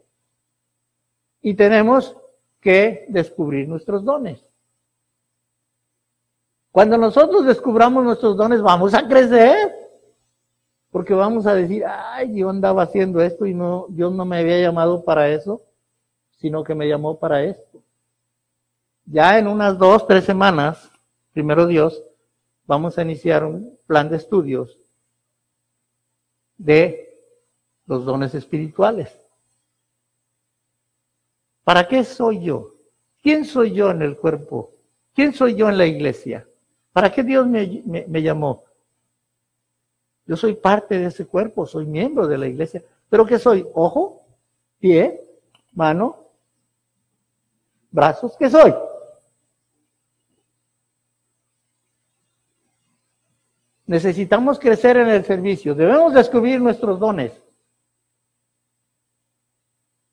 Y 1.43 1.55
tenemos 1.55 2.17
que 2.61 3.07
descubrir 3.09 3.69
nuestros 3.69 4.05
dones. 4.05 4.41
Cuando 6.71 6.97
nosotros 6.99 7.45
descubramos 7.45 8.05
nuestros 8.05 8.37
dones, 8.37 8.63
vamos 8.63 8.95
a 8.95 9.07
crecer. 9.07 9.75
Porque 10.91 11.13
vamos 11.13 11.47
a 11.47 11.55
decir, 11.55 11.85
ay, 11.87 12.35
yo 12.35 12.49
andaba 12.49 12.83
haciendo 12.83 13.21
esto 13.21 13.47
y 13.47 13.55
no, 13.55 13.87
Dios 13.91 14.13
no 14.13 14.25
me 14.25 14.39
había 14.39 14.61
llamado 14.61 15.05
para 15.05 15.29
eso, 15.29 15.63
sino 16.39 16.65
que 16.65 16.75
me 16.75 16.89
llamó 16.89 17.19
para 17.19 17.43
esto. 17.45 17.83
Ya 19.05 19.39
en 19.39 19.49
unas 19.49 19.79
dos, 19.79 20.07
tres 20.07 20.25
semanas, 20.25 20.91
primero 21.33 21.67
Dios, 21.67 22.03
vamos 22.67 22.97
a 22.97 23.03
iniciar 23.03 23.45
un 23.45 23.79
plan 23.87 24.09
de 24.09 24.17
estudios 24.17 24.79
de 26.57 27.19
los 27.87 28.05
dones 28.05 28.35
espirituales. 28.35 29.28
¿Para 31.69 31.87
qué 31.87 32.03
soy 32.03 32.45
yo? 32.45 32.71
¿Quién 33.23 33.45
soy 33.45 33.75
yo 33.75 33.91
en 33.91 34.01
el 34.01 34.17
cuerpo? 34.17 34.71
¿Quién 35.15 35.35
soy 35.35 35.55
yo 35.55 35.69
en 35.69 35.77
la 35.77 35.85
iglesia? 35.85 36.49
¿Para 36.95 37.13
qué 37.13 37.23
Dios 37.23 37.47
me, 37.47 38.23
llamó? 38.23 38.65
Yo 40.25 40.35
soy 40.35 40.55
parte 40.55 40.99
de 40.99 41.05
ese 41.05 41.27
cuerpo, 41.27 41.67
soy 41.67 41.85
miembro 41.85 42.27
de 42.27 42.39
la 42.39 42.47
iglesia. 42.47 42.83
¿Pero 43.11 43.27
qué 43.27 43.39
soy? 43.39 43.67
¿Ojo? 43.75 44.23
¿Pie? 44.79 45.21
¿Mano? 45.75 46.17
¿Brazos? 47.91 48.35
¿Qué 48.39 48.49
soy? 48.49 48.73
Necesitamos 53.85 54.59
crecer 54.59 54.97
en 54.97 55.09
el 55.09 55.23
servicio. 55.23 55.75
Debemos 55.75 56.15
descubrir 56.15 56.63
nuestros 56.63 56.99
dones. 56.99 57.33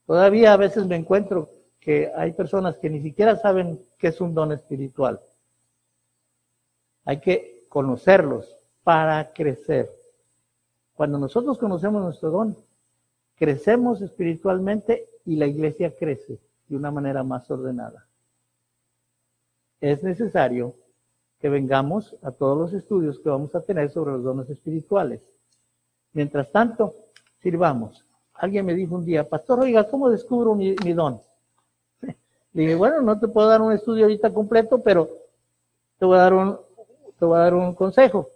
Todavía 0.05 0.53
a 0.53 0.57
veces 0.57 0.85
me 0.85 0.95
encuentro 0.95 1.49
que 1.79 2.11
hay 2.15 2.33
personas 2.33 2.77
que 2.77 2.89
ni 2.89 3.01
siquiera 3.01 3.35
saben 3.37 3.79
qué 3.97 4.07
es 4.07 4.21
un 4.21 4.33
don 4.33 4.51
espiritual. 4.51 5.19
Hay 7.05 7.19
que 7.19 7.65
conocerlos 7.69 8.47
para 8.83 9.33
crecer. 9.33 9.89
Cuando 10.95 11.17
nosotros 11.17 11.57
conocemos 11.57 12.01
nuestro 12.01 12.31
don, 12.31 12.57
crecemos 13.35 14.01
espiritualmente 14.01 15.07
y 15.25 15.35
la 15.35 15.47
iglesia 15.47 15.93
crece 15.93 16.39
de 16.67 16.75
una 16.75 16.91
manera 16.91 17.23
más 17.23 17.49
ordenada. 17.51 18.05
Es 19.81 20.03
necesario 20.03 20.73
que 21.39 21.49
vengamos 21.49 22.15
a 22.23 22.31
todos 22.31 22.57
los 22.57 22.73
estudios 22.73 23.19
que 23.19 23.29
vamos 23.29 23.53
a 23.53 23.61
tener 23.61 23.91
sobre 23.91 24.13
los 24.13 24.23
dones 24.23 24.49
espirituales. 24.49 25.21
Mientras 26.13 26.51
tanto, 26.51 26.95
sirvamos. 27.41 28.03
Alguien 28.35 28.65
me 28.65 28.73
dijo 28.73 28.95
un 28.95 29.05
día, 29.05 29.27
pastor, 29.27 29.61
oiga, 29.61 29.85
¿cómo 29.89 30.09
descubro 30.09 30.55
mi, 30.55 30.73
don? 30.93 31.21
Dije, 32.53 32.75
bueno, 32.75 33.01
no 33.01 33.19
te 33.19 33.27
puedo 33.27 33.47
dar 33.47 33.61
un 33.61 33.73
estudio 33.73 34.05
ahorita 34.05 34.33
completo, 34.33 34.81
pero 34.83 35.09
te 35.97 36.05
voy 36.05 36.17
a 36.17 36.21
dar 36.21 36.33
un, 36.33 36.57
te 37.17 37.25
voy 37.25 37.37
a 37.37 37.41
dar 37.41 37.53
un 37.53 37.73
consejo. 37.73 38.27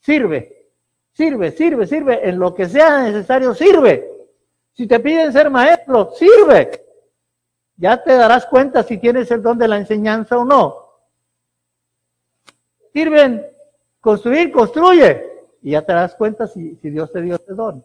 Sirve, 0.00 0.68
sirve, 1.12 1.50
sirve, 1.50 1.86
sirve. 1.86 2.28
En 2.28 2.38
lo 2.38 2.54
que 2.54 2.68
sea 2.68 3.02
necesario, 3.02 3.54
sirve. 3.54 4.10
Si 4.72 4.86
te 4.86 5.00
piden 5.00 5.32
ser 5.32 5.50
maestro, 5.50 6.12
sirve. 6.14 6.82
Ya 7.76 8.02
te 8.02 8.12
darás 8.12 8.46
cuenta 8.46 8.82
si 8.82 8.98
tienes 8.98 9.30
el 9.30 9.42
don 9.42 9.58
de 9.58 9.68
la 9.68 9.78
enseñanza 9.78 10.38
o 10.38 10.44
no 10.44 10.84
sirven 12.94 13.44
construir, 14.00 14.50
construye. 14.52 15.30
Y 15.62 15.72
ya 15.72 15.82
te 15.82 15.92
das 15.92 16.14
cuenta 16.14 16.46
si, 16.46 16.78
Dios 16.80 17.12
te 17.12 17.20
dio 17.20 17.34
ese 17.34 17.52
don. 17.52 17.84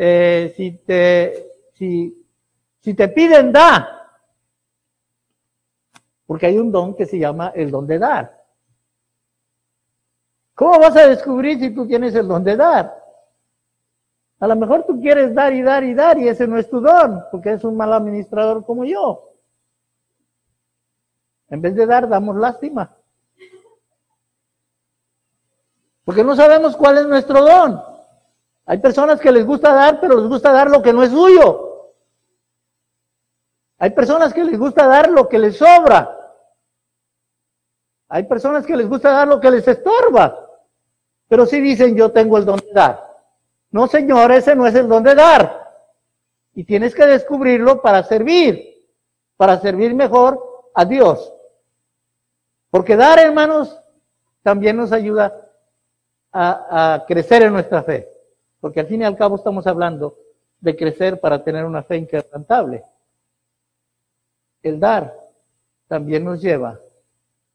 Eh, 0.00 0.54
si, 0.56 0.78
te, 0.78 1.44
si, 1.74 2.24
si 2.78 2.94
te 2.94 3.08
piden, 3.08 3.52
da. 3.52 4.12
Porque 6.24 6.46
hay 6.46 6.56
un 6.56 6.70
don 6.70 6.94
que 6.94 7.04
se 7.04 7.18
llama 7.18 7.52
el 7.54 7.72
don 7.72 7.84
de 7.84 7.98
dar. 7.98 8.44
¿Cómo 10.54 10.78
vas 10.78 10.96
a 10.96 11.08
descubrir 11.08 11.58
si 11.58 11.74
tú 11.74 11.86
tienes 11.86 12.14
el 12.14 12.28
don 12.28 12.44
de 12.44 12.56
dar? 12.56 12.94
A 14.38 14.46
lo 14.46 14.54
mejor 14.54 14.84
tú 14.86 15.00
quieres 15.00 15.34
dar 15.34 15.52
y 15.52 15.62
dar 15.62 15.82
y 15.82 15.94
dar 15.94 16.16
y 16.16 16.28
ese 16.28 16.46
no 16.46 16.58
es 16.58 16.70
tu 16.70 16.80
don, 16.80 17.24
porque 17.32 17.52
es 17.52 17.64
un 17.64 17.76
mal 17.76 17.92
administrador 17.92 18.64
como 18.64 18.84
yo. 18.84 19.32
En 21.48 21.60
vez 21.60 21.74
de 21.74 21.86
dar, 21.86 22.08
damos 22.08 22.36
lástima. 22.36 22.94
Porque 26.04 26.22
no 26.22 26.36
sabemos 26.36 26.76
cuál 26.76 26.98
es 26.98 27.06
nuestro 27.08 27.42
don. 27.42 27.87
Hay 28.68 28.78
personas 28.78 29.18
que 29.18 29.32
les 29.32 29.46
gusta 29.46 29.72
dar, 29.72 29.98
pero 29.98 30.20
les 30.20 30.28
gusta 30.28 30.52
dar 30.52 30.70
lo 30.70 30.82
que 30.82 30.92
no 30.92 31.02
es 31.02 31.10
suyo. 31.10 31.94
Hay 33.78 33.90
personas 33.90 34.34
que 34.34 34.44
les 34.44 34.58
gusta 34.58 34.86
dar 34.86 35.10
lo 35.10 35.26
que 35.26 35.38
les 35.38 35.56
sobra. 35.56 36.14
Hay 38.08 38.24
personas 38.24 38.66
que 38.66 38.76
les 38.76 38.86
gusta 38.86 39.10
dar 39.10 39.26
lo 39.26 39.40
que 39.40 39.50
les 39.50 39.66
estorba. 39.66 40.38
Pero 41.28 41.46
si 41.46 41.62
dicen, 41.62 41.96
yo 41.96 42.12
tengo 42.12 42.36
el 42.36 42.44
don 42.44 42.58
de 42.58 42.72
dar. 42.74 43.02
No, 43.70 43.86
señor, 43.86 44.32
ese 44.32 44.54
no 44.54 44.66
es 44.66 44.74
el 44.74 44.86
don 44.86 45.02
de 45.02 45.14
dar. 45.14 45.72
Y 46.52 46.64
tienes 46.64 46.94
que 46.94 47.06
descubrirlo 47.06 47.80
para 47.80 48.02
servir, 48.02 48.86
para 49.38 49.58
servir 49.60 49.94
mejor 49.94 50.70
a 50.74 50.84
Dios. 50.84 51.32
Porque 52.68 52.96
dar, 52.96 53.18
hermanos, 53.18 53.80
también 54.42 54.76
nos 54.76 54.92
ayuda 54.92 55.34
a, 56.32 57.04
crecer 57.08 57.44
en 57.44 57.54
nuestra 57.54 57.82
fe. 57.82 58.17
Porque 58.60 58.80
al 58.80 58.86
fin 58.86 59.02
y 59.02 59.04
al 59.04 59.16
cabo 59.16 59.36
estamos 59.36 59.66
hablando 59.66 60.16
de 60.60 60.76
crecer 60.76 61.20
para 61.20 61.42
tener 61.44 61.64
una 61.64 61.82
fe 61.82 61.96
inquebrantable. 61.96 62.82
El 64.62 64.80
dar 64.80 65.14
también 65.86 66.24
nos 66.24 66.40
lleva 66.40 66.78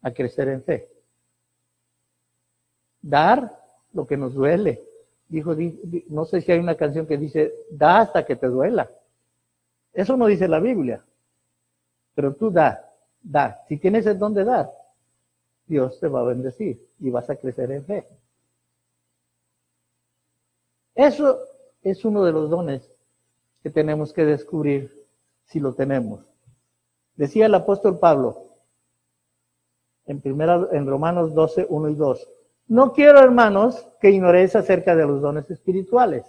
a 0.02 0.12
crecer 0.12 0.48
en 0.48 0.64
fe. 0.64 0.90
Dar 3.02 3.60
lo 3.94 4.08
que 4.08 4.18
nos 4.18 4.34
duele. 4.34 4.82
Dijo, 5.28 5.56
no 6.10 6.26
sé 6.26 6.42
si 6.42 6.52
hay 6.52 6.60
una 6.60 6.76
canción 6.76 7.06
que 7.06 7.18
dice, 7.18 7.54
da 7.72 8.02
hasta 8.02 8.26
que 8.26 8.36
te 8.36 8.48
duela. 8.48 8.90
Eso 9.92 10.16
no 10.16 10.28
dice 10.28 10.48
la 10.48 10.60
Biblia. 10.60 11.04
Pero 12.16 12.34
tú 12.34 12.50
da, 12.50 12.90
da. 13.22 13.60
Si 13.68 13.78
tienes 13.78 14.06
el 14.06 14.18
don 14.18 14.34
de 14.34 14.44
dar, 14.44 14.70
Dios 15.66 16.00
te 16.00 16.08
va 16.08 16.22
a 16.22 16.26
bendecir 16.26 16.80
y 17.00 17.10
vas 17.10 17.30
a 17.30 17.36
crecer 17.36 17.72
en 17.72 17.86
fe. 17.86 18.08
Eso 20.96 21.40
es 21.82 22.06
uno 22.06 22.24
de 22.24 22.32
los 22.32 22.50
dones 22.50 22.90
que 23.62 23.70
tenemos 23.70 24.14
que 24.14 24.26
descubrir 24.26 24.92
si 25.46 25.60
lo 25.60 25.74
tenemos. 25.74 26.22
Decía 27.16 27.46
el 27.46 27.56
apóstol 27.56 28.00
Pablo 28.00 28.46
en, 30.06 30.22
primera, 30.22 30.68
en 30.72 30.88
Romanos 30.88 31.34
12, 31.34 31.68
1 31.70 31.90
y 31.90 31.96
2. 31.96 32.30
No 32.68 32.94
quiero, 32.94 33.20
hermanos, 33.20 33.88
que 34.00 34.12
ignoréis 34.12 34.56
acerca 34.56 34.96
de 34.96 35.06
los 35.06 35.22
dones 35.22 35.50
espirituales. 35.50 36.26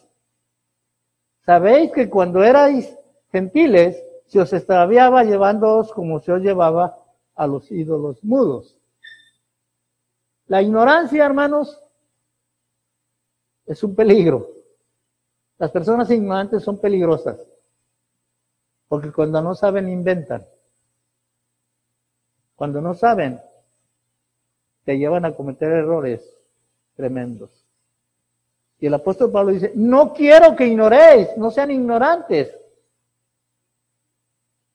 Sabéis 1.44 1.92
que 1.92 2.08
cuando 2.08 2.42
erais 2.42 2.96
gentiles, 3.30 4.02
se 4.26 4.40
os 4.40 4.52
extraviaba 4.52 5.24
llevándoos 5.24 5.92
como 5.92 6.20
se 6.20 6.32
os 6.32 6.40
llevaba 6.40 6.98
a 7.34 7.46
los 7.46 7.70
ídolos 7.70 8.22
mudos. 8.24 8.78
La 10.46 10.62
ignorancia, 10.62 11.24
hermanos, 11.24 11.80
es 13.66 13.82
un 13.82 13.94
peligro. 13.94 14.53
Las 15.58 15.70
personas 15.70 16.10
ignorantes 16.10 16.62
son 16.62 16.78
peligrosas, 16.78 17.38
porque 18.88 19.12
cuando 19.12 19.40
no 19.40 19.54
saben, 19.54 19.88
inventan. 19.88 20.44
Cuando 22.56 22.80
no 22.80 22.94
saben, 22.94 23.40
te 24.84 24.98
llevan 24.98 25.24
a 25.24 25.34
cometer 25.34 25.70
errores 25.70 26.22
tremendos. 26.96 27.50
Y 28.80 28.86
el 28.86 28.94
apóstol 28.94 29.30
Pablo 29.30 29.52
dice, 29.52 29.72
no 29.74 30.12
quiero 30.12 30.54
que 30.54 30.66
ignoréis, 30.66 31.36
no 31.36 31.50
sean 31.50 31.70
ignorantes. 31.70 32.54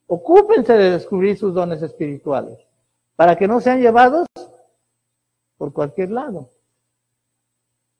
Ocúpense 0.08 0.74
de 0.74 0.92
descubrir 0.92 1.38
sus 1.38 1.54
dones 1.54 1.82
espirituales, 1.82 2.58
para 3.15 3.38
que 3.38 3.48
no 3.48 3.62
sean 3.62 3.82
llevados 3.82 4.26
por 5.58 5.74
cualquier 5.74 6.10
lado. 6.12 6.50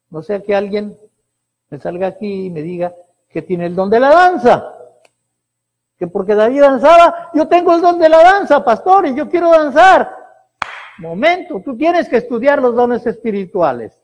No 0.10 0.24
sea 0.24 0.42
que 0.42 0.56
alguien 0.56 0.98
me 1.70 1.80
salga 1.80 2.08
aquí 2.08 2.46
y 2.46 2.50
me 2.50 2.62
diga 2.62 2.94
que 3.30 3.42
tiene 3.42 3.68
el 3.68 3.76
don 3.76 3.90
de 3.90 4.00
la 4.00 4.10
danza. 4.10 4.74
Que 5.98 6.08
porque 6.08 6.34
David 6.34 6.62
danzaba, 6.62 7.30
yo 7.34 7.48
tengo 7.48 7.76
el 7.76 7.82
don 7.82 8.00
de 8.00 8.10
la 8.10 8.24
danza, 8.24 8.64
pastor, 8.64 9.08
y 9.08 9.16
yo 9.16 9.30
quiero 9.30 9.52
danzar. 9.52 10.16
Momento, 10.98 11.62
tú 11.64 11.78
tienes 11.78 12.10
que 12.10 12.18
estudiar 12.18 12.62
los 12.62 12.76
dones 12.76 13.06
espirituales. 13.06 14.00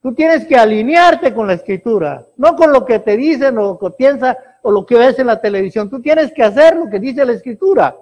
Tú 0.00 0.14
tienes 0.14 0.46
que 0.46 0.56
alinearte 0.56 1.34
con 1.34 1.48
la 1.48 1.54
escritura, 1.54 2.24
no 2.36 2.54
con 2.54 2.72
lo 2.72 2.84
que 2.84 3.00
te 3.00 3.16
dicen 3.16 3.58
o 3.58 3.62
lo 3.62 3.78
que 3.78 3.90
piensas 3.90 4.36
o 4.62 4.70
lo 4.70 4.86
que 4.86 4.96
ves 4.96 5.18
en 5.18 5.26
la 5.26 5.40
televisión. 5.40 5.90
Tú 5.90 6.00
tienes 6.00 6.32
que 6.32 6.42
hacer 6.42 6.76
lo 6.76 6.88
que 6.88 7.00
dice 7.00 7.24
la 7.24 7.32
escritura. 7.32 7.96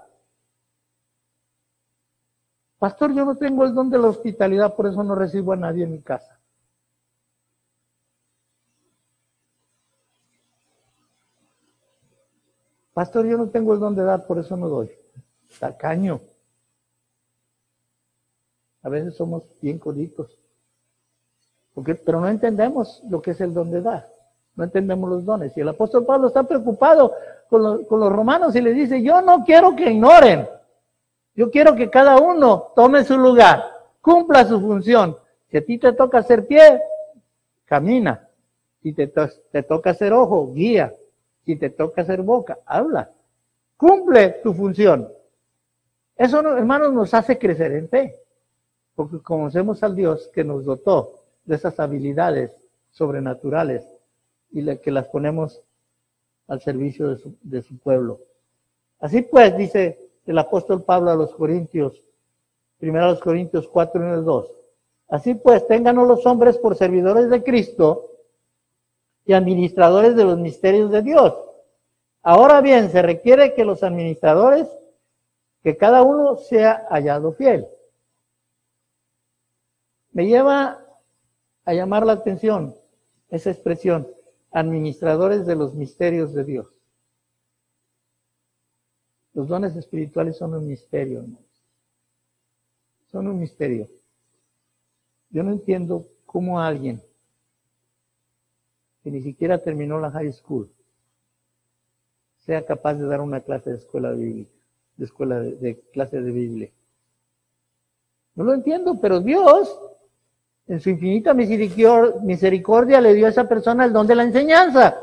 Pastor, 2.78 3.14
yo 3.14 3.24
no 3.24 3.36
tengo 3.36 3.64
el 3.64 3.74
don 3.74 3.88
de 3.88 3.98
la 3.98 4.08
hospitalidad, 4.08 4.74
por 4.74 4.86
eso 4.86 5.02
no 5.02 5.14
recibo 5.14 5.52
a 5.54 5.56
nadie 5.56 5.84
en 5.84 5.92
mi 5.92 6.02
casa. 6.02 6.35
Pastor, 12.96 13.26
yo 13.26 13.36
no 13.36 13.48
tengo 13.48 13.74
el 13.74 13.78
don 13.80 13.94
de 13.94 14.02
dar, 14.02 14.26
por 14.26 14.38
eso 14.38 14.56
no 14.56 14.70
doy. 14.70 14.90
Tacaño. 15.60 16.18
A 18.82 18.88
veces 18.88 19.14
somos 19.14 19.42
bien 19.60 19.78
coditos. 19.78 20.34
Porque, 21.74 21.94
pero 21.94 22.22
no 22.22 22.28
entendemos 22.30 23.02
lo 23.10 23.20
que 23.20 23.32
es 23.32 23.40
el 23.42 23.52
don 23.52 23.70
de 23.70 23.82
dar. 23.82 24.08
No 24.54 24.64
entendemos 24.64 25.10
los 25.10 25.26
dones. 25.26 25.54
Y 25.58 25.60
el 25.60 25.68
apóstol 25.68 26.06
Pablo 26.06 26.28
está 26.28 26.44
preocupado 26.44 27.12
con, 27.50 27.84
con 27.84 28.00
los 28.00 28.10
romanos 28.10 28.56
y 28.56 28.62
le 28.62 28.72
dice, 28.72 29.02
yo 29.02 29.20
no 29.20 29.44
quiero 29.44 29.76
que 29.76 29.90
ignoren. 29.90 30.48
Yo 31.34 31.50
quiero 31.50 31.76
que 31.76 31.90
cada 31.90 32.16
uno 32.16 32.72
tome 32.74 33.04
su 33.04 33.18
lugar, 33.18 33.62
cumpla 34.00 34.46
su 34.46 34.58
función. 34.58 35.18
Si 35.50 35.58
a 35.58 35.62
ti 35.66 35.76
te 35.76 35.92
toca 35.92 36.22
ser 36.22 36.46
pie, 36.46 36.80
camina. 37.66 38.26
Si 38.82 38.94
te, 38.94 39.06
te 39.06 39.62
toca 39.64 39.92
ser 39.92 40.14
ojo, 40.14 40.50
guía. 40.54 40.94
Si 41.46 41.54
te 41.54 41.70
toca 41.70 42.02
hacer 42.02 42.22
boca, 42.22 42.58
habla. 42.66 43.08
Cumple 43.76 44.40
tu 44.42 44.52
función. 44.52 45.08
Eso, 46.16 46.40
hermanos, 46.56 46.92
nos 46.92 47.14
hace 47.14 47.38
crecer 47.38 47.72
en 47.72 47.88
fe. 47.88 48.20
porque 48.96 49.20
conocemos 49.20 49.82
al 49.82 49.94
Dios 49.94 50.30
que 50.34 50.42
nos 50.42 50.64
dotó 50.64 51.20
de 51.44 51.56
esas 51.56 51.78
habilidades 51.78 52.50
sobrenaturales 52.90 53.84
y 54.50 54.64
que 54.78 54.90
las 54.90 55.06
ponemos 55.08 55.62
al 56.48 56.62
servicio 56.62 57.10
de 57.10 57.16
su, 57.18 57.36
de 57.42 57.62
su 57.62 57.78
pueblo. 57.78 58.20
Así 58.98 59.20
pues, 59.22 59.56
dice 59.56 59.98
el 60.24 60.38
apóstol 60.38 60.82
Pablo 60.82 61.10
a 61.10 61.14
los 61.14 61.34
Corintios, 61.34 62.02
primero 62.78 63.04
a 63.04 63.10
los 63.10 63.20
Corintios 63.20 63.68
4, 63.68 64.00
1 64.00 64.22
2. 64.22 64.50
Así 65.08 65.34
pues, 65.34 65.66
ténganos 65.66 66.08
los 66.08 66.24
hombres 66.24 66.56
por 66.56 66.74
servidores 66.74 67.28
de 67.28 67.42
Cristo 67.42 68.15
y 69.26 69.32
administradores 69.32 70.16
de 70.16 70.24
los 70.24 70.38
misterios 70.38 70.90
de 70.90 71.02
Dios. 71.02 71.34
Ahora 72.22 72.60
bien, 72.60 72.90
se 72.90 73.02
requiere 73.02 73.54
que 73.54 73.64
los 73.64 73.82
administradores, 73.82 74.68
que 75.62 75.76
cada 75.76 76.02
uno 76.02 76.36
sea 76.36 76.86
hallado 76.90 77.32
fiel. 77.32 77.66
Me 80.12 80.26
lleva 80.26 80.80
a 81.64 81.74
llamar 81.74 82.06
la 82.06 82.12
atención 82.12 82.74
esa 83.28 83.50
expresión, 83.50 84.06
administradores 84.52 85.44
de 85.44 85.56
los 85.56 85.74
misterios 85.74 86.32
de 86.32 86.44
Dios. 86.44 86.66
Los 89.34 89.48
dones 89.48 89.76
espirituales 89.76 90.36
son 90.36 90.54
un 90.54 90.66
misterio, 90.66 91.26
son 93.10 93.26
un 93.26 93.38
misterio. 93.38 93.88
Yo 95.30 95.42
no 95.42 95.52
entiendo 95.52 96.06
cómo 96.24 96.60
alguien 96.60 97.02
que 99.06 99.12
ni 99.12 99.22
siquiera 99.22 99.58
terminó 99.58 100.00
la 100.00 100.10
high 100.10 100.32
school 100.32 100.68
sea 102.40 102.66
capaz 102.66 102.94
de 102.94 103.06
dar 103.06 103.20
una 103.20 103.40
clase 103.40 103.70
de 103.70 103.76
escuela 103.76 104.10
bíblica, 104.10 104.50
de 104.96 105.04
escuela 105.04 105.38
de, 105.38 105.54
de 105.58 105.80
clase 105.92 106.20
de 106.20 106.32
Biblia. 106.32 106.70
No 108.34 108.42
lo 108.42 108.52
entiendo, 108.52 108.98
pero 109.00 109.20
Dios, 109.20 109.78
en 110.66 110.80
su 110.80 110.90
infinita 110.90 111.34
misericordia, 111.34 113.00
le 113.00 113.14
dio 113.14 113.26
a 113.26 113.28
esa 113.28 113.48
persona 113.48 113.84
el 113.84 113.92
don 113.92 114.08
de 114.08 114.16
la 114.16 114.24
enseñanza. 114.24 114.98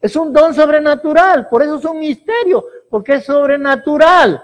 Es 0.00 0.16
un 0.16 0.32
don 0.32 0.52
sobrenatural, 0.52 1.48
por 1.48 1.62
eso 1.62 1.76
es 1.76 1.84
un 1.84 2.00
misterio, 2.00 2.64
porque 2.90 3.14
es 3.14 3.24
sobrenatural. 3.26 4.42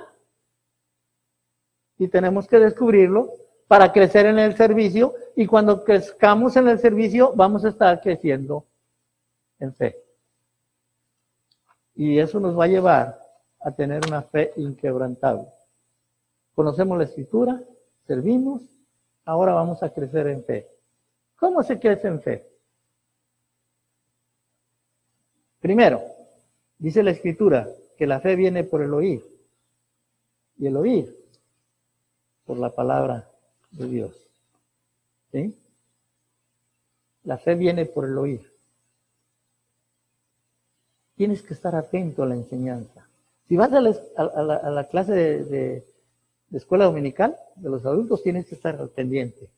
Y 1.98 2.06
tenemos 2.06 2.46
que 2.46 2.60
descubrirlo 2.60 3.32
para 3.70 3.92
crecer 3.92 4.26
en 4.26 4.36
el 4.40 4.56
servicio 4.56 5.14
y 5.36 5.46
cuando 5.46 5.84
crezcamos 5.84 6.56
en 6.56 6.66
el 6.66 6.80
servicio 6.80 7.32
vamos 7.36 7.64
a 7.64 7.68
estar 7.68 8.00
creciendo 8.00 8.66
en 9.60 9.72
fe. 9.72 9.96
Y 11.94 12.18
eso 12.18 12.40
nos 12.40 12.58
va 12.58 12.64
a 12.64 12.66
llevar 12.66 13.20
a 13.60 13.70
tener 13.70 14.04
una 14.08 14.22
fe 14.22 14.52
inquebrantable. 14.56 15.46
Conocemos 16.52 16.98
la 16.98 17.04
escritura, 17.04 17.62
servimos, 18.08 18.62
ahora 19.24 19.52
vamos 19.52 19.80
a 19.84 19.90
crecer 19.90 20.26
en 20.26 20.42
fe. 20.42 20.66
¿Cómo 21.36 21.62
se 21.62 21.78
crece 21.78 22.08
en 22.08 22.20
fe? 22.20 22.50
Primero, 25.60 26.02
dice 26.76 27.04
la 27.04 27.12
escritura 27.12 27.68
que 27.96 28.08
la 28.08 28.18
fe 28.18 28.34
viene 28.34 28.64
por 28.64 28.82
el 28.82 28.92
oír 28.92 29.24
y 30.58 30.66
el 30.66 30.76
oír 30.76 31.16
por 32.44 32.58
la 32.58 32.74
palabra 32.74 33.29
de 33.70 33.86
Dios. 33.86 34.12
¿Sí? 35.32 35.56
La 37.24 37.38
fe 37.38 37.54
viene 37.54 37.86
por 37.86 38.04
el 38.04 38.16
oír. 38.18 38.50
Tienes 41.16 41.42
que 41.42 41.54
estar 41.54 41.74
atento 41.74 42.22
a 42.22 42.26
la 42.26 42.34
enseñanza. 42.34 43.06
Si 43.46 43.56
vas 43.56 43.72
a 43.72 43.80
la, 43.80 44.88
clase 44.88 45.12
de, 45.12 45.84
escuela 46.52 46.84
dominical 46.84 47.36
de 47.56 47.68
los 47.68 47.84
adultos, 47.84 48.22
tienes 48.22 48.46
que 48.46 48.54
estar 48.54 48.78
pendiente. 48.88 49.50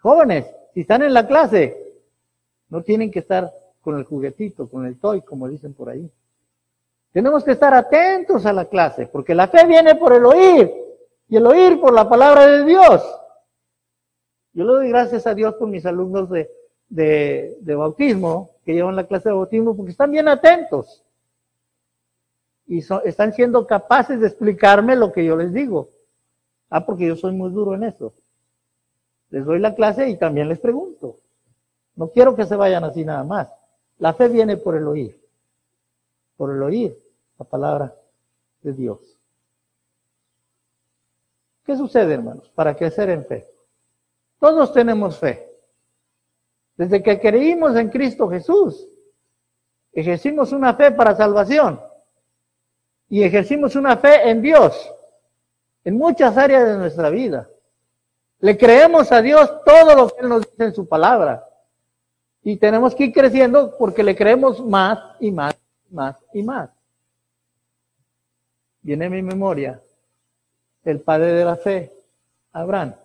Jóvenes, 0.00 0.46
si 0.72 0.80
están 0.80 1.02
en 1.02 1.12
la 1.12 1.26
clase, 1.26 1.76
no 2.70 2.82
tienen 2.82 3.10
que 3.10 3.18
estar 3.18 3.52
con 3.82 3.98
el 3.98 4.04
juguetito, 4.04 4.68
con 4.68 4.86
el 4.86 4.98
toy, 4.98 5.22
como 5.22 5.48
dicen 5.48 5.74
por 5.74 5.90
ahí. 5.90 6.10
Tenemos 7.12 7.44
que 7.44 7.52
estar 7.52 7.74
atentos 7.74 8.46
a 8.46 8.52
la 8.52 8.64
clase, 8.64 9.06
porque 9.06 9.34
la 9.34 9.48
fe 9.48 9.66
viene 9.66 9.96
por 9.96 10.14
el 10.14 10.24
oír 10.24 10.72
y 11.28 11.36
el 11.36 11.46
oír 11.46 11.78
por 11.78 11.92
la 11.92 12.08
palabra 12.08 12.46
de 12.46 12.64
Dios. 12.64 13.02
Yo 14.54 14.64
le 14.64 14.72
doy 14.72 14.88
gracias 14.88 15.26
a 15.26 15.34
Dios 15.34 15.54
por 15.54 15.68
mis 15.68 15.86
alumnos 15.86 16.28
de, 16.28 16.50
de, 16.88 17.74
bautismo 17.74 18.50
que 18.64 18.74
llevan 18.74 18.96
la 18.96 19.06
clase 19.06 19.30
de 19.30 19.34
bautismo 19.34 19.74
porque 19.76 19.92
están 19.92 20.10
bien 20.10 20.28
atentos 20.28 21.02
y 22.66 22.84
están 23.04 23.32
siendo 23.32 23.66
capaces 23.66 24.20
de 24.20 24.26
explicarme 24.26 24.94
lo 24.94 25.12
que 25.12 25.24
yo 25.24 25.36
les 25.36 25.52
digo. 25.52 25.88
Ah, 26.68 26.84
porque 26.84 27.06
yo 27.06 27.16
soy 27.16 27.32
muy 27.32 27.50
duro 27.50 27.74
en 27.74 27.84
eso. 27.84 28.14
Les 29.30 29.44
doy 29.44 29.58
la 29.58 29.74
clase 29.74 30.08
y 30.08 30.16
también 30.16 30.48
les 30.48 30.58
pregunto. 30.58 31.16
No 31.96 32.08
quiero 32.08 32.34
que 32.34 32.46
se 32.46 32.56
vayan 32.56 32.84
así 32.84 33.04
nada 33.04 33.24
más. 33.24 33.48
La 33.98 34.14
fe 34.14 34.28
viene 34.28 34.56
por 34.56 34.76
el 34.76 34.86
oír, 34.86 35.20
por 36.36 36.50
el 36.54 36.62
oír 36.62 36.96
la 37.38 37.44
palabra 37.44 37.94
de 38.62 38.72
Dios. 38.72 38.98
¿Qué 41.64 41.76
sucede, 41.76 42.14
hermanos, 42.14 42.50
para 42.54 42.74
crecer 42.74 43.10
en 43.10 43.24
fe? 43.24 43.51
Todos 44.42 44.72
tenemos 44.72 45.20
fe. 45.20 45.48
Desde 46.76 47.00
que 47.00 47.20
creímos 47.20 47.76
en 47.76 47.88
Cristo 47.90 48.28
Jesús, 48.28 48.88
ejercimos 49.92 50.50
una 50.50 50.74
fe 50.74 50.90
para 50.90 51.14
salvación 51.14 51.80
y 53.08 53.22
ejercimos 53.22 53.76
una 53.76 53.96
fe 53.96 54.28
en 54.28 54.42
Dios 54.42 54.92
en 55.84 55.96
muchas 55.96 56.36
áreas 56.36 56.64
de 56.64 56.76
nuestra 56.76 57.08
vida. 57.08 57.48
Le 58.40 58.58
creemos 58.58 59.12
a 59.12 59.22
Dios 59.22 59.48
todo 59.64 59.94
lo 59.94 60.08
que 60.08 60.22
Él 60.22 60.28
nos 60.28 60.40
dice 60.40 60.64
en 60.64 60.74
su 60.74 60.88
palabra. 60.88 61.48
Y 62.42 62.56
tenemos 62.56 62.96
que 62.96 63.04
ir 63.04 63.12
creciendo 63.12 63.78
porque 63.78 64.02
le 64.02 64.16
creemos 64.16 64.58
más 64.58 64.98
y 65.20 65.30
más, 65.30 65.54
más 65.88 66.16
y 66.32 66.42
más. 66.42 66.68
Viene 68.80 69.04
en 69.04 69.12
mi 69.12 69.22
memoria 69.22 69.80
el 70.82 71.00
padre 71.00 71.32
de 71.32 71.44
la 71.44 71.54
fe, 71.54 71.92
Abraham, 72.50 72.96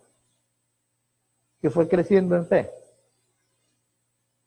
que 1.68 1.72
fue 1.72 1.90
creciendo 1.90 2.38
en 2.38 2.46
fe. 2.46 2.72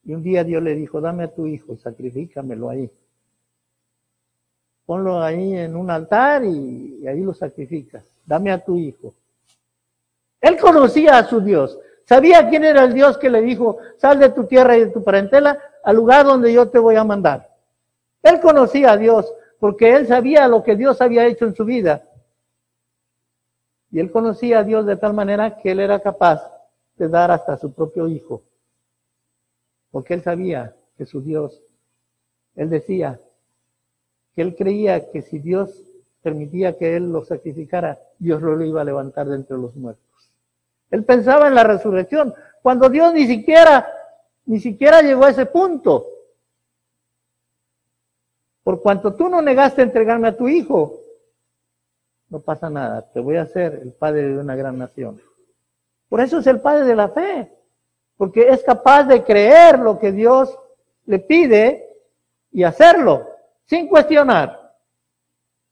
Y 0.05 0.15
un 0.15 0.23
día 0.23 0.43
Dios 0.43 0.63
le 0.63 0.75
dijo, 0.75 1.03
dame 1.03 1.25
a 1.25 1.35
tu 1.35 1.47
hijo, 1.47 1.77
sacrifícamelo 1.77 2.71
ahí. 2.71 2.91
Ponlo 4.87 5.23
ahí 5.23 5.55
en 5.55 5.77
un 5.77 5.91
altar 5.91 6.43
y, 6.47 7.07
ahí 7.07 7.21
lo 7.21 7.35
sacrificas. 7.35 8.03
Dame 8.25 8.51
a 8.51 8.65
tu 8.65 8.79
hijo. 8.79 9.13
Él 10.41 10.57
conocía 10.57 11.19
a 11.19 11.25
su 11.27 11.43
Dios. 11.43 11.79
Sabía 12.07 12.49
quién 12.49 12.65
era 12.65 12.85
el 12.85 12.95
Dios 12.95 13.19
que 13.19 13.29
le 13.29 13.43
dijo, 13.43 13.77
sal 13.99 14.19
de 14.19 14.31
tu 14.31 14.45
tierra 14.45 14.79
y 14.79 14.87
de 14.87 14.91
tu 14.91 15.05
parentela 15.05 15.61
al 15.85 15.97
lugar 15.97 16.25
donde 16.25 16.51
yo 16.51 16.71
te 16.71 16.79
voy 16.79 16.97
a 16.97 17.05
mandar. 17.05 17.51
Él 18.23 18.41
conocía 18.41 18.93
a 18.93 18.97
Dios 18.97 19.31
porque 19.59 19.95
él 19.95 20.07
sabía 20.07 20.49
lo 20.49 20.63
que 20.63 20.75
Dios 20.75 21.03
había 21.03 21.27
hecho 21.27 21.45
en 21.45 21.55
su 21.55 21.67
vida. 21.67 22.03
Y 23.93 24.01
él 24.01 24.11
conocía 24.11 24.61
a 24.61 24.65
Dios 24.65 24.87
de 24.87 24.97
tal 24.97 25.13
manera 25.13 25.59
que 25.59 25.73
él 25.73 25.81
era 25.81 26.01
capaz 26.01 26.60
dar 27.09 27.31
hasta 27.31 27.57
su 27.57 27.73
propio 27.73 28.09
hijo 28.09 28.43
porque 29.91 30.15
él 30.15 30.23
sabía 30.23 30.75
que 30.97 31.07
su 31.07 31.21
Dios, 31.21 31.61
él 32.55 32.71
decía 32.71 33.21
que 34.35 34.43
él 34.43 34.55
creía 34.57 35.11
que 35.11 35.23
si 35.23 35.39
Dios 35.39 35.71
permitía 36.23 36.77
que 36.77 36.97
él 36.97 37.11
lo 37.11 37.25
sacrificara, 37.25 37.99
Dios 38.19 38.41
lo 38.43 38.63
iba 38.65 38.83
a 38.83 38.85
levantar 38.85 39.27
de 39.27 39.37
entre 39.37 39.57
los 39.57 39.75
muertos. 39.75 40.05
Él 40.91 41.05
pensaba 41.05 41.49
en 41.49 41.55
la 41.55 41.65
resurrección, 41.65 42.35
cuando 42.63 42.89
Dios 42.89 43.15
ni 43.15 43.27
siquiera, 43.27 43.89
ni 44.47 44.61
siquiera 44.61 45.03
llegó 45.03 45.25
a 45.25 45.31
ese 45.31 45.47
punto. 45.47 46.07
Por 48.63 48.83
cuanto 48.83 49.15
tú 49.15 49.29
no 49.29 49.41
negaste 49.41 49.83
entregarme 49.83 50.29
a 50.29 50.37
tu 50.37 50.47
hijo, 50.49 51.01
no 52.29 52.41
pasa 52.41 52.71
nada, 52.71 53.11
te 53.11 53.19
voy 53.19 53.37
a 53.37 53.43
hacer 53.43 53.81
el 53.83 53.93
padre 53.93 54.29
de 54.29 54.39
una 54.39 54.55
gran 54.55 54.79
nación. 54.79 55.21
Por 56.11 56.21
eso 56.21 56.41
es 56.41 56.47
el 56.47 56.61
padre 56.61 56.85
de 56.85 56.97
la 56.97 57.09
fe 57.09 57.51
porque 58.21 58.51
es 58.51 58.63
capaz 58.63 59.05
de 59.05 59.25
creer 59.25 59.79
lo 59.79 59.99
que 59.99 60.13
Dios 60.13 60.55
le 61.07 61.21
pide 61.21 61.89
y 62.53 62.65
hacerlo, 62.65 63.27
sin 63.65 63.89
cuestionar, 63.89 64.77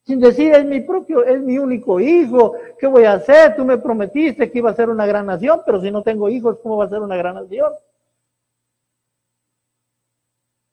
sin 0.06 0.18
decir, 0.18 0.54
es 0.54 0.64
mi 0.64 0.80
propio, 0.80 1.22
es 1.24 1.42
mi 1.42 1.58
único 1.58 2.00
hijo, 2.00 2.54
¿qué 2.78 2.86
voy 2.86 3.04
a 3.04 3.12
hacer? 3.12 3.54
Tú 3.54 3.66
me 3.66 3.76
prometiste 3.76 4.50
que 4.50 4.60
iba 4.60 4.70
a 4.70 4.74
ser 4.74 4.88
una 4.88 5.04
gran 5.04 5.26
nación, 5.26 5.60
pero 5.66 5.78
si 5.82 5.90
no 5.90 6.02
tengo 6.02 6.30
hijos, 6.30 6.58
¿cómo 6.62 6.78
va 6.78 6.86
a 6.86 6.88
ser 6.88 7.00
una 7.00 7.18
gran 7.18 7.34
nación? 7.34 7.70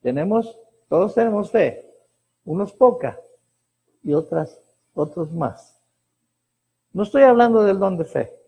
Tenemos, 0.01 0.57
todos 0.87 1.13
tenemos 1.13 1.51
fe, 1.51 1.93
unos 2.45 2.71
poca 2.71 3.19
y 4.01 4.13
otras, 4.13 4.57
otros 4.93 5.29
más. 5.33 5.77
No 6.93 7.03
estoy 7.03 7.23
hablando 7.23 7.63
del 7.63 7.79
don 7.79 7.97
de 7.97 8.05
fe, 8.05 8.44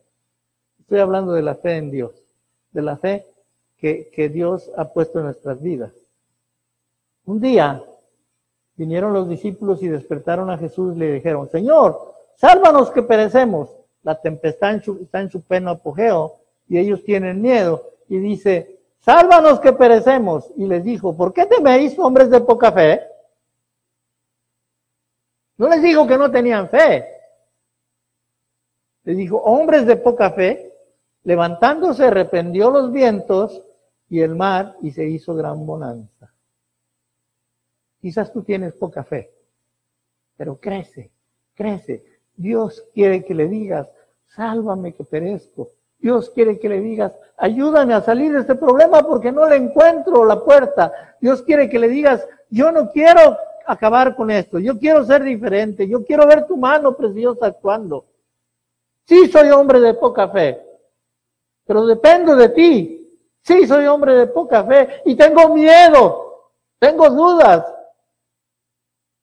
estoy 0.88 1.00
hablando 1.00 1.34
de 1.34 1.42
la 1.42 1.56
fe 1.56 1.76
en 1.76 1.92
Dios 1.92 2.14
de 2.72 2.82
la 2.82 2.96
fe 2.96 3.26
que, 3.78 4.30
Dios 4.34 4.72
ha 4.78 4.86
puesto 4.94 5.20
en 5.20 5.26
nuestras 5.26 5.62
vidas. 5.62 5.92
Un 7.26 7.42
día 7.42 7.84
vinieron 8.76 9.12
los 9.12 9.28
discípulos 9.28 9.84
y 9.84 9.90
despertaron 9.90 10.50
a 10.50 10.58
Jesús 10.58 10.96
y 10.96 11.00
le 11.00 11.12
dijeron, 11.12 11.50
Señor, 11.50 12.14
sálvanos 12.36 12.90
que 12.92 13.04
perecemos. 13.04 13.70
la 14.04 14.16
tempestad 14.16 14.76
está 15.02 15.20
en 15.20 15.30
su 15.30 15.42
pleno 15.42 15.72
apogeo 15.72 16.38
y 16.70 16.78
ellos 16.78 17.04
tienen 17.04 17.42
miedo 17.42 17.84
y 18.08 18.20
dice, 18.20 18.80
sálvanos 19.02 19.60
que 19.60 19.74
perecemos. 19.74 20.50
Y 20.56 20.68
les 20.68 20.86
dijo, 20.86 21.18
¿por 21.18 21.34
qué 21.34 21.46
teméis 21.46 22.00
hombres 22.00 22.30
de 22.30 22.40
poca 22.40 22.72
fe? 22.72 23.02
No 25.58 25.68
les 25.68 25.82
dijo 25.82 26.08
que 26.08 26.18
no 26.18 26.32
tenían 26.32 26.70
fe. 26.70 27.06
Les 29.04 29.18
dijo, 29.18 29.38
hombres 29.38 29.86
de 29.86 29.98
poca 29.98 30.32
fe, 30.32 30.67
levantándose 31.28 32.10
reprendió 32.10 32.72
los 32.72 32.90
vientos 32.90 33.62
y 34.08 34.22
el 34.22 34.34
mar 34.34 34.78
y 34.82 34.92
se 34.92 35.04
hizo 35.04 35.36
gran 35.36 35.66
bonanza. 35.66 36.32
Quizás 38.00 38.32
tú 38.32 38.44
tienes 38.44 38.74
poca 38.76 39.04
fe, 39.04 39.30
pero 40.38 40.56
crece, 40.56 41.12
crece. 41.54 42.22
Dios 42.34 42.82
quiere 42.94 43.26
que 43.26 43.34
le 43.34 43.50
digas, 43.50 43.92
sálvame 44.28 44.94
que 44.94 45.04
perezco. 45.04 45.68
Dios 46.00 46.30
quiere 46.30 46.58
que 46.60 46.70
le 46.70 46.80
digas, 46.80 47.12
ayúdame 47.36 47.94
a 47.94 48.02
salir 48.02 48.32
de 48.32 48.40
este 48.40 48.56
problema 48.56 49.04
porque 49.04 49.30
no 49.30 49.50
le 49.50 49.58
encuentro 49.58 50.24
la 50.24 50.42
puerta. 50.42 50.94
Dios 51.20 51.42
quiere 51.42 51.68
que 51.68 51.78
le 51.78 51.90
digas, 51.90 52.26
yo 52.50 52.72
no 52.72 52.90
quiero 52.90 53.36
acabar 53.66 54.16
con 54.16 54.32
esto, 54.32 54.60
yo 54.60 54.80
quiero 54.80 55.04
ser 55.04 55.24
diferente, 55.24 55.90
yo 55.90 56.06
quiero 56.06 56.26
ver 56.26 56.48
tu 56.48 56.56
mano 56.56 56.96
preciosa 56.96 57.48
actuando. 57.48 58.06
Sí 59.04 59.28
soy 59.28 59.50
hombre 59.50 59.82
de 59.82 59.94
poca 59.94 60.30
fe, 60.30 60.67
pero 61.68 61.86
dependo 61.86 62.36
de 62.36 62.50
ti. 62.50 63.20
Sí 63.42 63.68
soy 63.68 63.86
hombre 63.86 64.14
de 64.14 64.28
poca 64.28 64.64
fe 64.64 65.02
y 65.06 65.16
tengo 65.16 65.54
miedo, 65.54 66.52
tengo 66.80 67.10
dudas. 67.10 67.66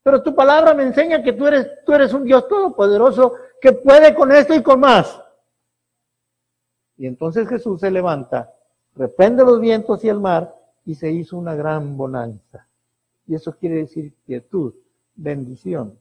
Pero 0.03 0.23
tu 0.23 0.35
palabra 0.35 0.75
me 0.75 0.85
enseña 0.85 1.23
que 1.23 1.33
tú 1.33 1.47
eres, 1.47 1.67
tú 1.85 1.93
eres 1.93 2.13
un 2.13 2.25
Dios 2.25 2.47
todopoderoso 2.47 3.35
que 3.61 3.73
puede 3.73 4.15
con 4.15 4.31
esto 4.33 4.55
y 4.55 4.63
con 4.63 4.81
más. 4.81 5.21
Y 6.97 7.07
entonces 7.07 7.49
Jesús 7.49 7.81
se 7.81 7.91
levanta, 7.91 8.53
reprende 8.95 9.45
los 9.45 9.61
vientos 9.61 10.05
y 10.05 10.09
el 10.09 10.21
mar 10.21 10.55
y 10.85 10.95
se 10.95 11.11
hizo 11.11 11.37
una 11.37 11.55
gran 11.55 11.97
bonanza. 11.97 12.67
Y 13.27 13.35
eso 13.35 13.57
quiere 13.57 13.77
decir 13.77 14.13
quietud, 14.27 14.75
bendición. 15.15 15.99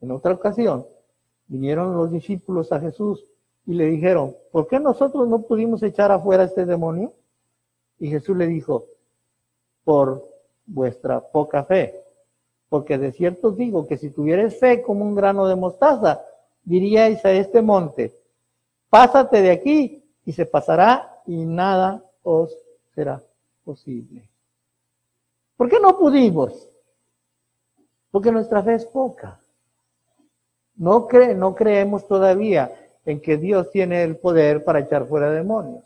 En 0.00 0.12
otra 0.12 0.32
ocasión, 0.32 0.86
vinieron 1.48 1.96
los 1.96 2.12
discípulos 2.12 2.70
a 2.72 2.80
Jesús 2.80 3.24
y 3.68 3.74
le 3.74 3.84
dijeron, 3.84 4.34
¿por 4.50 4.66
qué 4.66 4.80
nosotros 4.80 5.28
no 5.28 5.42
pudimos 5.42 5.82
echar 5.82 6.10
afuera 6.10 6.44
este 6.44 6.64
demonio? 6.64 7.12
Y 7.98 8.08
Jesús 8.08 8.34
le 8.34 8.46
dijo, 8.46 8.86
por 9.84 10.26
vuestra 10.64 11.20
poca 11.20 11.64
fe. 11.64 12.02
Porque 12.70 12.96
de 12.96 13.12
cierto 13.12 13.48
os 13.48 13.58
digo 13.58 13.86
que 13.86 13.98
si 13.98 14.08
tuvierais 14.08 14.58
fe 14.58 14.80
como 14.80 15.04
un 15.04 15.14
grano 15.14 15.46
de 15.46 15.54
mostaza, 15.54 16.24
diríais 16.64 17.22
a 17.26 17.32
este 17.32 17.60
monte, 17.60 18.14
pásate 18.88 19.42
de 19.42 19.50
aquí 19.50 20.02
y 20.24 20.32
se 20.32 20.46
pasará 20.46 21.20
y 21.26 21.44
nada 21.44 22.02
os 22.22 22.56
será 22.94 23.22
posible. 23.64 24.30
¿Por 25.58 25.68
qué 25.68 25.78
no 25.78 25.98
pudimos? 25.98 26.70
Porque 28.10 28.32
nuestra 28.32 28.62
fe 28.62 28.76
es 28.76 28.86
poca. 28.86 29.38
No, 30.74 31.06
no 31.36 31.54
creemos 31.54 32.08
todavía 32.08 32.72
en 33.08 33.22
que 33.22 33.38
Dios 33.38 33.70
tiene 33.70 34.02
el 34.02 34.16
poder 34.16 34.64
para 34.64 34.80
echar 34.80 35.06
fuera 35.06 35.30
demonios. 35.30 35.82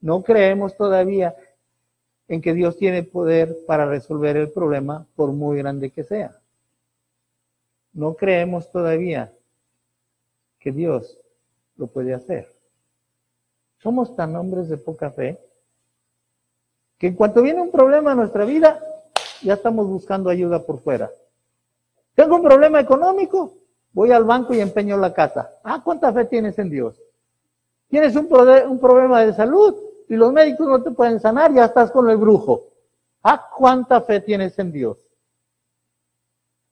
No 0.00 0.22
creemos 0.22 0.74
todavía 0.78 1.36
en 2.26 2.40
que 2.40 2.54
Dios 2.54 2.78
tiene 2.78 3.02
poder 3.02 3.54
para 3.66 3.84
resolver 3.84 4.38
el 4.38 4.50
problema 4.50 5.06
por 5.14 5.30
muy 5.32 5.58
grande 5.58 5.90
que 5.90 6.04
sea. 6.04 6.34
No 7.92 8.14
creemos 8.14 8.70
todavía 8.72 9.30
que 10.58 10.72
Dios 10.72 11.18
lo 11.76 11.86
puede 11.88 12.14
hacer. 12.14 12.48
Somos 13.82 14.16
tan 14.16 14.34
hombres 14.34 14.70
de 14.70 14.78
poca 14.78 15.10
fe 15.10 15.38
que 16.96 17.08
en 17.08 17.14
cuanto 17.14 17.42
viene 17.42 17.60
un 17.60 17.70
problema 17.70 18.12
en 18.12 18.16
nuestra 18.16 18.46
vida, 18.46 18.80
ya 19.42 19.52
estamos 19.52 19.86
buscando 19.86 20.30
ayuda 20.30 20.64
por 20.64 20.80
fuera. 20.80 21.10
Tengo 22.14 22.36
un 22.36 22.42
problema 22.42 22.80
económico, 22.80 23.52
voy 23.92 24.12
al 24.12 24.24
banco 24.24 24.54
y 24.54 24.60
empeño 24.60 24.96
la 24.96 25.12
casa. 25.12 25.50
Ah, 25.64 25.80
¿cuánta 25.84 26.12
fe 26.12 26.24
tienes 26.24 26.58
en 26.58 26.70
Dios? 26.70 27.00
Tienes 27.88 28.16
un, 28.16 28.28
un 28.68 28.80
problema 28.80 29.20
de 29.20 29.32
salud 29.32 29.76
y 30.08 30.16
los 30.16 30.32
médicos 30.32 30.66
no 30.66 30.82
te 30.82 30.90
pueden 30.90 31.20
sanar, 31.20 31.52
ya 31.52 31.66
estás 31.66 31.90
con 31.90 32.08
el 32.10 32.16
brujo. 32.16 32.64
Ah, 33.22 33.48
¿cuánta 33.56 34.00
fe 34.00 34.20
tienes 34.20 34.58
en 34.58 34.72
Dios? 34.72 34.98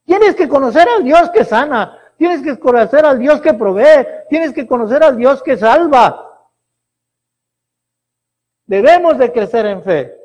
Tienes 0.04 0.34
que 0.34 0.48
conocer 0.48 0.88
al 0.88 1.04
Dios 1.04 1.30
que 1.30 1.44
sana, 1.44 1.96
tienes 2.16 2.42
que 2.42 2.58
conocer 2.58 3.04
al 3.04 3.18
Dios 3.18 3.40
que 3.40 3.54
provee, 3.54 4.06
tienes 4.28 4.52
que 4.52 4.66
conocer 4.66 5.02
al 5.04 5.16
Dios 5.16 5.42
que 5.42 5.56
salva. 5.56 6.48
Debemos 8.66 9.18
de 9.18 9.32
crecer 9.32 9.66
en 9.66 9.82
fe. 9.82 10.16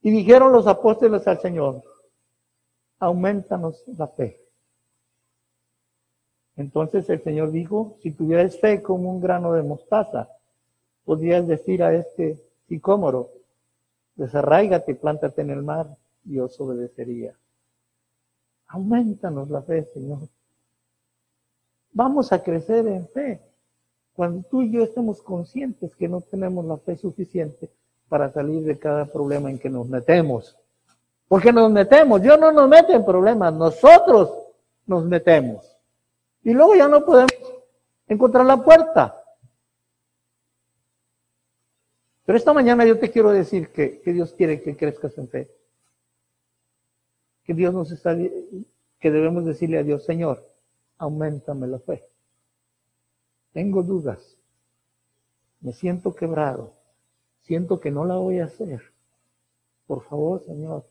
Y 0.00 0.10
dijeron 0.10 0.50
los 0.50 0.66
apóstoles 0.66 1.26
al 1.28 1.40
Señor, 1.40 1.82
aumentanos 2.98 3.84
la 3.86 4.08
fe. 4.08 4.41
Entonces 6.62 7.10
el 7.10 7.20
Señor 7.24 7.50
dijo, 7.50 7.96
si 8.02 8.12
tuvieras 8.12 8.56
fe 8.56 8.82
como 8.82 9.10
un 9.10 9.20
grano 9.20 9.52
de 9.52 9.64
mostaza, 9.64 10.28
podrías 11.04 11.44
decir 11.44 11.82
a 11.82 11.92
este 11.92 12.40
sicómoro, 12.68 13.30
desarraigate 14.14 14.92
y 14.92 14.94
plántate 14.94 15.42
en 15.42 15.50
el 15.50 15.62
mar, 15.64 15.88
y 16.24 16.38
os 16.38 16.58
obedecería. 16.60 17.34
Aumentanos 18.68 19.50
la 19.50 19.60
fe, 19.62 19.82
Señor. 19.86 20.20
Vamos 21.90 22.32
a 22.32 22.40
crecer 22.40 22.86
en 22.86 23.08
fe. 23.08 23.40
Cuando 24.14 24.46
tú 24.48 24.62
y 24.62 24.70
yo 24.70 24.84
estemos 24.84 25.20
conscientes 25.20 25.96
que 25.96 26.06
no 26.06 26.20
tenemos 26.20 26.64
la 26.64 26.76
fe 26.76 26.96
suficiente 26.96 27.70
para 28.08 28.30
salir 28.30 28.62
de 28.62 28.78
cada 28.78 29.06
problema 29.06 29.50
en 29.50 29.58
que 29.58 29.68
nos 29.68 29.88
metemos. 29.88 30.56
Porque 31.26 31.52
nos 31.52 31.72
metemos, 31.72 32.22
Dios 32.22 32.38
no 32.38 32.52
nos 32.52 32.68
mete 32.68 32.92
en 32.92 33.04
problemas, 33.04 33.52
nosotros 33.52 34.30
nos 34.86 35.04
metemos. 35.04 35.71
Y 36.42 36.52
luego 36.52 36.74
ya 36.74 36.88
no 36.88 37.04
podemos 37.04 37.32
encontrar 38.06 38.44
la 38.46 38.62
puerta. 38.62 39.16
Pero 42.24 42.38
esta 42.38 42.52
mañana 42.52 42.84
yo 42.84 42.98
te 42.98 43.10
quiero 43.10 43.30
decir 43.30 43.70
que, 43.72 44.00
que 44.00 44.12
Dios 44.12 44.32
quiere 44.32 44.62
que 44.62 44.76
crezcas 44.76 45.16
en 45.18 45.28
fe. 45.28 45.50
Que 47.44 47.54
Dios 47.54 47.74
nos 47.74 47.90
está, 47.90 48.16
que 48.16 49.10
debemos 49.10 49.44
decirle 49.44 49.78
a 49.78 49.82
Dios, 49.82 50.04
Señor, 50.04 50.44
aumentame 50.98 51.66
la 51.66 51.78
fe. 51.78 52.04
Tengo 53.52 53.82
dudas. 53.82 54.36
Me 55.60 55.72
siento 55.72 56.14
quebrado 56.14 56.82
siento 57.42 57.80
que 57.80 57.90
no 57.90 58.04
la 58.04 58.16
voy 58.16 58.38
a 58.38 58.44
hacer. 58.44 58.80
Por 59.86 60.02
favor, 60.04 60.42
Señor, 60.44 60.84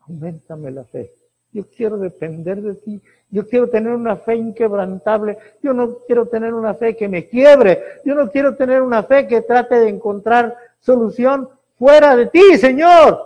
aumentame 0.00 0.70
la 0.70 0.84
fe. 0.84 1.12
Yo 1.52 1.64
quiero 1.66 1.98
depender 1.98 2.60
de 2.60 2.74
ti. 2.74 3.00
Yo 3.30 3.46
quiero 3.46 3.68
tener 3.68 3.94
una 3.94 4.16
fe 4.16 4.36
inquebrantable. 4.36 5.38
Yo 5.62 5.72
no 5.72 5.98
quiero 6.06 6.26
tener 6.26 6.54
una 6.54 6.74
fe 6.74 6.96
que 6.96 7.08
me 7.08 7.28
quiebre. 7.28 7.82
Yo 8.04 8.14
no 8.14 8.30
quiero 8.30 8.56
tener 8.56 8.82
una 8.82 9.02
fe 9.02 9.26
que 9.26 9.42
trate 9.42 9.76
de 9.76 9.88
encontrar 9.88 10.56
solución 10.80 11.48
fuera 11.78 12.16
de 12.16 12.26
ti, 12.26 12.58
Señor. 12.58 13.18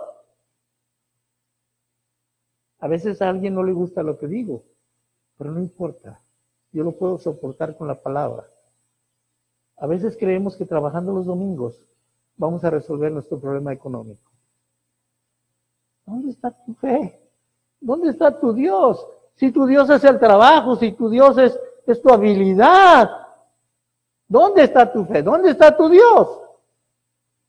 A 2.79 2.87
veces 2.87 3.21
a 3.21 3.29
alguien 3.29 3.55
no 3.55 3.63
le 3.63 3.71
gusta 3.71 4.03
lo 4.03 4.17
que 4.17 4.27
digo, 4.27 4.63
pero 5.37 5.51
no 5.51 5.59
importa. 5.59 6.19
Yo 6.73 6.83
lo 6.83 6.91
puedo 6.91 7.17
soportar 7.17 7.77
con 7.77 7.87
la 7.87 7.95
palabra. 7.95 8.45
A 9.77 9.87
veces 9.87 10.17
creemos 10.17 10.55
que 10.55 10.65
trabajando 10.65 11.13
los 11.13 11.25
domingos 11.25 11.79
vamos 12.35 12.63
a 12.63 12.69
resolver 12.69 13.11
nuestro 13.11 13.39
problema 13.39 13.71
económico. 13.71 14.29
¿Dónde 16.05 16.31
está 16.31 16.51
tu 16.51 16.73
fe? 16.73 17.22
¿Dónde 17.83 18.11
está 18.11 18.39
tu 18.39 18.53
Dios? 18.53 19.05
Si 19.35 19.51
tu 19.51 19.65
Dios 19.65 19.89
es 19.89 20.03
el 20.05 20.17
trabajo, 20.17 20.77
si 20.77 20.93
tu 20.93 21.09
Dios 21.09 21.37
es, 21.37 21.59
es 21.85 22.01
tu 22.01 22.09
habilidad, 22.09 23.09
¿dónde 24.27 24.63
está 24.63 24.91
tu 24.91 25.03
fe? 25.03 25.21
¿Dónde 25.21 25.51
está 25.51 25.75
tu 25.75 25.89
Dios? 25.89 26.39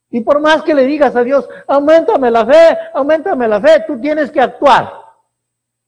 Y 0.09 0.21
por 0.21 0.41
más 0.41 0.61
que 0.63 0.75
le 0.75 0.85
digas 0.85 1.15
a 1.15 1.23
Dios, 1.23 1.47
aumentame 1.67 2.29
la 2.29 2.45
fe, 2.45 2.77
aumentame 2.93 3.47
la 3.47 3.61
fe, 3.61 3.85
tú 3.87 3.99
tienes 3.99 4.29
que 4.29 4.41
actuar. 4.41 4.91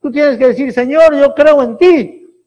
Tú 0.02 0.12
tienes 0.12 0.38
que 0.38 0.48
decir, 0.48 0.72
Señor, 0.72 1.14
yo 1.16 1.34
creo 1.36 1.62
en 1.62 1.78
ti. 1.78 2.42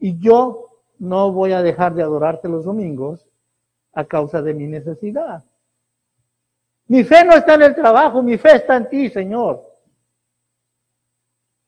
Y 0.00 0.18
yo 0.18 0.80
no 0.98 1.30
voy 1.32 1.52
a 1.52 1.62
dejar 1.62 1.94
de 1.94 2.02
adorarte 2.02 2.48
los 2.48 2.64
domingos 2.64 3.24
a 3.92 4.04
causa 4.04 4.42
de 4.42 4.52
mi 4.52 4.66
necesidad. 4.66 5.44
Mi 6.88 7.04
fe 7.04 7.24
no 7.24 7.34
está 7.34 7.54
en 7.54 7.62
el 7.62 7.74
trabajo, 7.74 8.20
mi 8.20 8.36
fe 8.36 8.56
está 8.56 8.76
en 8.76 8.88
ti, 8.88 9.10
Señor. 9.10 9.73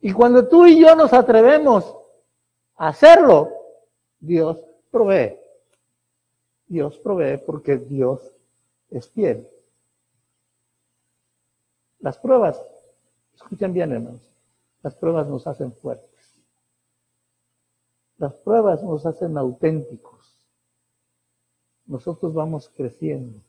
Y 0.01 0.12
cuando 0.12 0.47
tú 0.49 0.66
y 0.66 0.80
yo 0.80 0.94
nos 0.94 1.12
atrevemos 1.12 1.97
a 2.76 2.88
hacerlo, 2.88 3.51
Dios 4.20 4.62
provee. 4.90 5.38
Dios 6.66 6.99
provee 6.99 7.38
porque 7.44 7.76
Dios 7.76 8.20
es 8.90 9.09
fiel. 9.09 9.49
Las 12.01 12.18
pruebas, 12.18 12.61
escuchen 13.34 13.72
bien 13.72 13.92
hermanos, 13.92 14.20
las 14.82 14.94
pruebas 14.94 15.26
nos 15.28 15.47
hacen 15.47 15.72
fuertes. 15.72 16.11
Las 18.18 18.32
pruebas 18.34 18.82
nos 18.82 19.05
hacen 19.05 19.36
auténticos. 19.36 20.16
Nosotros 21.86 22.32
vamos 22.34 22.70
creciendo 22.74 23.40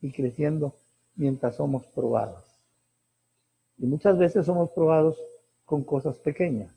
y 0.00 0.12
creciendo 0.12 0.74
mientras 1.14 1.56
somos 1.56 1.86
probados. 1.86 2.44
Y 3.78 3.86
muchas 3.86 4.18
veces 4.18 4.46
somos 4.46 4.70
probados 4.70 5.18
con 5.66 5.82
cosas 5.84 6.16
pequeñas. 6.18 6.72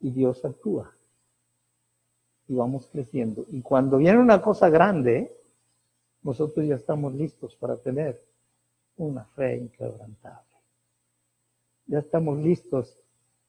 Y 0.00 0.10
Dios 0.10 0.44
actúa. 0.44 0.92
Y 2.48 2.54
vamos 2.54 2.88
creciendo. 2.90 3.46
Y 3.50 3.62
cuando 3.62 3.98
viene 3.98 4.18
una 4.18 4.42
cosa 4.42 4.68
grande, 4.68 5.34
nosotros 6.22 6.66
ya 6.66 6.74
estamos 6.74 7.14
listos 7.14 7.54
para 7.56 7.76
tener 7.76 8.20
una 8.96 9.24
fe 9.24 9.56
inquebrantable. 9.56 10.54
Ya 11.86 11.98
estamos 11.98 12.38
listos 12.38 12.96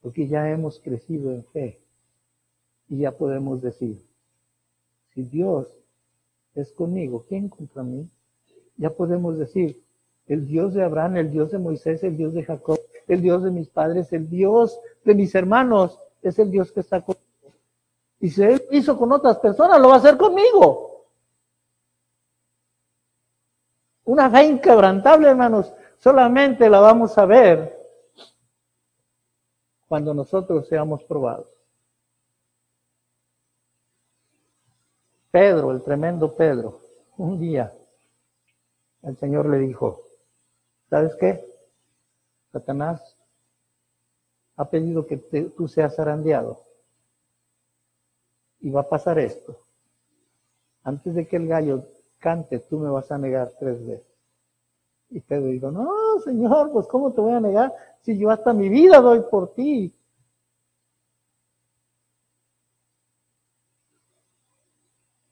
porque 0.02 0.28
ya 0.28 0.50
hemos 0.50 0.80
crecido 0.80 1.32
en 1.32 1.43
fe. 1.46 1.80
Y 2.89 3.00
ya 3.00 3.12
podemos 3.12 3.62
decir, 3.62 4.06
si 5.14 5.24
Dios 5.24 5.68
es 6.54 6.72
conmigo, 6.74 7.26
¿quién 7.28 7.50
contra 7.50 7.84
mí? 7.84 8.08
Ya 8.78 8.89
podemos 8.89 9.38
decir, 9.38 9.85
el 10.28 10.48
Dios 10.48 10.74
de 10.74 10.84
Abraham, 10.84 11.18
el 11.18 11.32
Dios 11.32 11.52
de 11.52 11.60
Moisés, 11.60 12.04
el 12.04 12.18
Dios 12.18 12.34
de 12.34 12.44
Jacob, 12.44 12.80
el 13.08 13.22
Dios 13.22 13.44
de 13.44 13.52
mis 13.52 13.68
padres, 13.70 14.12
el 14.14 14.30
Dios 14.30 14.80
de 15.04 15.14
mis 15.14 15.34
hermanos, 15.36 16.00
es 16.22 16.40
el 16.40 16.50
Dios 16.50 16.72
que 16.72 16.80
está 16.80 17.02
conmigo. 17.02 17.22
Y 18.20 18.30
si 18.30 18.44
Él 18.44 18.66
hizo 18.72 18.98
con 18.98 19.12
otras 19.12 19.38
personas, 19.38 19.80
lo 19.80 19.90
va 19.90 19.96
a 19.96 19.98
hacer 19.98 20.18
conmigo. 20.18 21.06
Una 24.06 24.30
fe 24.30 24.44
inquebrantable, 24.46 25.30
hermanos, 25.30 25.74
solamente 26.00 26.70
la 26.70 26.80
vamos 26.80 27.18
a 27.18 27.26
ver 27.26 27.76
cuando 29.88 30.14
nosotros 30.14 30.68
seamos 30.68 31.04
probados. 31.04 31.48
Pedro, 35.30 35.72
el 35.72 35.84
tremendo 35.84 36.34
Pedro, 36.34 36.80
un 37.18 37.40
día 37.40 37.72
el 39.04 39.18
Señor 39.18 39.48
le 39.50 39.60
dijo, 39.60 40.05
¿sabes 40.90 41.16
qué? 41.16 41.46
Satanás 42.52 43.16
ha 44.56 44.70
pedido 44.70 45.06
que 45.06 45.18
tú 45.18 45.68
seas 45.68 45.96
zarandeado. 45.96 46.62
Y 48.62 48.70
va 48.70 48.82
a 48.82 48.90
pasar 48.90 49.20
esto. 49.20 49.58
Antes 50.84 51.16
de 51.16 51.28
que 51.28 51.36
el 51.36 51.48
gallo 51.48 51.84
cante, 52.20 52.60
tú 52.60 52.80
me 52.80 52.90
vas 52.90 53.12
a 53.12 53.18
negar 53.18 53.52
tres 53.60 53.86
veces. 53.86 54.08
Y 55.10 55.20
Pedro 55.20 55.48
dijo, 55.48 55.72
no, 55.72 56.20
Señor, 56.24 56.72
pues 56.72 56.88
¿cómo 56.88 57.12
te 57.12 57.22
voy 57.22 57.34
a 57.34 57.40
negar 57.40 57.74
si 58.02 58.18
yo 58.18 58.30
hasta 58.30 58.54
mi 58.54 58.70
vida 58.70 59.00
doy 59.00 59.22
por 59.30 59.54
ti? 59.54 59.94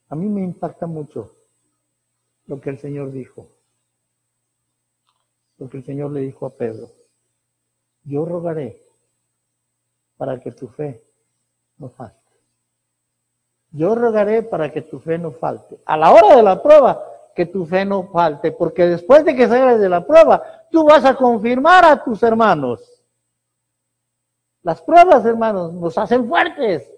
A 0.10 0.16
mí 0.16 0.30
me 0.30 0.44
impacta 0.44 0.86
mucho 0.86 1.32
lo 2.46 2.62
que 2.62 2.70
el 2.70 2.78
Señor 2.78 3.12
dijo. 3.12 3.48
Lo 5.64 5.70
que 5.70 5.78
el 5.78 5.86
Señor 5.86 6.12
le 6.12 6.20
dijo 6.20 6.46
a 6.46 6.50
Pedro. 6.50 6.90
Yo 8.04 8.26
rogaré 8.26 8.82
para 10.18 10.38
que 10.42 10.52
tu 10.52 10.68
fe 10.68 11.02
no 11.78 11.88
falte. 11.88 12.20
Yo 13.72 13.96
rogaré 13.96 14.44
para 14.44 14.74
que 14.74 14.82
tu 14.82 15.00
fe 15.00 15.18
no 15.18 15.32
falte. 15.32 15.80
A 15.86 15.96
la 15.96 16.12
hora 16.12 16.36
de 16.36 16.44
la 16.44 16.62
prueba, 16.62 17.02
que 17.34 17.46
tu 17.46 17.66
fe 17.66 17.86
no 17.86 18.10
falte, 18.10 18.52
porque 18.52 18.88
después 18.88 19.24
de 19.24 19.38
que 19.38 19.48
salgas 19.48 19.80
de 19.80 19.88
la 19.88 20.06
prueba, 20.06 20.44
tú 20.70 20.84
vas 20.84 21.06
a 21.06 21.16
confirmar 21.16 21.86
a 21.86 22.04
tus 22.04 22.22
hermanos. 22.24 22.82
Las 24.64 24.82
pruebas, 24.82 25.26
hermanos, 25.26 25.72
nos 25.72 25.98
hacen 25.98 26.28
fuertes. 26.28 26.92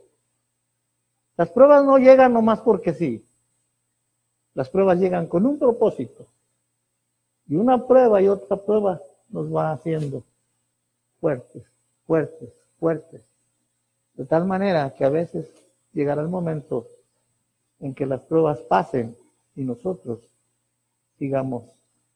Las 1.37 1.51
pruebas 1.51 1.85
no 1.85 1.99
llegan 1.99 2.33
nomás 2.33 2.61
porque 2.61 2.95
sí. 2.95 3.23
Las 4.55 4.71
pruebas 4.71 4.97
llegan 4.97 5.27
con 5.27 5.45
un 5.45 5.59
propósito. 5.59 6.25
Y 7.47 7.55
una 7.55 7.85
prueba 7.85 8.21
y 8.21 8.27
otra 8.27 8.57
prueba 8.57 9.01
nos 9.29 9.53
va 9.53 9.71
haciendo 9.71 10.23
fuertes, 11.19 11.63
fuertes, 12.07 12.49
fuertes. 12.79 13.21
De 14.15 14.25
tal 14.25 14.45
manera 14.45 14.93
que 14.95 15.05
a 15.05 15.09
veces 15.09 15.49
llegará 15.93 16.21
el 16.21 16.27
momento 16.27 16.87
en 17.79 17.93
que 17.93 18.05
las 18.05 18.21
pruebas 18.21 18.59
pasen 18.59 19.15
y 19.55 19.63
nosotros 19.63 20.19
sigamos 21.17 21.63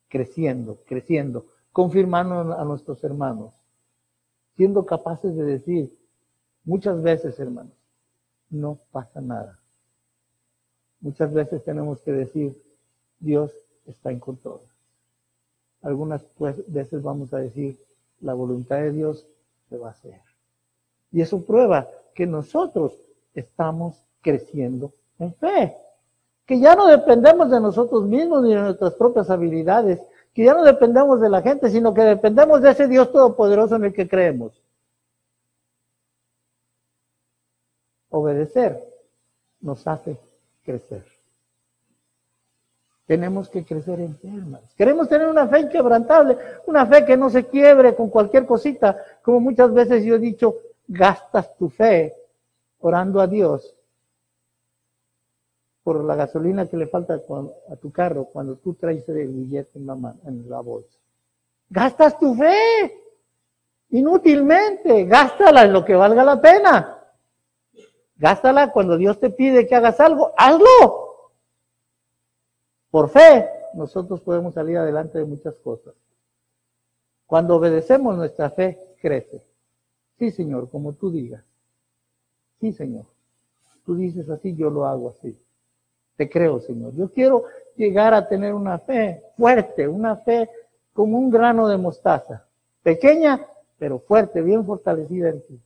creciendo, 0.07 0.77
creciendo, 0.87 1.45
confirmando 1.71 2.57
a 2.57 2.63
nuestros 2.65 3.03
hermanos, 3.03 3.53
siendo 4.55 4.85
capaces 4.85 5.35
de 5.35 5.43
decir 5.43 5.97
muchas 6.63 7.01
veces, 7.01 7.39
hermanos, 7.39 7.73
no 8.49 8.77
pasa 8.91 9.21
nada. 9.21 9.59
Muchas 11.01 11.33
veces 11.33 11.63
tenemos 11.63 11.99
que 11.99 12.11
decir, 12.11 12.61
Dios 13.19 13.51
está 13.85 14.11
en 14.11 14.19
control. 14.19 14.59
Algunas 15.81 16.23
pues, 16.37 16.55
veces 16.71 17.01
vamos 17.01 17.33
a 17.33 17.37
decir, 17.37 17.77
la 18.21 18.33
voluntad 18.33 18.77
de 18.77 18.91
Dios 18.91 19.25
se 19.69 19.77
va 19.77 19.89
a 19.89 19.91
hacer. 19.91 20.19
Y 21.11 21.21
eso 21.21 21.41
prueba 21.43 21.87
que 22.13 22.25
nosotros 22.25 22.93
estamos 23.33 23.95
creciendo 24.21 24.91
en 25.17 25.33
fe 25.33 25.75
que 26.49 26.59
ya 26.59 26.75
no 26.75 26.87
dependemos 26.87 27.51
de 27.51 27.59
nosotros 27.59 28.05
mismos 28.05 28.41
ni 28.41 28.55
de 28.55 28.61
nuestras 28.61 28.95
propias 28.95 29.29
habilidades, 29.29 30.01
que 30.33 30.45
ya 30.45 30.55
no 30.55 30.63
dependemos 30.63 31.21
de 31.21 31.29
la 31.29 31.43
gente, 31.43 31.69
sino 31.69 31.93
que 31.93 32.01
dependemos 32.01 32.59
de 32.63 32.71
ese 32.71 32.87
Dios 32.87 33.11
todopoderoso 33.11 33.75
en 33.75 33.83
el 33.83 33.93
que 33.93 34.09
creemos. 34.09 34.59
Obedecer 38.09 38.83
nos 39.61 39.85
hace 39.85 40.17
crecer. 40.65 41.05
Tenemos 43.09 43.49
que 43.49 43.65
crecer 43.65 44.01
en 44.01 44.15
fe, 44.17 44.27
hermanos. 44.27 44.69
Queremos 44.77 45.09
tener 45.09 45.27
una 45.27 45.47
fe 45.47 45.61
inquebrantable, 45.61 46.37
una 46.67 46.85
fe 46.85 47.05
que 47.05 47.17
no 47.17 47.31
se 47.31 47.47
quiebre 47.47 47.95
con 47.95 48.07
cualquier 48.11 48.45
cosita. 48.45 48.95
Como 49.23 49.39
muchas 49.39 49.73
veces 49.73 50.05
yo 50.05 50.13
he 50.13 50.19
dicho, 50.19 50.57
gastas 50.87 51.57
tu 51.57 51.71
fe 51.71 52.13
orando 52.77 53.19
a 53.19 53.25
Dios 53.25 53.75
por 55.81 56.03
la 56.03 56.13
gasolina 56.13 56.67
que 56.67 56.77
le 56.77 56.85
falta 56.85 57.15
a 57.15 57.75
tu 57.77 57.91
carro 57.91 58.25
cuando 58.25 58.57
tú 58.57 58.75
traes 58.75 59.09
el 59.09 59.27
billete 59.29 59.79
en 59.79 59.87
la, 59.87 60.13
en 60.27 60.47
la 60.47 60.59
bolsa. 60.59 60.99
Gastas 61.67 62.19
tu 62.19 62.35
fe 62.35 62.93
inútilmente, 63.89 65.05
gástala 65.05 65.63
en 65.63 65.73
lo 65.73 65.83
que 65.83 65.95
valga 65.95 66.23
la 66.23 66.39
pena. 66.39 66.99
Gástala 68.17 68.71
cuando 68.71 68.97
Dios 68.97 69.19
te 69.19 69.31
pide 69.31 69.65
que 69.65 69.73
hagas 69.73 69.99
algo, 69.99 70.31
hazlo. 70.37 71.08
Por 72.91 73.09
fe, 73.09 73.47
nosotros 73.73 74.21
podemos 74.21 74.53
salir 74.53 74.77
adelante 74.77 75.19
de 75.19 75.25
muchas 75.25 75.55
cosas. 75.55 75.93
Cuando 77.25 77.55
obedecemos, 77.55 78.17
nuestra 78.17 78.49
fe 78.49 78.95
crece. 79.01 79.43
Sí, 80.17 80.31
Señor, 80.31 80.69
como 80.69 80.93
tú 80.93 81.11
digas. 81.11 81.43
Sí, 82.59 82.73
Señor. 82.73 83.05
Tú 83.85 83.95
dices 83.95 84.29
así, 84.29 84.55
yo 84.55 84.69
lo 84.69 84.85
hago 84.85 85.09
así. 85.09 85.39
Te 86.17 86.29
creo, 86.29 86.59
Señor. 86.59 86.93
Yo 86.95 87.09
quiero 87.11 87.45
llegar 87.75 88.13
a 88.13 88.27
tener 88.27 88.53
una 88.53 88.79
fe 88.79 89.23
fuerte, 89.37 89.87
una 89.87 90.15
fe 90.17 90.49
como 90.93 91.17
un 91.17 91.29
grano 91.29 91.67
de 91.67 91.77
mostaza. 91.77 92.45
Pequeña, 92.83 93.45
pero 93.77 93.99
fuerte, 93.99 94.41
bien 94.41 94.65
fortalecida 94.65 95.29
en 95.29 95.41
ti. 95.45 95.61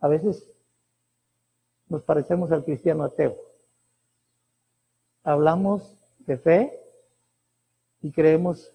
A 0.00 0.08
veces 0.08 0.46
nos 1.88 2.02
parecemos 2.02 2.52
al 2.52 2.64
cristiano 2.64 3.04
ateo. 3.04 3.36
Hablamos 5.24 5.96
de 6.20 6.38
fe 6.38 6.80
y 8.02 8.12
creemos 8.12 8.70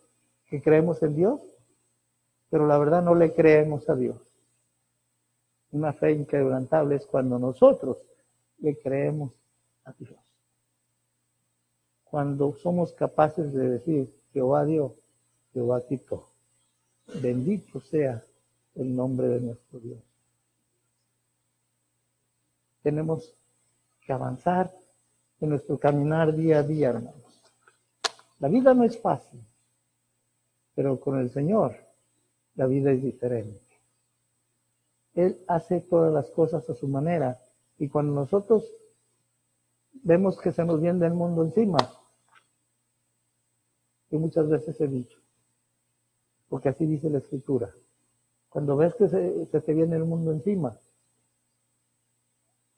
que 0.47 0.61
creemos 0.61 1.01
en 1.03 1.15
Dios, 1.15 1.39
pero 2.49 2.67
la 2.67 2.77
verdad 2.77 3.01
no 3.01 3.15
le 3.15 3.33
creemos 3.33 3.87
a 3.89 3.95
Dios. 3.95 4.17
Una 5.71 5.93
fe 5.93 6.11
inquebrantable 6.11 6.95
es 6.95 7.05
cuando 7.05 7.39
nosotros 7.39 7.97
le 8.57 8.77
creemos 8.77 9.31
Dios. 9.97 10.19
Cuando 12.03 12.53
somos 12.55 12.93
capaces 12.93 13.53
de 13.53 13.69
decir, 13.69 14.13
Jehová 14.33 14.65
Dios, 14.65 14.93
Jehová 15.53 15.81
quitó. 15.87 16.27
Bendito 17.21 17.79
sea 17.79 18.23
el 18.75 18.95
nombre 18.95 19.27
de 19.27 19.41
nuestro 19.41 19.79
Dios. 19.79 19.99
Tenemos 22.81 23.33
que 24.01 24.13
avanzar 24.13 24.71
en 25.41 25.49
nuestro 25.49 25.77
caminar 25.77 26.35
día 26.35 26.59
a 26.59 26.63
día, 26.63 26.89
hermanos. 26.89 27.15
La 28.39 28.47
vida 28.47 28.73
no 28.73 28.83
es 28.83 28.99
fácil, 28.99 29.41
pero 30.75 30.99
con 30.99 31.19
el 31.19 31.29
Señor 31.29 31.75
la 32.55 32.67
vida 32.67 32.91
es 32.91 33.01
diferente. 33.01 33.61
Él 35.15 35.43
hace 35.47 35.81
todas 35.81 36.13
las 36.13 36.29
cosas 36.29 36.69
a 36.69 36.75
su 36.75 36.87
manera 36.87 37.39
y 37.77 37.87
cuando 37.89 38.13
nosotros 38.13 38.65
vemos 40.03 40.39
que 40.39 40.51
se 40.51 40.63
nos 40.63 40.81
viene 40.81 41.05
el 41.05 41.13
mundo 41.13 41.43
encima. 41.43 41.77
Y 44.11 44.17
muchas 44.17 44.49
veces 44.49 44.79
he 44.81 44.87
dicho, 44.87 45.19
porque 46.47 46.69
así 46.69 46.85
dice 46.85 47.09
la 47.09 47.19
escritura, 47.19 47.69
Cuando 48.49 48.75
ves 48.75 48.95
que 48.95 49.07
se 49.07 49.61
te 49.61 49.73
viene 49.73 49.95
el 49.95 50.05
mundo 50.05 50.31
encima, 50.31 50.75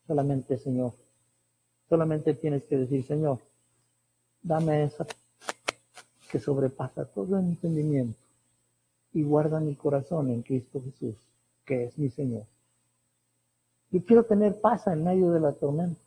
solamente 0.06 0.58
Señor, 0.58 0.94
solamente 1.92 2.34
tienes 2.34 2.64
que 2.64 2.78
decir, 2.78 3.06
Señor, 3.06 3.40
dame 4.42 4.86
esa 4.86 5.06
que 6.32 6.40
sobrepasa 6.40 7.04
todo 7.04 7.38
el 7.38 7.44
entendimiento 7.48 8.18
y 9.12 9.24
guarda 9.24 9.60
mi 9.60 9.76
corazón 9.76 10.30
en 10.30 10.42
Cristo 10.42 10.82
Jesús, 10.82 11.16
que 11.66 11.84
es 11.84 11.98
mi 11.98 12.10
Señor. 12.10 12.44
Yo 13.92 14.00
quiero 14.06 14.24
tener 14.24 14.62
paz 14.62 14.88
en 14.88 15.04
medio 15.04 15.32
de 15.32 15.42
la 15.42 15.52
tormenta 15.52 16.00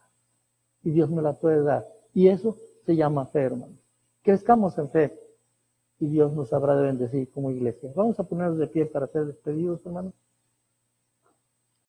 y 0.83 0.91
Dios 0.91 1.11
me 1.11 1.21
la 1.21 1.35
puede 1.35 1.63
dar. 1.63 1.85
Y 2.15 2.29
eso 2.29 2.57
se 2.87 2.97
llama 2.97 3.27
fe, 3.27 3.41
hermano. 3.41 3.75
Crezcamos 4.23 4.79
en 4.79 4.89
fe 4.89 5.21
y 6.01 6.07
Dios 6.07 6.33
nos 6.33 6.51
habrá 6.55 6.77
de 6.77 6.85
bendecir 6.85 7.31
como 7.31 7.51
iglesia. 7.51 7.93
Vamos 7.95 8.19
a 8.19 8.23
ponernos 8.25 8.57
de 8.57 8.69
pie 8.69 8.87
para 8.87 9.07
ser 9.07 9.27
despedidos, 9.27 9.85
hermano. 9.85 10.15